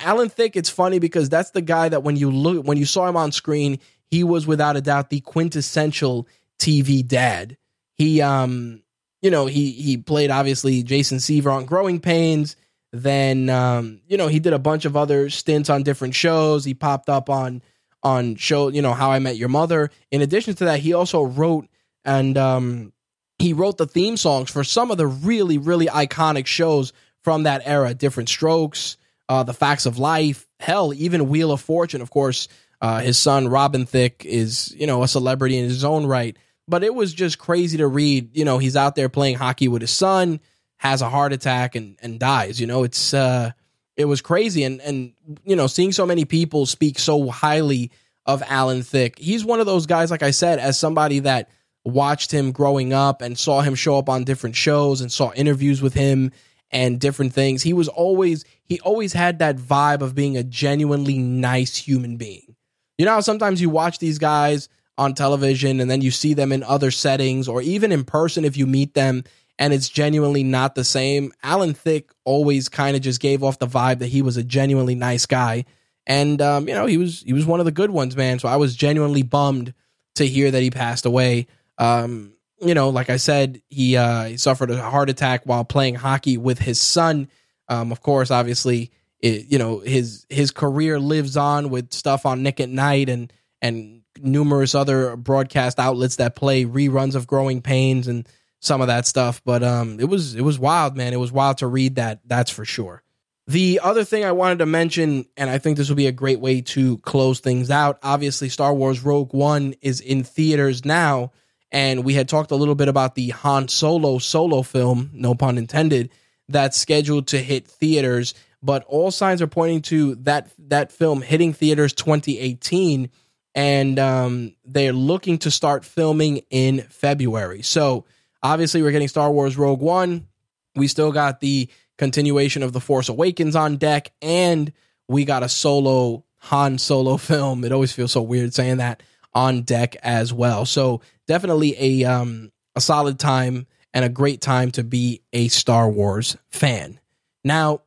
[0.00, 3.06] Alan Thicke, it's funny because that's the guy that when you look when you saw
[3.06, 3.78] him on screen,
[4.10, 6.26] he was without a doubt the quintessential
[6.58, 7.58] TV dad.
[7.94, 8.82] He um
[9.20, 12.56] you know, he he played obviously Jason Seaver on Growing Pains.
[12.92, 16.64] Then um, you know, he did a bunch of other stints on different shows.
[16.64, 17.60] He popped up on
[18.02, 19.90] on show, you know, How I Met Your Mother.
[20.10, 21.68] In addition to that, he also wrote
[22.06, 22.93] and um
[23.38, 26.92] he wrote the theme songs for some of the really, really iconic shows
[27.22, 27.94] from that era.
[27.94, 28.96] Diff'rent Strokes,
[29.28, 32.00] uh, The Facts of Life, hell, even Wheel of Fortune.
[32.00, 32.48] Of course,
[32.80, 36.36] uh, his son Robin Thicke is you know a celebrity in his own right.
[36.66, 38.36] But it was just crazy to read.
[38.36, 40.40] You know, he's out there playing hockey with his son,
[40.76, 42.60] has a heart attack, and and dies.
[42.60, 43.52] You know, it's uh,
[43.96, 45.12] it was crazy, and and
[45.44, 47.90] you know, seeing so many people speak so highly
[48.26, 49.18] of Alan Thicke.
[49.18, 51.50] He's one of those guys, like I said, as somebody that
[51.84, 55.82] watched him growing up and saw him show up on different shows and saw interviews
[55.82, 56.32] with him
[56.70, 57.62] and different things.
[57.62, 62.56] He was always he always had that vibe of being a genuinely nice human being.
[62.98, 66.62] You know sometimes you watch these guys on television and then you see them in
[66.62, 69.24] other settings or even in person if you meet them
[69.58, 71.32] and it's genuinely not the same.
[71.42, 74.94] Alan Thicke always kind of just gave off the vibe that he was a genuinely
[74.94, 75.64] nice guy.
[76.06, 78.38] And um, you know, he was he was one of the good ones, man.
[78.38, 79.74] So I was genuinely bummed
[80.16, 81.46] to hear that he passed away.
[81.78, 85.96] Um, you know, like I said, he uh, he suffered a heart attack while playing
[85.96, 87.28] hockey with his son.
[87.68, 88.90] Um, of course, obviously,
[89.20, 93.32] it, you know his his career lives on with stuff on Nick at Nite and
[93.60, 98.28] and numerous other broadcast outlets that play reruns of Growing Pains and
[98.60, 99.42] some of that stuff.
[99.44, 101.12] But um, it was it was wild, man.
[101.12, 102.20] It was wild to read that.
[102.26, 103.02] That's for sure.
[103.46, 106.40] The other thing I wanted to mention, and I think this will be a great
[106.40, 107.98] way to close things out.
[108.02, 111.32] Obviously, Star Wars Rogue One is in theaters now
[111.74, 115.58] and we had talked a little bit about the Han Solo solo film, no pun
[115.58, 116.10] intended,
[116.48, 118.32] that's scheduled to hit theaters.
[118.62, 123.10] But all signs are pointing to that that film hitting theaters 2018,
[123.56, 127.62] and um, they're looking to start filming in February.
[127.62, 128.04] So
[128.40, 130.28] obviously, we're getting Star Wars Rogue One.
[130.76, 131.68] We still got the
[131.98, 134.72] continuation of the Force Awakens on deck, and
[135.08, 137.64] we got a solo Han Solo film.
[137.64, 139.02] It always feels so weird saying that
[139.34, 140.64] on deck as well.
[140.66, 145.88] So definitely a um a solid time and a great time to be a Star
[145.88, 146.98] Wars fan.
[147.44, 147.82] Now,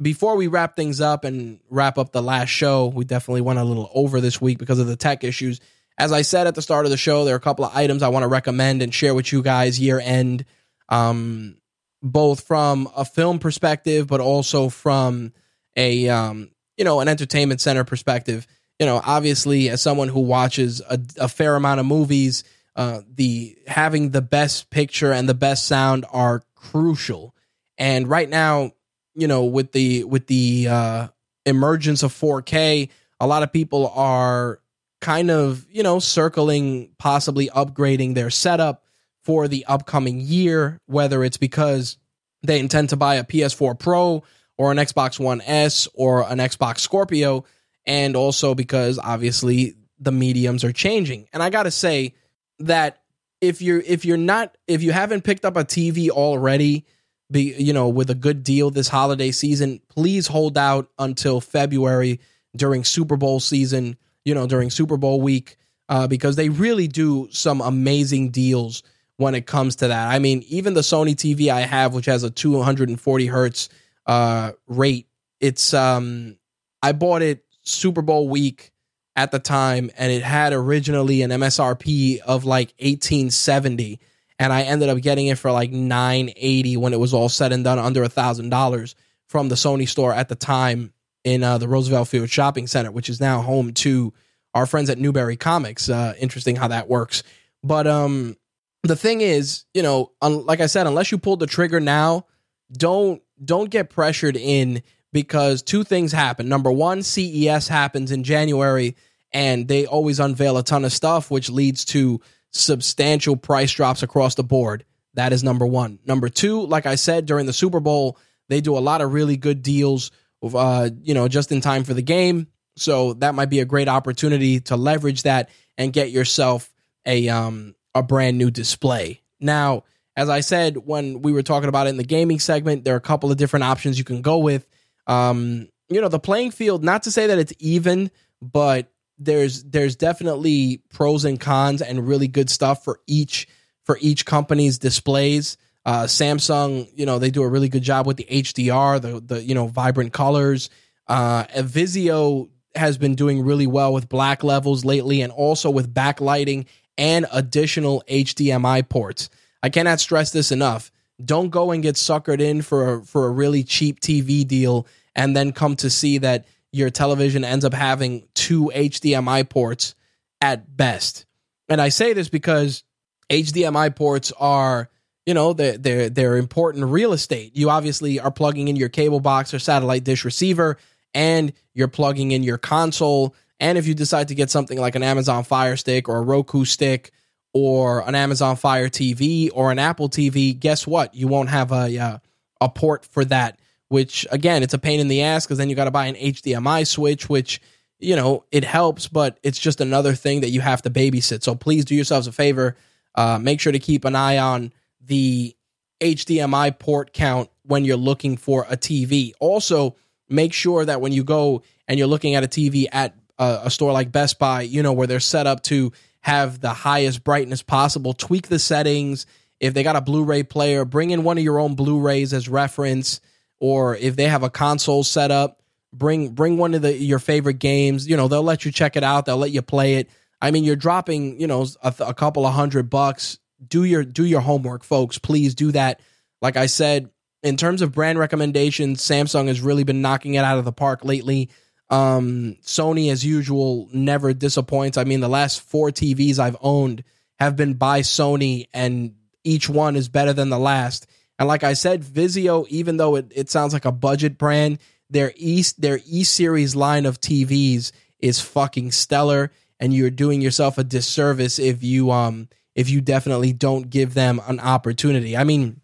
[0.00, 3.64] before we wrap things up and wrap up the last show, we definitely went a
[3.64, 5.60] little over this week because of the tech issues.
[5.98, 8.02] As I said at the start of the show, there are a couple of items
[8.02, 10.44] I want to recommend and share with you guys year end,
[10.88, 11.56] um,
[12.02, 15.32] both from a film perspective, but also from
[15.76, 18.46] a um, you know an entertainment center perspective
[18.78, 22.44] you know, obviously, as someone who watches a, a fair amount of movies,
[22.74, 27.34] uh, the having the best picture and the best sound are crucial.
[27.78, 28.72] And right now,
[29.14, 31.08] you know, with the with the uh,
[31.46, 34.60] emergence of 4K, a lot of people are
[35.00, 38.84] kind of you know circling possibly upgrading their setup
[39.24, 41.96] for the upcoming year, whether it's because
[42.42, 44.22] they intend to buy a PS4 Pro
[44.58, 47.44] or an Xbox One S or an Xbox Scorpio
[47.86, 51.28] and also because obviously the mediums are changing.
[51.32, 52.14] And I got to say
[52.58, 53.02] that
[53.40, 56.84] if you're if you're not if you haven't picked up a TV already,
[57.30, 62.20] be you know with a good deal this holiday season, please hold out until February
[62.56, 65.56] during Super Bowl season, you know, during Super Bowl week,
[65.88, 68.82] uh, because they really do some amazing deals
[69.18, 70.08] when it comes to that.
[70.08, 73.68] I mean, even the Sony TV I have, which has a 240 hertz
[74.06, 75.06] uh, rate,
[75.40, 76.38] it's um,
[76.82, 78.72] I bought it Super Bowl week
[79.14, 83.98] at the time, and it had originally an MSRP of like 1870,
[84.38, 87.64] and I ended up getting it for like 980 when it was all said and
[87.64, 88.94] done, under a thousand dollars
[89.28, 90.92] from the Sony store at the time
[91.24, 94.12] in uh, the Roosevelt Field Shopping Center, which is now home to
[94.54, 95.88] our friends at Newbury Comics.
[95.88, 97.22] Uh, interesting how that works,
[97.64, 98.36] but um,
[98.82, 102.26] the thing is, you know, un- like I said, unless you pull the trigger now,
[102.72, 104.82] don't don't get pressured in
[105.16, 106.46] because two things happen.
[106.46, 108.96] Number one, CES happens in January
[109.32, 112.20] and they always unveil a ton of stuff, which leads to
[112.52, 114.84] substantial price drops across the board.
[115.14, 116.00] That is number one.
[116.04, 118.18] Number two, like I said, during the Super Bowl,
[118.50, 120.10] they do a lot of really good deals,
[120.42, 122.48] uh, you know, just in time for the game.
[122.76, 125.48] So that might be a great opportunity to leverage that
[125.78, 126.70] and get yourself
[127.06, 129.22] a um a brand new display.
[129.40, 129.84] Now,
[130.14, 132.98] as I said when we were talking about it in the gaming segment, there are
[132.98, 134.66] a couple of different options you can go with.
[135.06, 138.10] Um, you know, the playing field, not to say that it's even,
[138.42, 143.48] but there's there's definitely pros and cons and really good stuff for each
[143.84, 145.56] for each company's displays.
[145.84, 149.42] Uh, Samsung, you know, they do a really good job with the HDR, the the
[149.42, 150.68] you know vibrant colors.
[151.06, 156.66] Uh, Vizio has been doing really well with black levels lately, and also with backlighting
[156.98, 159.30] and additional HDMI ports.
[159.62, 160.90] I cannot stress this enough.
[161.24, 165.36] Don't go and get suckered in for a, for a really cheap TV deal and
[165.36, 169.94] then come to see that your television ends up having two HDMI ports
[170.40, 171.24] at best.
[171.68, 172.84] And I say this because
[173.30, 174.90] HDMI ports are,
[175.24, 177.56] you know, they're, they're, they're important real estate.
[177.56, 180.76] You obviously are plugging in your cable box or satellite dish receiver,
[181.14, 183.34] and you're plugging in your console.
[183.58, 186.64] And if you decide to get something like an Amazon Fire Stick or a Roku
[186.64, 187.10] stick
[187.56, 191.14] or an Amazon Fire TV or an Apple TV, guess what?
[191.14, 192.18] You won't have a, uh,
[192.60, 193.58] a port for that
[193.88, 196.14] which again, it's a pain in the ass because then you got to buy an
[196.14, 197.60] HDMI switch, which
[197.98, 201.42] you know it helps, but it's just another thing that you have to babysit.
[201.42, 202.76] So please do yourselves a favor,
[203.14, 205.54] uh, make sure to keep an eye on the
[206.00, 209.32] HDMI port count when you're looking for a TV.
[209.40, 209.96] Also,
[210.28, 213.70] make sure that when you go and you're looking at a TV at a, a
[213.70, 215.92] store like Best Buy, you know where they're set up to
[216.26, 218.12] have the highest brightness possible.
[218.12, 219.26] Tweak the settings.
[219.60, 223.20] If they got a Blu-ray player, bring in one of your own Blu-rays as reference
[223.60, 225.62] or if they have a console set up,
[225.92, 228.08] bring bring one of the your favorite games.
[228.08, 229.24] You know, they'll let you check it out.
[229.24, 230.10] They'll let you play it.
[230.42, 233.38] I mean, you're dropping, you know, a, a couple of hundred bucks.
[233.64, 235.18] Do your do your homework, folks.
[235.18, 236.00] Please do that.
[236.42, 237.08] Like I said,
[237.44, 241.04] in terms of brand recommendations, Samsung has really been knocking it out of the park
[241.04, 241.50] lately.
[241.88, 244.98] Um, Sony, as usual, never disappoints.
[244.98, 247.04] I mean, the last four TVs I've owned
[247.38, 249.14] have been by Sony, and
[249.44, 251.06] each one is better than the last.
[251.38, 254.78] And like I said, Vizio, even though it, it sounds like a budget brand,
[255.10, 260.78] their East their E series line of TVs is fucking stellar, and you're doing yourself
[260.78, 265.36] a disservice if you um if you definitely don't give them an opportunity.
[265.36, 265.80] I mean,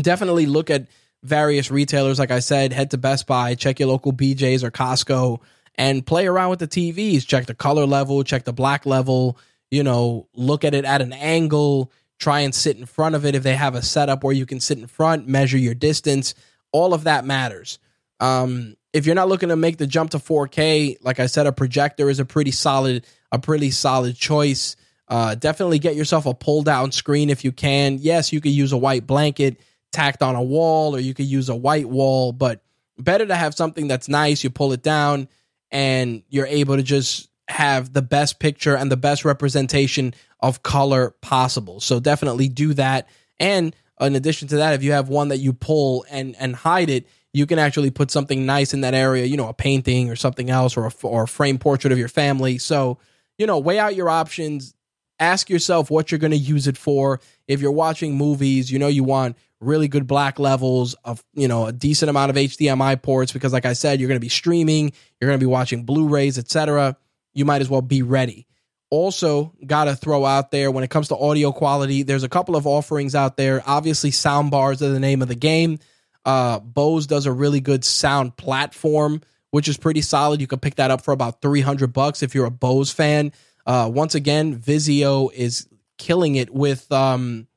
[0.00, 0.86] definitely look at
[1.26, 2.18] various retailers.
[2.18, 5.40] Like I said, head to Best Buy, check your local BJ's or Costco,
[5.76, 7.26] and play around with the TVs.
[7.26, 9.38] Check the color level, check the black level.
[9.70, 13.34] You know, look at it at an angle try and sit in front of it
[13.34, 16.34] if they have a setup where you can sit in front, measure your distance.
[16.72, 17.78] All of that matters.
[18.20, 21.52] Um, if you're not looking to make the jump to 4K, like I said, a
[21.52, 24.76] projector is a pretty solid, a pretty solid choice.
[25.08, 27.98] Uh, definitely get yourself a pull down screen if you can.
[28.00, 29.60] Yes, you could use a white blanket
[29.92, 32.62] tacked on a wall, or you could use a white wall, but
[32.98, 34.44] better to have something that's nice.
[34.44, 35.28] You pull it down,
[35.70, 41.14] and you're able to just have the best picture and the best representation of color
[41.20, 41.80] possible.
[41.80, 43.08] So definitely do that.
[43.38, 46.90] And in addition to that, if you have one that you pull and and hide
[46.90, 49.24] it, you can actually put something nice in that area.
[49.24, 52.08] You know, a painting or something else, or a, or a frame portrait of your
[52.08, 52.58] family.
[52.58, 52.98] So
[53.38, 54.74] you know, weigh out your options.
[55.18, 57.20] Ask yourself what you're going to use it for.
[57.48, 61.66] If you're watching movies, you know you want really good black levels of you know
[61.66, 64.92] a decent amount of HDMI ports because, like I said, you're going to be streaming,
[65.20, 66.96] you're going to be watching Blu-rays, etc.
[67.34, 68.46] You might as well be ready.
[68.88, 72.54] Also got to throw out there when it comes to audio quality there's a couple
[72.54, 73.62] of offerings out there.
[73.66, 75.80] Obviously sound bars are the name of the game.
[76.24, 80.40] Uh bose does a really good sound platform which is pretty solid.
[80.40, 83.32] You can pick that up for about 300 bucks if you're a bose fan.
[83.66, 85.66] Uh once again vizio is
[85.98, 87.48] killing it with um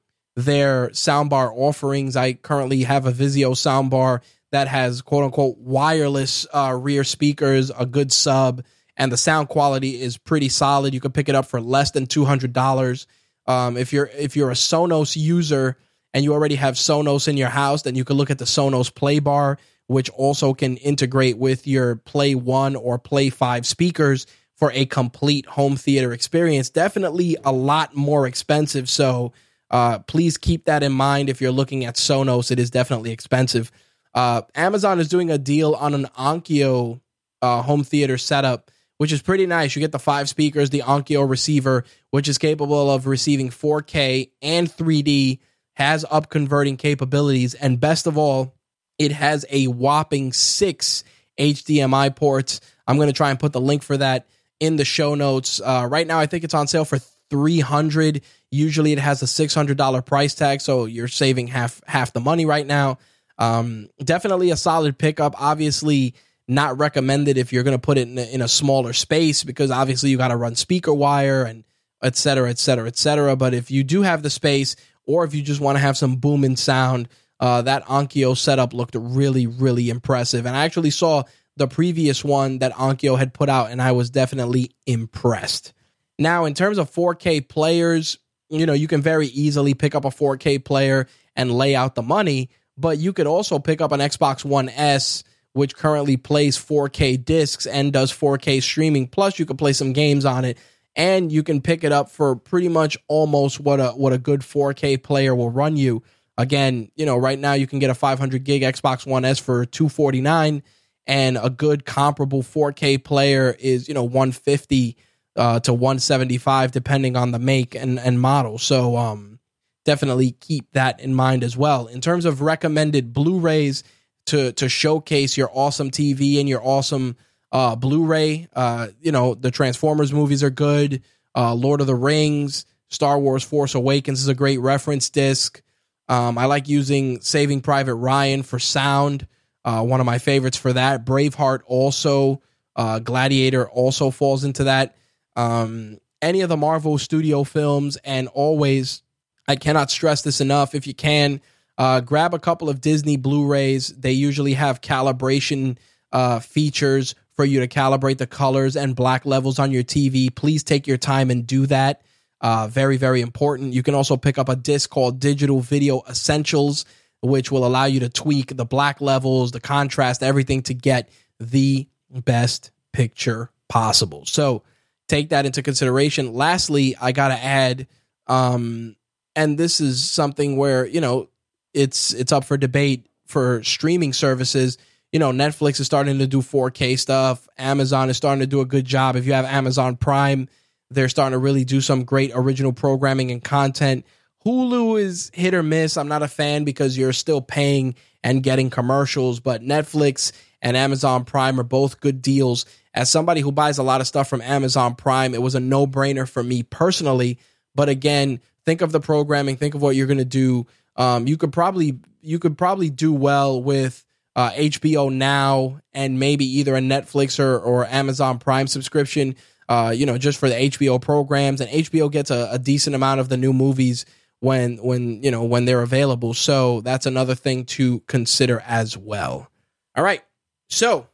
[0.46, 4.22] their soundbar offerings i currently have a vizio soundbar
[4.52, 8.64] that has quote unquote wireless uh, rear speakers, a good sub,
[8.98, 10.94] and the sound quality is pretty solid.
[10.94, 13.08] You can pick it up for less than two hundred dollars.
[13.46, 15.78] Um, if you're if you're a Sonos user
[16.14, 18.94] and you already have Sonos in your house, then you can look at the Sonos
[18.94, 19.58] Play Bar,
[19.88, 24.26] which also can integrate with your Play One or Play Five speakers
[24.56, 26.70] for a complete home theater experience.
[26.70, 28.90] Definitely a lot more expensive.
[28.90, 29.32] So
[29.72, 32.52] uh, please keep that in mind if you're looking at Sonos.
[32.52, 33.72] It is definitely expensive.
[34.14, 37.00] Uh, Amazon is doing a deal on an Onkyo
[37.42, 39.76] uh, home theater setup, which is pretty nice.
[39.76, 44.68] You get the five speakers, the Onkyo receiver, which is capable of receiving 4K and
[44.68, 45.40] 3D,
[45.76, 48.56] has up converting capabilities, and best of all,
[48.98, 51.06] it has a whopping six
[51.40, 52.60] HDMI ports.
[52.86, 54.28] I'm going to try and put the link for that
[54.60, 55.62] in the show notes.
[55.64, 58.22] Uh, right now, I think it's on sale for 300.
[58.52, 62.66] Usually, it has a $600 price tag, so you're saving half half the money right
[62.66, 62.98] now.
[63.38, 65.42] Um, definitely a solid pickup.
[65.42, 66.14] Obviously,
[66.48, 69.72] not recommended if you're going to put it in a, in a smaller space because
[69.72, 71.64] obviously you got to run speaker wire and
[72.02, 73.36] et cetera, et cetera, et cetera.
[73.36, 74.76] But if you do have the space,
[75.06, 77.08] or if you just want to have some booming sound,
[77.40, 80.46] uh, that Onkyo setup looked really, really impressive.
[80.46, 81.24] And I actually saw
[81.56, 85.74] the previous one that Onkyo had put out, and I was definitely impressed.
[86.20, 88.20] Now, in terms of 4K players,
[88.50, 92.04] you know, you can very easily pick up a 4K player and lay out the
[92.04, 97.24] money but you could also pick up an Xbox One S, which currently plays 4K
[97.24, 99.08] discs and does 4K streaming.
[99.08, 100.58] Plus, you could play some games on it,
[100.96, 104.42] and you can pick it up for pretty much almost what a what a good
[104.42, 106.02] 4K player will run you.
[106.38, 109.66] Again, you know, right now you can get a 500 gig Xbox One S for
[109.66, 110.64] 249,
[111.06, 114.96] and a good comparable 4K player is you know 150
[115.40, 118.58] uh, to 175 depending on the make and and model.
[118.58, 119.40] So um
[119.86, 121.88] definitely keep that in mind as well.
[121.88, 123.84] In terms of recommended Blu-rays
[124.28, 127.16] to to showcase your awesome TV and your awesome
[127.52, 131.02] uh, Blu-ray, uh, you know the Transformers movies are good.
[131.36, 135.62] Uh, Lord of the Rings, Star Wars: Force Awakens is a great reference disc.
[136.08, 139.28] Um, I like using Saving Private Ryan for sound.
[139.64, 141.06] Uh, one of my favorites for that.
[141.06, 142.42] Braveheart also.
[142.76, 144.96] Uh, Gladiator also falls into that.
[145.36, 149.04] Um, any of the Marvel Studio films, and always
[149.48, 150.76] I cannot stress this enough.
[150.76, 151.42] If you can,
[151.78, 153.88] uh, grab a couple of Disney Blu rays.
[153.88, 155.78] They usually have calibration
[156.12, 160.34] uh, features for you to calibrate the colors and black levels on your TV.
[160.34, 162.02] Please take your time and do that.
[162.42, 163.74] Uh, very, very important.
[163.74, 166.86] You can also pick up a disc called Digital Video Essentials,
[167.22, 171.88] which will allow you to tweak the black levels, the contrast, everything to get the
[172.12, 174.26] best picture possible.
[174.26, 174.64] So
[175.10, 176.34] take that into consideration.
[176.34, 177.88] Lastly, I got to add
[178.28, 178.96] um,
[179.36, 181.28] and this is something where you know
[181.74, 184.78] it's it's up for debate for streaming services.
[185.12, 187.48] You know netflix is starting to do 4k stuff.
[187.58, 189.16] Amazon is starting to do a good job.
[189.16, 190.48] If you have amazon prime
[190.92, 194.06] they're starting to really do some great original programming and content.
[194.44, 195.98] Hulu is hit or miss.
[195.98, 201.24] I'm not a fan because you're still paying and getting commercials but netflix and amazon
[201.24, 202.66] prime are both good deals
[203.00, 206.28] as somebody who buys a lot of stuff from amazon prime it was a no-brainer
[206.28, 207.40] for me personally
[207.74, 208.40] but again
[208.70, 210.68] think of the programming, think of what you're going to do.
[210.96, 214.06] Um, you could probably you could probably do well with
[214.36, 219.36] uh, HBO Now and maybe either a Netflix or, or Amazon Prime subscription.
[219.68, 223.20] Uh, you know, just for the HBO programs, and HBO gets a, a decent amount
[223.20, 224.06] of the new movies
[224.40, 226.34] when when you know when they're available.
[226.34, 229.50] So that's another thing to consider as well.
[229.96, 230.24] All right,
[230.68, 231.08] so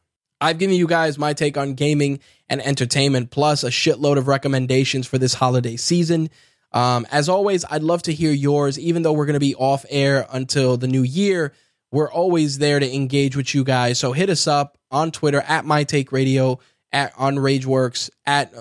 [0.45, 5.07] I've given you guys my take on gaming and entertainment, plus a shitload of recommendations
[5.07, 6.30] for this holiday season.
[6.72, 9.88] Um, as always, I'd love to hear yours, even though we're going to be off
[9.89, 11.51] air until the new year.
[11.91, 13.97] We're always there to engage with you guys.
[13.97, 16.59] So hit us up on Twitter at My Take Radio,
[16.91, 18.53] at on RAGE Works, at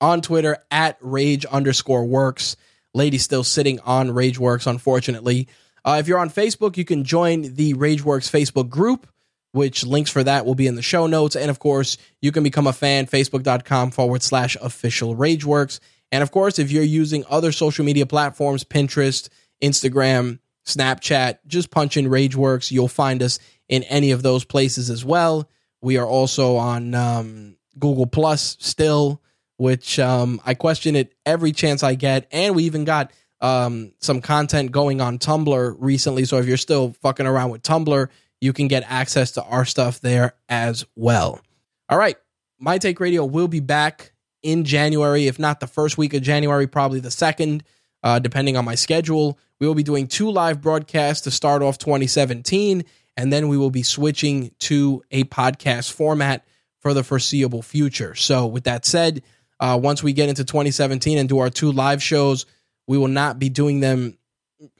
[0.00, 2.54] on Twitter at Rage underscore Works.
[2.94, 5.48] Lady still sitting on RAGE Works, unfortunately.
[5.84, 9.08] Uh, if you're on Facebook, you can join the RAGE Works Facebook group,
[9.52, 11.36] which links for that will be in the show notes.
[11.36, 15.80] And of course, you can become a fan, facebook.com forward slash official Rageworks.
[16.12, 19.28] And of course, if you're using other social media platforms, Pinterest,
[19.62, 20.38] Instagram,
[20.68, 22.70] Snapchat, just punch in Rageworks.
[22.70, 23.38] You'll find us
[23.68, 25.48] in any of those places as well.
[25.80, 29.22] We are also on um, Google Plus still,
[29.56, 32.28] which um, I question it every chance I get.
[32.30, 36.24] And we even got um, some content going on Tumblr recently.
[36.24, 38.08] So if you're still fucking around with Tumblr,
[38.40, 41.40] you can get access to our stuff there as well.
[41.88, 42.16] All right.
[42.58, 44.12] My Take Radio will be back
[44.42, 47.64] in January, if not the first week of January, probably the second,
[48.02, 49.38] uh, depending on my schedule.
[49.60, 52.84] We will be doing two live broadcasts to start off 2017.
[53.16, 56.46] and then we will be switching to a podcast format
[56.78, 58.14] for the foreseeable future.
[58.14, 59.22] So, with that said,
[59.58, 62.46] uh, once we get into 2017 and do our two live shows,
[62.86, 64.17] we will not be doing them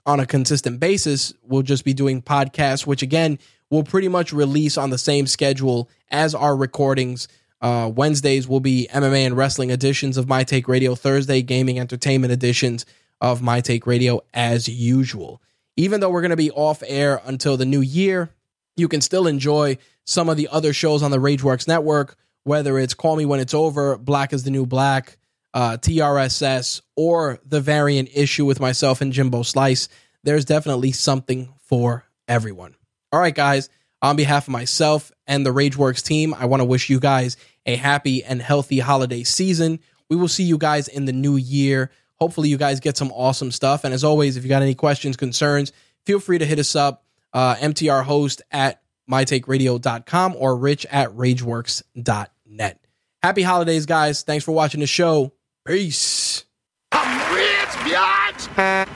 [0.07, 1.33] on a consistent basis.
[1.43, 3.39] We'll just be doing podcasts, which again
[3.71, 7.29] will pretty much release on the same schedule as our recordings.
[7.61, 10.95] Uh, Wednesdays will be MMA and wrestling editions of My Take Radio.
[10.95, 12.87] Thursday, gaming entertainment editions
[13.21, 15.43] of My Take Radio as usual.
[15.77, 18.31] Even though we're going to be off air until the new year,
[18.77, 22.79] you can still enjoy some of the other shows on the RAGE Works network, whether
[22.79, 25.19] it's Call Me When It's Over, Black is the New Black,
[25.59, 29.89] uh, TRSS, or the variant issue with myself and Jimbo Slice.
[30.23, 32.77] There's definitely something for everyone.
[33.11, 33.69] All right, guys,
[34.01, 37.37] on behalf of myself and the RAGE Works team, I want to wish you guys
[37.67, 39.81] a happy and healthy holiday season.
[40.09, 41.91] We will see you guys in the new year.
[42.21, 43.83] Hopefully, you guys get some awesome stuff.
[43.83, 45.73] And as always, if you got any questions, concerns,
[46.07, 47.05] feel free to hit us up.
[47.33, 48.81] Uh, MTR host at
[49.11, 52.81] mytakeradio.com or rich at rageworks.net.
[53.25, 54.23] Happy holidays, guys.
[54.23, 55.33] Thanks for watching the show.
[55.69, 56.47] Peace.
[56.93, 58.49] I'm rich, biatch!
[58.57, 58.89] That's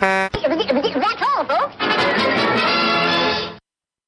[1.36, 1.76] all, folks.